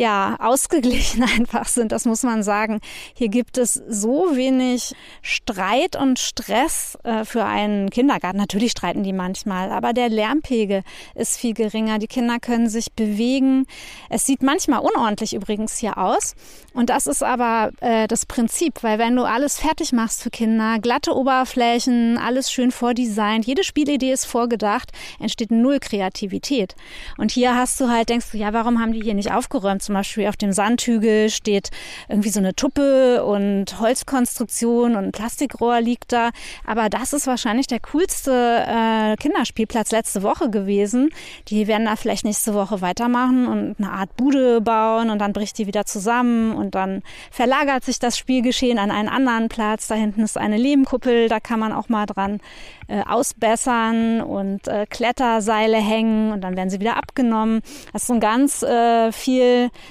ja, 0.00 0.36
ausgeglichen 0.40 1.22
einfach 1.36 1.68
sind, 1.68 1.92
das 1.92 2.06
muss 2.06 2.22
man 2.22 2.42
sagen. 2.42 2.80
Hier 3.12 3.28
gibt 3.28 3.58
es 3.58 3.74
so 3.74 4.34
wenig 4.34 4.94
Streit 5.20 5.94
und 5.94 6.18
Stress 6.18 6.96
äh, 7.04 7.26
für 7.26 7.44
einen 7.44 7.90
Kindergarten. 7.90 8.38
Natürlich 8.38 8.72
streiten 8.72 9.02
die 9.02 9.12
manchmal, 9.12 9.70
aber 9.70 9.92
der 9.92 10.08
Lärmpegel 10.08 10.84
ist 11.14 11.36
viel 11.36 11.52
geringer. 11.52 11.98
Die 11.98 12.06
Kinder 12.06 12.38
können 12.40 12.70
sich 12.70 12.92
bewegen. 12.92 13.66
Es 14.08 14.24
sieht 14.24 14.42
manchmal 14.42 14.80
unordentlich 14.80 15.34
übrigens 15.34 15.76
hier 15.76 15.98
aus. 15.98 16.34
Und 16.72 16.88
das 16.88 17.06
ist 17.06 17.22
aber 17.22 17.70
äh, 17.80 18.08
das 18.08 18.24
Prinzip, 18.24 18.82
weil 18.82 18.98
wenn 18.98 19.16
du 19.16 19.24
alles 19.24 19.58
fertig 19.58 19.92
machst 19.92 20.22
für 20.22 20.30
Kinder, 20.30 20.78
glatte 20.78 21.14
Oberflächen, 21.14 22.16
alles 22.16 22.50
schön 22.50 22.70
vordesignt, 22.70 23.44
jede 23.44 23.64
Spielidee 23.64 24.12
ist 24.12 24.24
vorgedacht, 24.24 24.92
entsteht 25.18 25.50
null 25.50 25.78
Kreativität. 25.78 26.74
Und 27.18 27.32
hier 27.32 27.54
hast 27.54 27.78
du 27.80 27.90
halt, 27.90 28.08
denkst 28.08 28.30
du, 28.32 28.38
ja, 28.38 28.54
warum 28.54 28.80
haben 28.80 28.92
die 28.92 29.02
hier 29.02 29.14
nicht 29.14 29.32
aufgeräumt? 29.32 29.89
Zum 29.90 29.96
Beispiel 29.96 30.28
auf 30.28 30.36
dem 30.36 30.52
Sandhügel 30.52 31.30
steht 31.30 31.70
irgendwie 32.08 32.28
so 32.28 32.38
eine 32.38 32.54
Tuppe 32.54 33.24
und 33.24 33.80
Holzkonstruktion 33.80 34.94
und 34.94 35.06
ein 35.06 35.10
Plastikrohr 35.10 35.80
liegt 35.80 36.12
da. 36.12 36.30
Aber 36.64 36.88
das 36.88 37.12
ist 37.12 37.26
wahrscheinlich 37.26 37.66
der 37.66 37.80
coolste 37.80 38.30
äh, 38.68 39.16
Kinderspielplatz 39.16 39.90
letzte 39.90 40.22
Woche 40.22 40.48
gewesen. 40.48 41.10
Die 41.48 41.66
werden 41.66 41.86
da 41.86 41.96
vielleicht 41.96 42.24
nächste 42.24 42.54
Woche 42.54 42.80
weitermachen 42.82 43.48
und 43.48 43.80
eine 43.80 43.90
Art 43.90 44.16
Bude 44.16 44.60
bauen 44.60 45.10
und 45.10 45.18
dann 45.18 45.32
bricht 45.32 45.58
die 45.58 45.66
wieder 45.66 45.84
zusammen 45.86 46.52
und 46.52 46.76
dann 46.76 47.02
verlagert 47.32 47.84
sich 47.84 47.98
das 47.98 48.16
Spielgeschehen 48.16 48.78
an 48.78 48.92
einen 48.92 49.08
anderen 49.08 49.48
Platz. 49.48 49.88
Da 49.88 49.96
hinten 49.96 50.22
ist 50.22 50.38
eine 50.38 50.56
Lehmkuppel, 50.56 51.28
da 51.28 51.40
kann 51.40 51.58
man 51.58 51.72
auch 51.72 51.88
mal 51.88 52.06
dran 52.06 52.38
äh, 52.86 53.02
ausbessern 53.02 54.20
und 54.20 54.68
äh, 54.68 54.86
Kletterseile 54.88 55.78
hängen 55.78 56.30
und 56.30 56.42
dann 56.42 56.56
werden 56.56 56.70
sie 56.70 56.78
wieder 56.78 56.96
abgenommen. 56.96 57.60
Das 57.92 58.02
ist 58.02 58.08
so 58.08 58.14
ein 58.14 58.20
ganz 58.20 58.62
äh, 58.62 59.10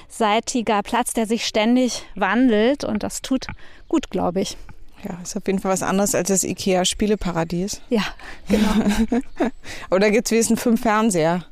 vielseitiger 0.08 0.82
Platz, 0.82 1.12
der 1.12 1.26
sich 1.26 1.46
ständig 1.46 2.02
wandelt 2.14 2.84
und 2.84 3.02
das 3.02 3.22
tut 3.22 3.46
gut, 3.88 4.10
glaube 4.10 4.40
ich. 4.40 4.56
Ja, 5.02 5.18
ist 5.22 5.36
auf 5.36 5.46
jeden 5.46 5.58
Fall 5.58 5.72
was 5.72 5.82
anderes 5.82 6.14
als 6.14 6.28
das 6.28 6.44
IKEA-Spieleparadies. 6.44 7.80
Ja, 7.88 8.02
genau. 8.48 8.68
Aber 9.90 10.00
da 10.00 10.10
gibt 10.10 10.26
es 10.26 10.32
wenigstens 10.32 10.62
fünf 10.62 10.82
Fernseher. 10.82 11.46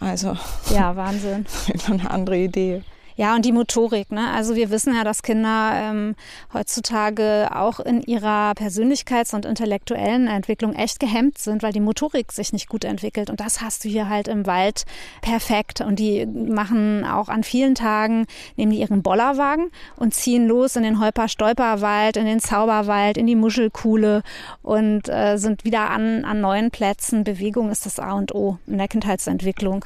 Also. 0.00 0.36
Ja, 0.74 0.96
Wahnsinn. 0.96 1.46
eine 1.86 2.10
andere 2.10 2.38
Idee. 2.38 2.82
Ja, 3.20 3.34
und 3.36 3.44
die 3.44 3.52
Motorik. 3.52 4.12
Ne? 4.12 4.30
Also 4.30 4.56
wir 4.56 4.70
wissen 4.70 4.94
ja, 4.94 5.04
dass 5.04 5.22
Kinder 5.22 5.72
ähm, 5.74 6.16
heutzutage 6.54 7.50
auch 7.54 7.78
in 7.78 8.00
ihrer 8.00 8.52
Persönlichkeits- 8.52 9.34
und 9.34 9.44
intellektuellen 9.44 10.26
Entwicklung 10.26 10.72
echt 10.72 11.00
gehemmt 11.00 11.36
sind, 11.36 11.62
weil 11.62 11.74
die 11.74 11.80
Motorik 11.80 12.32
sich 12.32 12.54
nicht 12.54 12.70
gut 12.70 12.82
entwickelt. 12.82 13.28
Und 13.28 13.40
das 13.40 13.60
hast 13.60 13.84
du 13.84 13.90
hier 13.90 14.08
halt 14.08 14.26
im 14.26 14.46
Wald 14.46 14.86
perfekt. 15.20 15.82
Und 15.82 15.98
die 15.98 16.24
machen 16.24 17.04
auch 17.04 17.28
an 17.28 17.44
vielen 17.44 17.74
Tagen, 17.74 18.24
nehmen 18.56 18.72
die 18.72 18.80
ihren 18.80 19.02
Bollerwagen 19.02 19.70
und 19.96 20.14
ziehen 20.14 20.48
los 20.48 20.76
in 20.76 20.82
den 20.82 20.98
Holper-Stolperwald, 20.98 22.16
in 22.16 22.24
den 22.24 22.40
Zauberwald, 22.40 23.18
in 23.18 23.26
die 23.26 23.36
Muschelkuhle 23.36 24.22
und 24.62 25.10
äh, 25.10 25.36
sind 25.36 25.66
wieder 25.66 25.90
an, 25.90 26.24
an 26.24 26.40
neuen 26.40 26.70
Plätzen. 26.70 27.24
Bewegung 27.24 27.70
ist 27.70 27.84
das 27.84 27.98
A 27.98 28.12
und 28.12 28.34
O 28.34 28.56
in 28.66 28.78
der 28.78 28.88
Kindheitsentwicklung. 28.88 29.84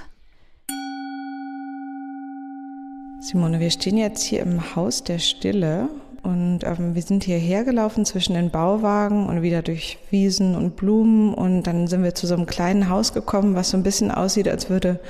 Simone, 3.25 3.59
wir 3.59 3.70
stehen 3.70 3.97
jetzt 3.97 4.22
hier 4.22 4.41
im 4.41 4.77
Haus 4.77 5.03
der 5.03 5.18
Stille 5.18 5.89
und 6.22 6.59
ähm, 6.62 6.95
wir 6.95 7.01
sind 7.01 7.25
hierher 7.25 7.64
gelaufen 7.64 8.05
zwischen 8.05 8.35
den 8.35 8.51
Bauwagen 8.51 9.31
und 9.31 9.41
wieder 9.41 9.62
durch 9.62 9.97
Wiesen 10.11 10.55
und 10.55 10.77
Blumen 10.77 11.33
und 11.33 11.62
dann 11.62 11.87
sind 11.87 12.03
wir 12.03 12.14
zu 12.14 12.27
so 12.27 12.35
einem 12.35 12.45
kleinen 12.45 12.91
Haus 12.91 13.14
gekommen, 13.14 13.55
was 13.55 13.70
so 13.70 13.79
ein 13.79 13.83
bisschen 13.83 14.11
aussieht, 14.11 14.47
als 14.47 14.68
würde 14.68 15.01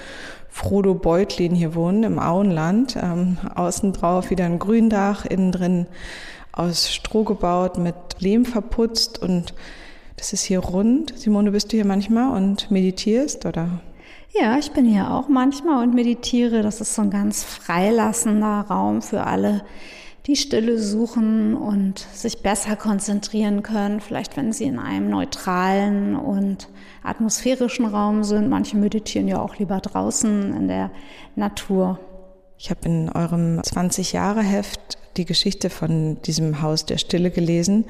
Frodo 0.49 0.95
Beutlin 0.95 1.57
hier 1.57 1.75
wohnen 1.75 2.05
im 2.05 2.21
Auenland. 2.21 2.97
Ähm, 3.03 3.39
außen 3.53 3.93
drauf 3.93 4.31
wieder 4.31 4.45
ein 4.45 4.61
Gründach, 4.61 5.27
innen 5.27 5.51
drin 5.51 5.87
aus 6.53 6.95
Stroh 6.95 7.25
gebaut, 7.25 7.79
mit 7.79 7.97
Lehm 8.21 8.45
verputzt 8.45 9.21
und 9.21 9.55
das 10.17 10.33
ist 10.33 10.45
hier 10.45 10.61
rund. 10.61 11.19
Simone, 11.19 11.51
bist 11.51 11.73
du 11.73 11.77
hier 11.79 11.85
manchmal 11.85 12.37
und 12.37 12.71
meditierst 12.71 13.45
oder? 13.45 13.81
Ja, 14.37 14.59
ich 14.59 14.73
bin 14.73 14.85
hier 14.85 15.13
auch 15.13 15.29
manchmal 15.29 15.85
und 15.85 15.95
meditiere. 15.95 16.63
Das 16.63 16.81
ist 16.81 16.97
so 16.97 17.03
ein 17.03 17.11
ganz 17.11 17.45
freilassender 17.45 18.63
Raum 18.69 19.01
für 19.01 19.25
alle, 19.25 19.63
die 20.27 20.35
Stille 20.35 20.79
suchen 20.79 21.55
und 21.55 21.99
sich 21.99 22.43
besser 22.43 22.75
konzentrieren 22.75 23.63
können. 23.63 24.01
Vielleicht, 24.01 24.37
wenn 24.37 24.53
sie 24.53 24.65
in 24.65 24.81
einem 24.81 25.09
neutralen 25.09 26.17
und 26.17 26.69
atmosphärischen 27.05 27.87
Raum 27.87 28.25
sind. 28.25 28.49
Manche 28.49 28.77
meditieren 28.77 29.29
ja 29.29 29.41
auch 29.41 29.57
lieber 29.59 29.79
draußen 29.79 30.53
in 30.53 30.67
der 30.67 30.91
Natur. 31.37 32.01
Ich 32.59 32.71
habe 32.71 32.81
in 32.87 33.11
eurem 33.11 33.61
20-Jahre-Heft 33.61 34.99
die 35.17 35.25
Geschichte 35.25 35.71
von 35.71 36.21
diesem 36.23 36.63
Haus 36.63 36.87
der 36.87 36.99
Stille 36.99 37.31
gelesen, 37.31 37.85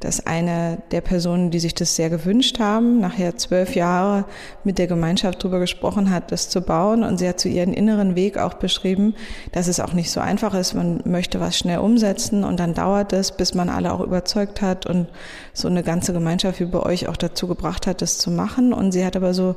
dass 0.00 0.26
eine 0.26 0.82
der 0.90 1.00
Personen, 1.00 1.50
die 1.50 1.58
sich 1.58 1.74
das 1.74 1.96
sehr 1.96 2.10
gewünscht 2.10 2.58
haben, 2.58 3.00
nachher 3.00 3.36
zwölf 3.36 3.74
Jahre 3.74 4.26
mit 4.62 4.76
der 4.76 4.86
Gemeinschaft 4.86 5.42
darüber 5.42 5.60
gesprochen 5.60 6.10
hat, 6.10 6.30
das 6.30 6.50
zu 6.50 6.60
bauen. 6.60 7.04
Und 7.04 7.18
sie 7.18 7.28
hat 7.28 7.40
zu 7.40 7.48
ihren 7.48 7.72
inneren 7.72 8.14
Weg 8.14 8.36
auch 8.36 8.54
beschrieben, 8.54 9.14
dass 9.52 9.66
es 9.66 9.80
auch 9.80 9.94
nicht 9.94 10.10
so 10.10 10.20
einfach 10.20 10.52
ist. 10.52 10.74
Man 10.74 11.00
möchte 11.06 11.40
was 11.40 11.56
schnell 11.56 11.78
umsetzen 11.78 12.44
und 12.44 12.60
dann 12.60 12.74
dauert 12.74 13.14
es, 13.14 13.32
bis 13.32 13.54
man 13.54 13.70
alle 13.70 13.92
auch 13.92 14.00
überzeugt 14.00 14.60
hat 14.60 14.84
und 14.84 15.06
so 15.54 15.68
eine 15.68 15.82
ganze 15.82 16.12
Gemeinschaft 16.12 16.60
wie 16.60 16.66
bei 16.66 16.80
euch 16.80 17.08
auch 17.08 17.16
dazu 17.16 17.46
gebracht 17.46 17.86
hat, 17.86 18.02
das 18.02 18.18
zu 18.18 18.30
machen. 18.30 18.74
Und 18.74 18.92
sie 18.92 19.06
hat 19.06 19.16
aber 19.16 19.32
so 19.32 19.56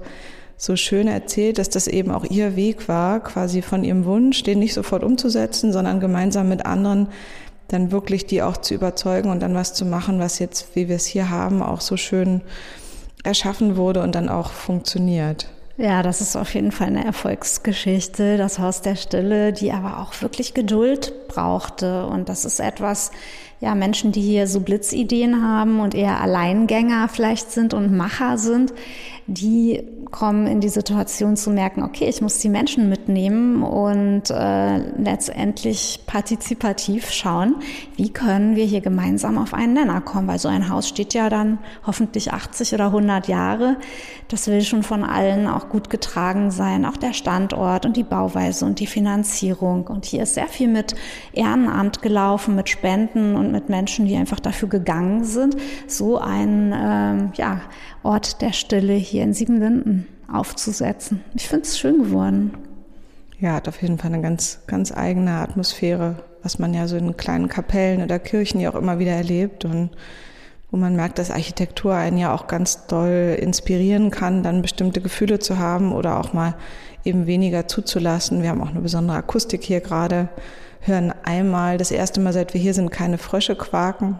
so 0.58 0.76
schön 0.76 1.08
erzählt, 1.08 1.60
dass 1.60 1.70
das 1.70 1.88
eben 1.88 2.12
auch 2.12 2.26
ihr 2.26 2.55
Weg 2.55 2.88
war, 2.88 3.20
quasi 3.20 3.62
von 3.62 3.84
ihrem 3.84 4.05
Wunsch, 4.05 4.41
den 4.43 4.60
nicht 4.60 4.74
sofort 4.74 5.03
umzusetzen, 5.03 5.72
sondern 5.72 5.99
gemeinsam 5.99 6.49
mit 6.49 6.66
anderen 6.66 7.08
dann 7.68 7.91
wirklich 7.91 8.26
die 8.26 8.41
auch 8.41 8.58
zu 8.58 8.74
überzeugen 8.74 9.30
und 9.30 9.41
dann 9.41 9.53
was 9.53 9.74
zu 9.74 9.86
machen, 9.86 10.20
was 10.20 10.39
jetzt, 10.39 10.76
wie 10.76 10.88
wir 10.88 10.95
es 10.95 11.05
hier 11.05 11.30
haben, 11.30 11.62
auch 11.62 11.82
so 11.82 11.97
schön 11.97 12.41
erschaffen 13.24 13.76
wurde 13.76 14.01
und 14.01 14.16
dann 14.16 14.30
auch 14.30 14.51
funktioniert. 14.51 15.49
Ja, 15.78 16.01
das 16.01 16.22
ist 16.22 16.36
auf 16.36 16.55
jeden 16.55 16.72
Fall 16.72 16.88
eine 16.88 17.05
Erfolgsgeschichte, 17.05 18.38
das 18.38 18.58
Haus 18.58 18.82
der 18.82 18.95
Stille, 18.95 19.53
die 19.53 19.72
aber 19.72 19.99
auch 19.99 20.22
wirklich 20.24 20.55
Geduld 20.55 21.14
brauchte. 21.28 22.08
Und 22.08 22.30
das 22.30 22.45
ist 22.45 22.60
etwas, 22.60 23.12
ja, 23.60 23.76
Menschen, 23.76 24.12
die 24.12 24.22
hier 24.22 24.47
so 24.47 24.62
Blitzideen 24.62 25.43
haben 25.43 25.80
und 25.80 25.93
eher 25.93 26.20
Alleingänger 26.20 27.10
vielleicht 27.10 27.51
sind 27.51 27.76
und 27.76 27.95
Macher 27.95 28.39
sind, 28.39 28.74
die 29.28 29.84
kommen 30.11 30.47
in 30.47 30.61
die 30.61 30.69
Situation 30.69 31.36
zu 31.36 31.49
merken, 31.49 31.84
okay, 31.84 32.07
ich 32.07 32.21
muss 32.21 32.39
die 32.39 32.47
Menschen 32.47 32.88
mitnehmen 32.88 33.61
und 33.61 34.30
äh, 34.30 34.78
letztendlich 34.97 35.99
partizipativ 36.07 37.11
schauen, 37.11 37.57
wie 37.97 38.09
können 38.09 38.55
wir 38.55 38.63
hier 38.63 38.80
gemeinsam 38.80 39.38
auf 39.38 39.53
einen 39.53 39.73
Nenner 39.73 39.99
kommen, 39.99 40.30
weil 40.30 40.39
so 40.39 40.47
ein 40.47 40.69
Haus 40.69 40.88
steht 40.88 41.13
ja 41.13 41.30
dann 41.30 41.59
hoffentlich 41.86 42.32
80 42.32 42.73
oder 42.73 42.86
100 42.86 43.28
Jahre. 43.28 43.75
Das 44.30 44.47
will 44.47 44.61
schon 44.61 44.84
von 44.84 45.03
allen 45.03 45.47
auch 45.47 45.67
gut 45.67 45.89
getragen 45.89 46.49
sein, 46.51 46.86
auch 46.86 46.97
der 46.97 47.13
Standort 47.13 47.86
und 47.86 47.97
die 47.97 48.03
Bauweise 48.03 48.65
und 48.65 48.80
die 48.80 48.88
Finanzierung. 48.88 49.88
Und 49.88 50.05
hier 50.05 50.23
ist 50.23 50.36
sehr 50.36 50.47
viel 50.47 50.69
mit 50.69 50.95
Ehrenamt 51.34 52.01
gelaufen, 52.01 52.55
mit 52.55 52.69
Spenden 52.69 53.36
und 53.36 53.51
mit 53.51 53.67
Menschen, 53.67 54.05
die 54.05 54.15
einfach 54.15 54.39
dafür 54.39 54.69
gegangen 54.69 55.25
sind, 55.25 55.57
so 55.86 56.17
ein 56.17 56.73
ähm, 56.73 57.32
ja, 57.36 57.61
Ort 58.03 58.41
der 58.41 58.53
Stille 58.53 58.93
hier 58.93 59.23
in 59.23 59.33
Siebenlinden 59.33 60.07
aufzusetzen. 60.31 61.21
Ich 61.35 61.47
finde 61.47 61.63
es 61.63 61.79
schön 61.79 62.03
geworden. 62.03 62.51
Ja, 63.39 63.53
hat 63.53 63.67
auf 63.67 63.81
jeden 63.81 63.97
Fall 63.97 64.13
eine 64.13 64.21
ganz, 64.21 64.59
ganz 64.67 64.91
eigene 64.91 65.31
Atmosphäre, 65.31 66.15
was 66.41 66.59
man 66.59 66.73
ja 66.73 66.87
so 66.87 66.97
in 66.97 67.17
kleinen 67.17 67.49
Kapellen 67.49 68.01
oder 68.01 68.19
Kirchen 68.19 68.59
ja 68.59 68.71
auch 68.71 68.75
immer 68.75 68.99
wieder 68.99 69.11
erlebt 69.11 69.63
und 69.65 69.91
wo 70.71 70.77
man 70.77 70.95
merkt, 70.95 71.17
dass 71.17 71.31
Architektur 71.31 71.93
einen 71.93 72.17
ja 72.17 72.33
auch 72.33 72.47
ganz 72.47 72.87
doll 72.87 73.37
inspirieren 73.39 74.11
kann, 74.11 74.43
dann 74.43 74.61
bestimmte 74.61 75.01
Gefühle 75.01 75.39
zu 75.39 75.57
haben 75.57 75.93
oder 75.93 76.19
auch 76.19 76.33
mal 76.33 76.55
eben 77.05 77.25
weniger 77.25 77.67
zuzulassen. 77.67 78.41
Wir 78.41 78.49
haben 78.49 78.61
auch 78.61 78.71
eine 78.71 78.81
besondere 78.81 79.17
Akustik 79.17 79.63
hier 79.63 79.79
gerade, 79.79 80.29
hören 80.81 81.13
einmal, 81.23 81.77
das 81.77 81.91
erste 81.91 82.19
Mal, 82.19 82.33
seit 82.33 82.53
wir 82.53 82.61
hier 82.61 82.73
sind, 82.73 82.91
keine 82.91 83.17
Frösche 83.17 83.55
quaken. 83.55 84.19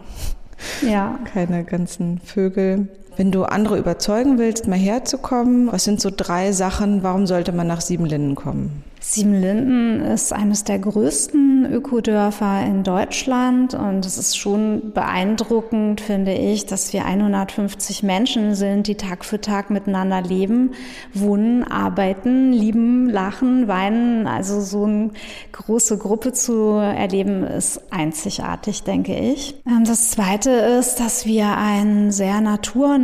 Ja. 0.80 1.18
Keine 1.32 1.64
ganzen 1.64 2.18
Vögel. 2.20 2.88
Wenn 3.18 3.32
du 3.32 3.42
andere 3.42 3.76
überzeugen 3.76 4.38
willst, 4.38 4.68
mal 4.68 4.78
herzukommen, 4.78 5.72
was 5.72 5.82
sind 5.82 6.00
so 6.00 6.08
drei 6.16 6.52
Sachen, 6.52 7.02
warum 7.02 7.26
sollte 7.26 7.50
man 7.50 7.66
nach 7.66 7.80
Siebenlinden 7.80 8.36
kommen? 8.36 8.84
Siebenlinden 9.00 10.00
ist 10.00 10.32
eines 10.32 10.64
der 10.64 10.78
größten 10.80 11.72
Ökodörfer 11.72 12.64
in 12.66 12.82
Deutschland 12.82 13.74
und 13.74 14.04
es 14.04 14.18
ist 14.18 14.36
schon 14.36 14.92
beeindruckend, 14.92 16.00
finde 16.00 16.34
ich, 16.34 16.66
dass 16.66 16.92
wir 16.92 17.04
150 17.04 18.02
Menschen 18.02 18.54
sind, 18.54 18.86
die 18.86 18.96
Tag 18.96 19.24
für 19.24 19.40
Tag 19.40 19.70
miteinander 19.70 20.20
leben, 20.20 20.72
wohnen, 21.14 21.62
arbeiten, 21.64 22.52
lieben, 22.52 23.08
lachen, 23.08 23.68
weinen. 23.68 24.26
Also 24.26 24.60
so 24.60 24.84
eine 24.84 25.10
große 25.52 25.96
Gruppe 25.98 26.32
zu 26.32 26.72
erleben 26.72 27.44
ist 27.44 27.80
einzigartig, 27.90 28.82
denke 28.82 29.16
ich. 29.16 29.54
Ähm, 29.66 29.84
das 29.84 30.10
Zweite 30.10 30.50
ist, 30.50 30.96
dass 30.96 31.24
wir 31.24 31.56
ein 31.56 32.10
sehr 32.10 32.40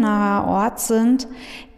naturnaher 0.05 0.47
Ort 0.47 0.81
sind, 0.81 1.27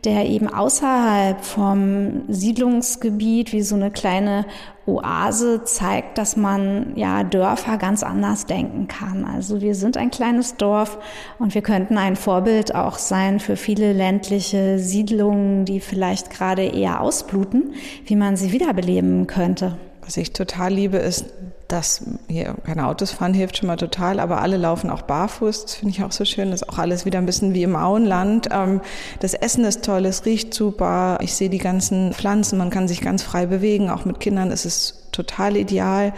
der 0.05 0.27
eben 0.27 0.49
außerhalb 0.49 1.45
vom 1.45 2.23
Siedlungsgebiet 2.29 3.53
wie 3.53 3.63
so 3.63 3.75
eine 3.75 3.91
kleine 3.91 4.45
Oase 4.87 5.65
zeigt, 5.65 6.17
dass 6.17 6.37
man 6.37 6.93
ja 6.95 7.25
Dörfer 7.25 7.77
ganz 7.77 8.05
anders 8.05 8.47
denken 8.47 8.87
kann. 8.87 9.25
Also 9.25 9.61
wir 9.61 9.75
sind 9.75 9.97
ein 9.97 10.13
kleines 10.13 10.57
Dorf 10.57 10.99
und 11.41 11.55
wir 11.55 11.63
könnten 11.63 11.99
ein 11.99 12.15
Vorbild 12.15 12.73
auch 12.73 12.99
sein 12.99 13.41
für 13.41 13.57
viele 13.57 13.93
ländliche 13.93 14.79
Siedlungen, 14.79 15.65
die 15.65 15.81
vielleicht 15.81 16.31
gerade 16.31 16.63
eher 16.63 17.01
ausbluten, 17.01 17.75
wie 18.05 18.17
man 18.17 18.37
sie 18.37 18.53
wiederbeleben 18.53 19.27
könnte. 19.27 19.77
Was 20.05 20.17
ich 20.17 20.33
total 20.33 20.73
liebe, 20.73 20.99
ist, 20.99 21.25
dass 21.69 22.03
hier 22.29 22.55
keine 22.65 22.87
Autos 22.87 23.11
fahren 23.11 23.35
hilft 23.35 23.59
schon 23.59 23.67
mal 23.67 23.77
total, 23.77 24.21
aber 24.21 24.41
alle 24.41 24.57
laufen 24.57 24.91
auch 24.91 25.03
barfuß. 25.03 25.63
Das 25.63 25.75
finde 25.75 25.95
ich 25.95 26.03
auch 26.05 26.13
so 26.13 26.25
schön. 26.25 26.51
Das 26.51 26.63
ist 26.63 26.69
auch 26.69 26.79
alles 26.79 27.05
wieder 27.05 27.19
ein 27.19 27.27
bisschen 27.27 27.55
wie 27.55 27.63
im 27.63 27.77
Auenland. 27.77 28.49
Ähm, 28.53 28.81
das 29.21 29.35
Essen 29.35 29.65
ist 29.65 29.85
toll, 29.85 30.07
es 30.07 30.25
riecht 30.25 30.55
super. 30.55 31.19
Ich 31.21 31.35
sehe 31.35 31.51
die 31.51 31.59
ganzen 31.59 32.13
Pflanzen, 32.13 32.59
man 32.59 32.71
kann 32.71 32.89
sich 32.89 33.01
ganz 33.01 33.23
frei 33.23 33.47
bewegen. 33.47 33.91
Auch 33.91 34.05
mit 34.05 34.21
Kindern 34.21 34.51
ist 34.51 34.65
es 34.65 35.09
total 35.13 35.57
ideal. 35.57 36.13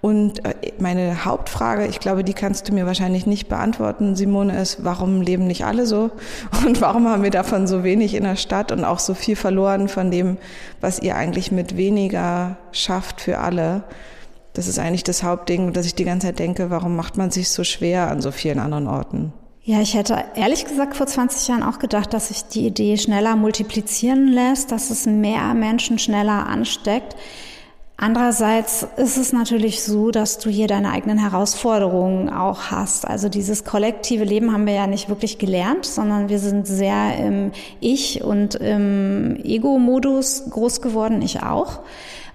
Und 0.00 0.44
äh, 0.44 0.54
meine 0.78 1.24
Hauptfrage, 1.24 1.86
ich 1.86 1.98
glaube, 1.98 2.22
die 2.22 2.34
kannst 2.34 2.68
du 2.68 2.72
mir 2.72 2.86
wahrscheinlich 2.86 3.26
nicht 3.26 3.48
beantworten, 3.48 4.14
Simone, 4.14 4.60
ist, 4.60 4.84
warum 4.84 5.20
leben 5.20 5.48
nicht 5.48 5.64
alle 5.64 5.84
so? 5.86 6.10
Und 6.64 6.80
warum 6.80 7.08
haben 7.08 7.24
wir 7.24 7.30
davon 7.30 7.66
so 7.66 7.82
wenig 7.82 8.14
in 8.14 8.22
der 8.22 8.36
Stadt 8.36 8.70
und 8.70 8.84
auch 8.84 9.00
so 9.00 9.14
viel 9.14 9.34
verloren 9.34 9.88
von 9.88 10.12
dem, 10.12 10.36
was 10.80 11.00
ihr 11.00 11.16
eigentlich 11.16 11.50
mit 11.50 11.76
weniger 11.76 12.56
schafft 12.70 13.20
für 13.20 13.38
alle? 13.38 13.82
Das 14.56 14.68
ist 14.68 14.78
eigentlich 14.78 15.04
das 15.04 15.22
Hauptding, 15.22 15.74
dass 15.74 15.84
ich 15.84 15.94
die 15.94 16.04
ganze 16.04 16.28
Zeit 16.28 16.38
denke, 16.38 16.70
warum 16.70 16.96
macht 16.96 17.18
man 17.18 17.30
sich 17.30 17.50
so 17.50 17.62
schwer 17.62 18.10
an 18.10 18.22
so 18.22 18.30
vielen 18.30 18.58
anderen 18.58 18.88
Orten? 18.88 19.34
Ja, 19.62 19.82
ich 19.82 19.92
hätte 19.92 20.24
ehrlich 20.34 20.64
gesagt 20.64 20.96
vor 20.96 21.06
20 21.06 21.48
Jahren 21.48 21.62
auch 21.62 21.78
gedacht, 21.78 22.14
dass 22.14 22.28
sich 22.28 22.44
die 22.44 22.66
Idee 22.66 22.96
schneller 22.96 23.36
multiplizieren 23.36 24.28
lässt, 24.28 24.72
dass 24.72 24.88
es 24.88 25.04
mehr 25.04 25.52
Menschen 25.52 25.98
schneller 25.98 26.46
ansteckt. 26.46 27.16
Andererseits 27.98 28.86
ist 28.96 29.18
es 29.18 29.34
natürlich 29.34 29.82
so, 29.82 30.10
dass 30.10 30.38
du 30.38 30.48
hier 30.48 30.68
deine 30.68 30.90
eigenen 30.90 31.18
Herausforderungen 31.18 32.30
auch 32.30 32.70
hast. 32.70 33.06
Also 33.06 33.28
dieses 33.28 33.64
kollektive 33.64 34.24
Leben 34.24 34.54
haben 34.54 34.66
wir 34.66 34.74
ja 34.74 34.86
nicht 34.86 35.10
wirklich 35.10 35.36
gelernt, 35.36 35.84
sondern 35.84 36.30
wir 36.30 36.38
sind 36.38 36.66
sehr 36.66 37.18
im 37.18 37.52
Ich 37.80 38.24
und 38.24 38.54
im 38.54 39.36
Ego-Modus 39.44 40.44
groß 40.48 40.80
geworden, 40.80 41.20
ich 41.20 41.42
auch 41.42 41.80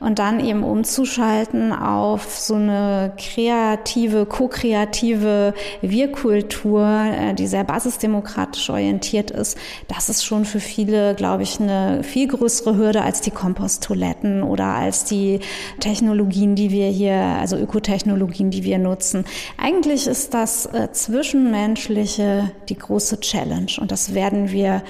und 0.02 0.20
dann 0.20 0.43
eben 0.43 0.64
umzuschalten 0.64 1.72
auf 1.72 2.38
so 2.38 2.56
eine 2.56 3.14
kreative, 3.18 4.26
ko-kreative 4.26 5.54
Wir-Kultur, 5.82 6.84
äh, 6.86 7.34
die 7.36 7.47
sehr 7.47 7.64
basisdemokratisch 7.64 8.70
orientiert 8.70 9.32
ist, 9.32 9.58
das 9.88 10.10
ist 10.10 10.26
schon 10.26 10.43
für 10.43 10.60
viele, 10.60 11.16
glaube 11.16 11.43
ich, 11.43 11.60
eine 11.60 12.04
viel 12.04 12.28
größere 12.28 12.76
Hürde 12.76 13.04
als 13.04 13.22
die 13.22 13.32
Komposttoiletten 13.32 14.43
oder 14.43 14.66
als 14.66 15.06
die 15.06 15.39
Technologien, 15.80 16.56
die 16.56 16.72
wir 16.72 16.88
hier, 16.88 17.16
also 17.16 17.56
Ökotechnologien, 17.56 18.49
die 18.49 18.64
wir 18.64 18.80
nutzen. 18.80 19.26
Eigentlich 19.58 20.08
ist 20.08 20.34
das 20.34 20.66
äh, 20.66 20.91
Zwischenmenschliche 20.91 22.52
die 22.70 22.78
große 22.78 23.20
Challenge 23.20 23.72
und 23.80 23.91
das 23.91 24.16
werden 24.16 24.52
wir 24.52 24.82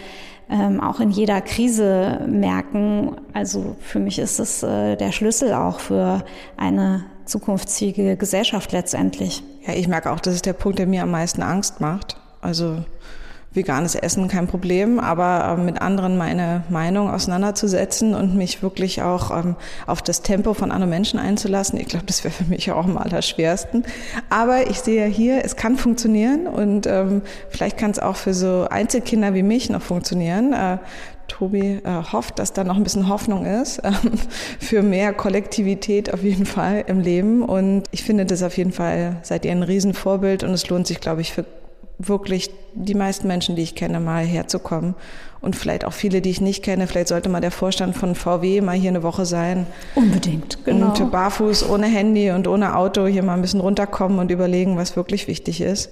ähm, 0.51 0.81
auch 0.81 0.99
in 0.99 1.09
jeder 1.09 1.41
Krise 1.41 2.19
merken. 2.27 3.15
Also 3.33 3.75
für 3.79 3.99
mich 3.99 4.19
ist 4.19 4.39
es 4.39 4.61
äh, 4.61 4.97
der 4.97 5.11
Schlüssel 5.11 5.53
auch 5.53 5.79
für 5.79 6.23
eine 6.57 7.05
zukunftsfähige 7.25 8.17
Gesellschaft 8.17 8.73
letztendlich. 8.73 9.43
Ja, 9.65 9.73
ich 9.73 9.87
merke 9.87 10.11
auch, 10.11 10.19
das 10.19 10.35
ist 10.35 10.45
der 10.45 10.53
Punkt, 10.53 10.79
der 10.79 10.87
mir 10.87 11.03
am 11.03 11.11
meisten 11.11 11.41
Angst 11.41 11.79
macht. 11.79 12.17
Also 12.41 12.83
veganes 13.53 13.95
Essen 13.95 14.27
kein 14.27 14.47
Problem, 14.47 14.99
aber 14.99 15.57
ähm, 15.57 15.65
mit 15.65 15.81
anderen 15.81 16.17
meine 16.17 16.63
Meinung 16.69 17.09
auseinanderzusetzen 17.09 18.15
und 18.15 18.35
mich 18.35 18.63
wirklich 18.63 19.01
auch 19.01 19.31
ähm, 19.31 19.55
auf 19.87 20.01
das 20.01 20.21
Tempo 20.21 20.53
von 20.53 20.71
anderen 20.71 20.89
Menschen 20.89 21.19
einzulassen, 21.19 21.79
ich 21.79 21.87
glaube, 21.87 22.05
das 22.05 22.23
wäre 22.23 22.33
für 22.33 22.45
mich 22.45 22.71
auch 22.71 22.85
am 22.85 22.97
allerschwersten. 22.97 23.83
Aber 24.29 24.69
ich 24.69 24.79
sehe 24.79 25.05
hier, 25.07 25.43
es 25.43 25.57
kann 25.57 25.75
funktionieren 25.75 26.47
und 26.47 26.87
ähm, 26.87 27.21
vielleicht 27.49 27.77
kann 27.77 27.91
es 27.91 27.99
auch 27.99 28.15
für 28.15 28.33
so 28.33 28.67
Einzelkinder 28.69 29.33
wie 29.33 29.43
mich 29.43 29.69
noch 29.69 29.81
funktionieren. 29.81 30.53
Äh, 30.53 30.77
Tobi 31.27 31.81
äh, 31.83 32.03
hofft, 32.11 32.39
dass 32.39 32.51
da 32.53 32.63
noch 32.63 32.75
ein 32.75 32.83
bisschen 32.83 33.07
Hoffnung 33.07 33.45
ist 33.45 33.79
äh, 33.83 33.91
für 34.59 34.81
mehr 34.81 35.13
Kollektivität 35.13 36.13
auf 36.13 36.23
jeden 36.23 36.45
Fall 36.45 36.83
im 36.87 36.99
Leben. 36.99 37.41
Und 37.41 37.83
ich 37.91 38.03
finde 38.03 38.25
das 38.25 38.43
auf 38.43 38.57
jeden 38.57 38.71
Fall, 38.71 39.17
seid 39.23 39.45
ihr 39.45 39.51
ein 39.51 39.63
Riesenvorbild 39.63 40.43
und 40.43 40.51
es 40.51 40.69
lohnt 40.69 40.87
sich, 40.87 40.99
glaube 40.99 41.21
ich, 41.21 41.33
für 41.33 41.45
wirklich 42.07 42.51
die 42.73 42.95
meisten 42.95 43.27
Menschen, 43.27 43.55
die 43.55 43.63
ich 43.63 43.75
kenne, 43.75 43.99
mal 43.99 44.23
herzukommen. 44.23 44.95
Und 45.41 45.55
vielleicht 45.55 45.85
auch 45.85 45.93
viele, 45.93 46.21
die 46.21 46.29
ich 46.29 46.39
nicht 46.39 46.63
kenne. 46.63 46.85
Vielleicht 46.87 47.07
sollte 47.07 47.27
mal 47.27 47.41
der 47.41 47.51
Vorstand 47.51 47.97
von 47.97 48.13
VW 48.13 48.61
mal 48.61 48.75
hier 48.75 48.91
eine 48.91 49.03
Woche 49.03 49.25
sein. 49.25 49.65
Unbedingt, 49.95 50.63
genau. 50.65 50.93
Und 50.93 51.11
barfuß, 51.11 51.67
ohne 51.67 51.87
Handy 51.87 52.29
und 52.31 52.47
ohne 52.47 52.75
Auto 52.75 53.07
hier 53.07 53.23
mal 53.23 53.33
ein 53.33 53.41
bisschen 53.41 53.59
runterkommen 53.59 54.19
und 54.19 54.29
überlegen, 54.29 54.77
was 54.77 54.95
wirklich 54.95 55.27
wichtig 55.27 55.61
ist. 55.61 55.89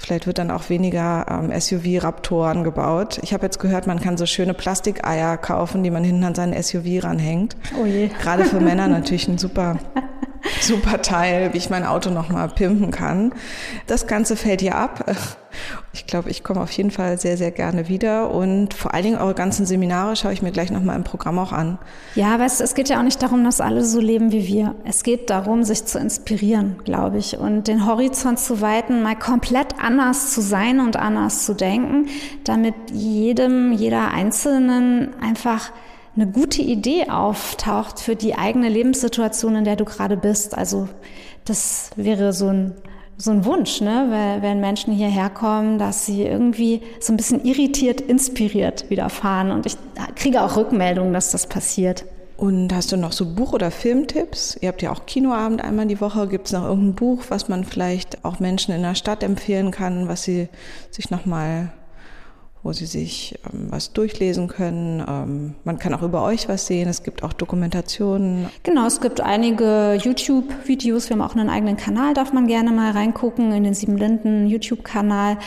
Vielleicht 0.00 0.28
wird 0.28 0.38
dann 0.38 0.52
auch 0.52 0.70
weniger 0.70 1.26
ähm, 1.28 1.50
SUV-Raptoren 1.60 2.62
gebaut. 2.62 3.18
Ich 3.22 3.34
habe 3.34 3.44
jetzt 3.44 3.58
gehört, 3.58 3.88
man 3.88 3.98
kann 3.98 4.16
so 4.16 4.26
schöne 4.26 4.54
Plastikeier 4.54 5.36
kaufen, 5.36 5.82
die 5.82 5.90
man 5.90 6.04
hinten 6.04 6.22
an 6.22 6.36
seinen 6.36 6.62
SUV 6.62 7.02
ranhängt. 7.02 7.56
Oh 7.78 7.84
je. 7.84 8.08
Gerade 8.22 8.44
für 8.44 8.60
Männer 8.60 8.86
natürlich 8.86 9.26
ein 9.26 9.38
super 9.38 9.78
super 10.60 11.02
Teil, 11.02 11.52
wie 11.52 11.58
ich 11.58 11.70
mein 11.70 11.84
Auto 11.84 12.10
nochmal 12.10 12.48
pimpen 12.48 12.90
kann. 12.90 13.32
Das 13.86 14.06
Ganze 14.06 14.36
fällt 14.36 14.60
hier 14.60 14.76
ab. 14.76 15.04
Ich 15.92 16.06
glaube, 16.06 16.30
ich 16.30 16.44
komme 16.44 16.60
auf 16.60 16.70
jeden 16.72 16.90
Fall 16.90 17.18
sehr, 17.18 17.36
sehr 17.36 17.50
gerne 17.50 17.88
wieder 17.88 18.30
und 18.30 18.74
vor 18.74 18.94
allen 18.94 19.04
Dingen 19.04 19.18
eure 19.18 19.34
ganzen 19.34 19.66
Seminare 19.66 20.14
schaue 20.14 20.32
ich 20.32 20.42
mir 20.42 20.52
gleich 20.52 20.70
nochmal 20.70 20.96
im 20.96 21.04
Programm 21.04 21.38
auch 21.38 21.52
an. 21.52 21.78
Ja, 22.14 22.38
weißt 22.38 22.60
du, 22.60 22.64
es 22.64 22.74
geht 22.74 22.88
ja 22.88 22.98
auch 22.98 23.02
nicht 23.02 23.22
darum, 23.22 23.44
dass 23.44 23.60
alle 23.60 23.84
so 23.84 23.98
leben 24.00 24.30
wie 24.30 24.46
wir. 24.46 24.74
Es 24.84 25.02
geht 25.02 25.30
darum, 25.30 25.64
sich 25.64 25.84
zu 25.86 25.98
inspirieren, 25.98 26.76
glaube 26.84 27.18
ich, 27.18 27.38
und 27.38 27.66
den 27.66 27.86
Horizont 27.86 28.38
zu 28.38 28.60
weiten, 28.60 29.02
mal 29.02 29.16
komplett 29.16 29.74
anders 29.82 30.32
zu 30.32 30.40
sein 30.40 30.80
und 30.80 30.96
anders 30.96 31.46
zu 31.46 31.54
denken, 31.54 32.08
damit 32.44 32.74
jedem, 32.92 33.72
jeder 33.72 34.10
Einzelnen 34.12 35.14
einfach 35.20 35.72
eine 36.18 36.30
gute 36.30 36.62
Idee 36.62 37.08
auftaucht 37.08 38.00
für 38.00 38.16
die 38.16 38.34
eigene 38.34 38.68
Lebenssituation, 38.68 39.54
in 39.54 39.64
der 39.64 39.76
du 39.76 39.84
gerade 39.84 40.16
bist. 40.16 40.56
Also 40.56 40.88
das 41.44 41.90
wäre 41.94 42.32
so 42.32 42.48
ein, 42.48 42.74
so 43.16 43.30
ein 43.30 43.44
Wunsch, 43.44 43.80
ne? 43.80 44.38
wenn 44.40 44.60
Menschen 44.60 44.92
hierher 44.92 45.30
kommen, 45.30 45.78
dass 45.78 46.06
sie 46.06 46.24
irgendwie 46.24 46.82
so 47.00 47.12
ein 47.12 47.16
bisschen 47.16 47.44
irritiert, 47.44 48.00
inspiriert 48.00 48.90
wieder 48.90 49.08
fahren. 49.10 49.52
Und 49.52 49.66
ich 49.66 49.76
kriege 50.16 50.42
auch 50.42 50.56
Rückmeldungen, 50.56 51.12
dass 51.12 51.30
das 51.30 51.46
passiert. 51.46 52.04
Und 52.36 52.72
hast 52.72 52.90
du 52.90 52.96
noch 52.96 53.12
so 53.12 53.34
Buch- 53.34 53.52
oder 53.52 53.70
Filmtipps? 53.70 54.58
Ihr 54.60 54.68
habt 54.68 54.82
ja 54.82 54.92
auch 54.92 55.06
Kinoabend 55.06 55.62
einmal 55.62 55.86
die 55.86 56.00
Woche. 56.00 56.26
Gibt 56.28 56.46
es 56.46 56.52
noch 56.52 56.64
irgendein 56.64 56.94
Buch, 56.94 57.24
was 57.28 57.48
man 57.48 57.64
vielleicht 57.64 58.24
auch 58.24 58.40
Menschen 58.40 58.74
in 58.74 58.82
der 58.82 58.94
Stadt 58.96 59.22
empfehlen 59.22 59.70
kann, 59.70 60.08
was 60.08 60.22
sie 60.24 60.48
sich 60.90 61.10
nochmal 61.10 61.72
wo 62.62 62.72
sie 62.72 62.86
sich 62.86 63.38
ähm, 63.52 63.68
was 63.70 63.92
durchlesen 63.92 64.48
können. 64.48 65.04
Ähm, 65.06 65.54
man 65.64 65.78
kann 65.78 65.94
auch 65.94 66.02
über 66.02 66.22
euch 66.22 66.48
was 66.48 66.66
sehen. 66.66 66.88
Es 66.88 67.02
gibt 67.02 67.22
auch 67.22 67.32
Dokumentationen. 67.32 68.48
Genau, 68.62 68.86
es 68.86 69.00
gibt 69.00 69.20
einige 69.20 69.98
YouTube-Videos. 70.02 71.08
Wir 71.08 71.16
haben 71.16 71.22
auch 71.22 71.36
einen 71.36 71.50
eigenen 71.50 71.76
Kanal, 71.76 72.14
darf 72.14 72.32
man 72.32 72.46
gerne 72.46 72.72
mal 72.72 72.92
reingucken 72.92 73.52
in 73.52 73.64
den 73.64 73.74
Sieben 73.74 73.96
Linden 73.96 74.46
YouTube-Kanal. 74.46 75.38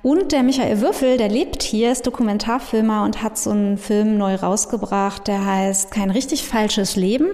Und 0.00 0.30
der 0.30 0.44
Michael 0.44 0.80
Würfel, 0.80 1.16
der 1.16 1.28
lebt 1.28 1.60
hier, 1.60 1.90
ist 1.90 2.06
Dokumentarfilmer 2.06 3.02
und 3.02 3.20
hat 3.20 3.36
so 3.36 3.50
einen 3.50 3.78
Film 3.78 4.16
neu 4.16 4.36
rausgebracht, 4.36 5.26
der 5.26 5.44
heißt 5.44 5.90
Kein 5.90 6.10
richtig 6.10 6.44
falsches 6.44 6.94
Leben. 6.94 7.30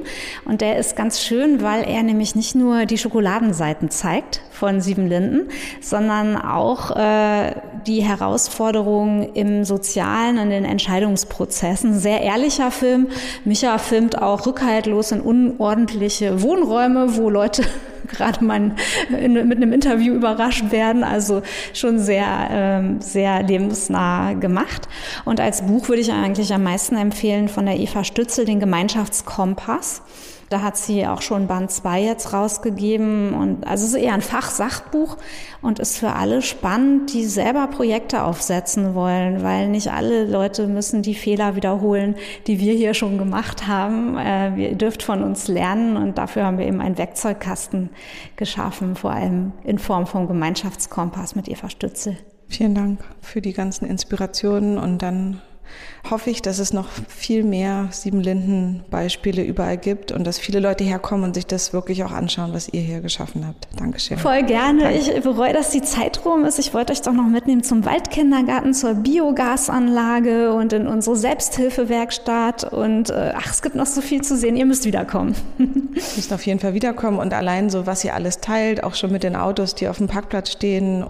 Und 0.47 0.63
der 0.63 0.79
ist 0.79 0.97
ganz 0.97 1.21
schön, 1.21 1.61
weil 1.61 1.87
er 1.87 2.03
nämlich 2.03 2.35
nicht 2.35 2.55
nur 2.55 2.87
die 2.87 2.97
Schokoladenseiten 2.97 3.91
zeigt 3.91 4.41
von 4.51 4.81
Sieben 4.81 5.07
Linden, 5.07 5.51
sondern 5.83 6.37
auch 6.37 6.97
äh, 6.97 7.55
die 7.87 8.03
Herausforderungen 8.03 9.35
im 9.35 9.65
Sozialen, 9.65 10.39
in 10.39 10.49
den 10.49 10.65
Entscheidungsprozessen. 10.65 11.99
Sehr 11.99 12.23
ehrlicher 12.23 12.71
Film. 12.71 13.09
Micha 13.45 13.77
filmt 13.77 14.23
auch 14.23 14.47
rückhaltlos 14.47 15.13
in 15.13 15.21
unordentliche 15.21 16.41
Wohnräume, 16.41 17.17
wo 17.17 17.29
Leute 17.29 17.63
gerade 18.09 18.45
mal 18.45 18.73
in, 19.19 19.33
mit 19.49 19.57
einem 19.57 19.73
Interview 19.73 20.15
überrascht 20.15 20.71
werden. 20.71 21.05
Also 21.05 21.43
schon 21.73 21.99
sehr, 21.99 22.49
ähm, 22.51 23.01
sehr 23.01 23.43
lebensnah 23.43 24.35
gemacht. 24.35 24.89
Und 25.25 25.41
als 25.41 25.63
Buch 25.67 25.89
würde 25.89 26.03
ich 26.03 26.13
eigentlich 26.13 26.53
am 26.53 26.63
meisten 26.63 26.97
empfehlen 26.97 27.49
von 27.49 27.67
der 27.67 27.79
Eva 27.79 28.05
Stützel 28.05 28.45
den 28.45 28.61
Gemeinschaftskompass. 28.61 30.03
Da 30.51 30.63
hat 30.63 30.77
sie 30.77 31.07
auch 31.07 31.23
schon 31.23 31.47
Band 31.47 31.71
2 31.71 32.03
jetzt 32.03 32.33
rausgegeben 32.33 33.35
und 33.35 33.67
also 33.67 33.85
es 33.85 33.93
ist 33.93 34.01
eher 34.01 34.15
ein 34.15 34.21
Fachsachbuch 34.21 35.17
und 35.63 35.79
ist 35.79 35.99
für 35.99 36.13
alle 36.13 36.43
spannend, 36.43 37.13
die 37.13 37.25
selber 37.25 37.67
Projekte 37.67 38.23
aufsetzen 38.23 38.95
wollen, 38.95 39.43
weil 39.43 39.69
nicht 39.69 39.93
alle 39.93 40.25
Leute 40.27 40.67
müssen 40.67 41.03
die 41.03 41.15
Fehler 41.15 41.57
wiederholen, 41.57 42.15
die 42.47 42.61
wir 42.61 42.75
hier 42.75 42.95
schon 42.95 43.19
gemacht 43.19 43.67
haben. 43.67 44.17
Äh, 44.17 44.55
ihr 44.57 44.75
dürft 44.75 45.03
von 45.03 45.23
uns 45.23 45.49
lernen 45.49 45.97
und 45.97 46.19
dafür 46.19 46.45
haben 46.45 46.59
wir 46.59 46.67
eben 46.67 46.81
einen 46.81 46.99
Werkzeugkasten 46.99 47.91
geschaffen, 48.37 48.97
vor 48.97 49.13
allem 49.13 49.53
in 49.65 49.79
Form 49.79 50.07
vom 50.07 50.29
Gemeinschaftskompass 50.29 51.35
mit 51.35 51.49
Eva 51.49 51.71
Stützel. 51.71 52.17
Vielen 52.49 52.75
Dank 52.75 53.01
für 53.21 53.41
die 53.41 53.53
ganzen 53.53 53.87
Inspirationen 53.87 54.79
und 54.79 54.99
dann 54.99 55.41
hoffe 56.11 56.31
ich, 56.31 56.43
dass 56.43 56.59
es 56.59 56.73
noch 56.73 56.89
viel 57.09 57.45
mehr 57.45 57.89
Siebenlinden-Beispiele 57.91 59.43
überall 59.43 59.79
gibt 59.79 60.13
und 60.13 60.27
dass 60.27 60.39
viele 60.39 60.61
Leute 60.61 60.85
herkommen 60.85 61.25
und 61.25 61.35
sich 61.35 61.47
das 61.47 61.73
wirklich 61.73 62.05
auch 62.05 62.13
anschauen, 62.13 62.53
was 62.53 62.69
ihr 62.69 62.83
hier 62.83 63.01
geschaffen 63.01 63.47
habt. 63.47 63.69
Dankeschön. 63.79 64.19
Voll 64.19 64.43
gerne. 64.43 64.83
Danke. 64.83 64.99
Ich 64.99 65.23
bereue, 65.23 65.53
dass 65.53 65.71
die 65.71 65.83
Zeit 65.83 66.25
rum 66.25 66.45
ist. 66.45 66.59
Ich 66.59 66.75
wollte 66.75 66.93
euch 66.93 67.03
doch 67.03 67.13
noch 67.13 67.27
mitnehmen 67.27 67.63
zum 67.63 67.85
Waldkindergarten, 67.85 68.75
zur 68.75 68.95
Biogasanlage 68.95 70.53
und 70.53 70.73
in 70.73 70.87
unsere 70.87 71.17
Selbsthilfewerkstatt. 71.17 72.65
Und 72.73 73.11
äh, 73.11 73.33
ach, 73.35 73.51
es 73.51 73.63
gibt 73.63 73.75
noch 73.75 73.87
so 73.87 74.03
viel 74.03 74.23
zu 74.23 74.37
sehen. 74.37 74.57
Ihr 74.57 74.67
müsst 74.67 74.85
wiederkommen. 74.85 75.35
ihr 75.59 75.67
müsst 75.95 76.33
auf 76.33 76.45
jeden 76.45 76.61
Fall 76.61 76.75
wiederkommen 76.75 77.19
und 77.19 77.33
allein 77.33 77.71
so, 77.71 77.87
was 77.87 78.05
ihr 78.05 78.15
alles 78.15 78.41
teilt, 78.41 78.85
auch 78.85 78.95
schon 78.95 79.11
mit 79.11 79.23
den 79.23 79.37
Autos, 79.37 79.75
die 79.75 79.89
auf 79.89 79.99
dem 79.99 80.09
Parkplatz 80.09 80.53
stehen, 80.53 81.07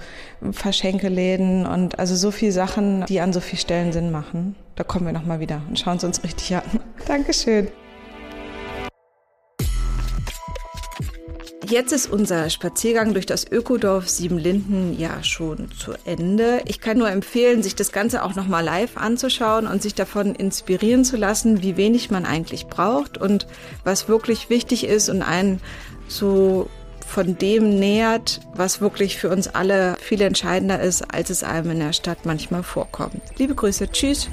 Verschenkeläden 0.53 1.67
und 1.67 1.99
also 1.99 2.15
so 2.15 2.31
viele 2.31 2.53
Sachen, 2.53 3.05
die 3.07 3.21
an 3.21 3.33
so 3.33 3.41
vielen 3.41 3.59
Stellen 3.59 3.93
Sinn 3.93 4.11
machen. 4.11 4.44
Da 4.77 4.83
kommen 4.83 5.07
wir 5.07 5.13
nochmal 5.13 5.41
wieder 5.41 5.63
und 5.69 5.79
schauen 5.79 5.99
es 5.99 6.05
uns 6.05 6.23
richtig 6.25 6.57
an. 6.57 6.63
Dankeschön. 7.07 7.69
Jetzt 11.67 11.93
ist 11.93 12.13
unser 12.13 12.51
Spaziergang 12.51 13.15
durch 13.15 13.25
das 13.25 13.51
Ökodorf 13.51 14.09
Siebenlinden 14.09 14.99
ja 14.99 15.23
schon 15.23 15.71
zu 15.73 15.95
Ende. 16.05 16.61
Ich 16.67 16.81
kann 16.81 16.99
nur 16.99 17.11
empfehlen, 17.11 17.63
sich 17.63 17.75
das 17.75 17.91
Ganze 17.91 18.23
auch 18.23 18.35
nochmal 18.35 18.63
live 18.63 18.99
anzuschauen 18.99 19.67
und 19.67 19.81
sich 19.81 19.95
davon 19.95 20.35
inspirieren 20.35 21.05
zu 21.05 21.17
lassen, 21.17 21.63
wie 21.63 21.79
wenig 21.79 22.11
man 22.11 22.27
eigentlich 22.27 22.67
braucht 22.67 23.17
und 23.17 23.47
was 23.83 24.09
wirklich 24.09 24.51
wichtig 24.51 24.85
ist 24.85 25.09
und 25.09 25.23
einen 25.23 25.61
so 26.07 26.69
von 27.07 27.39
dem 27.39 27.79
nähert, 27.79 28.41
was 28.55 28.81
wirklich 28.81 29.17
für 29.17 29.31
uns 29.31 29.49
alle 29.49 29.97
viel 30.01 30.21
entscheidender 30.21 30.81
ist, 30.81 31.03
als 31.15 31.31
es 31.31 31.43
einem 31.45 31.71
in 31.71 31.79
der 31.79 31.93
Stadt 31.93 32.19
manchmal 32.25 32.63
vorkommt. 32.63 33.23
Liebe 33.39 33.55
Grüße, 33.55 33.89
tschüss. 33.91 34.29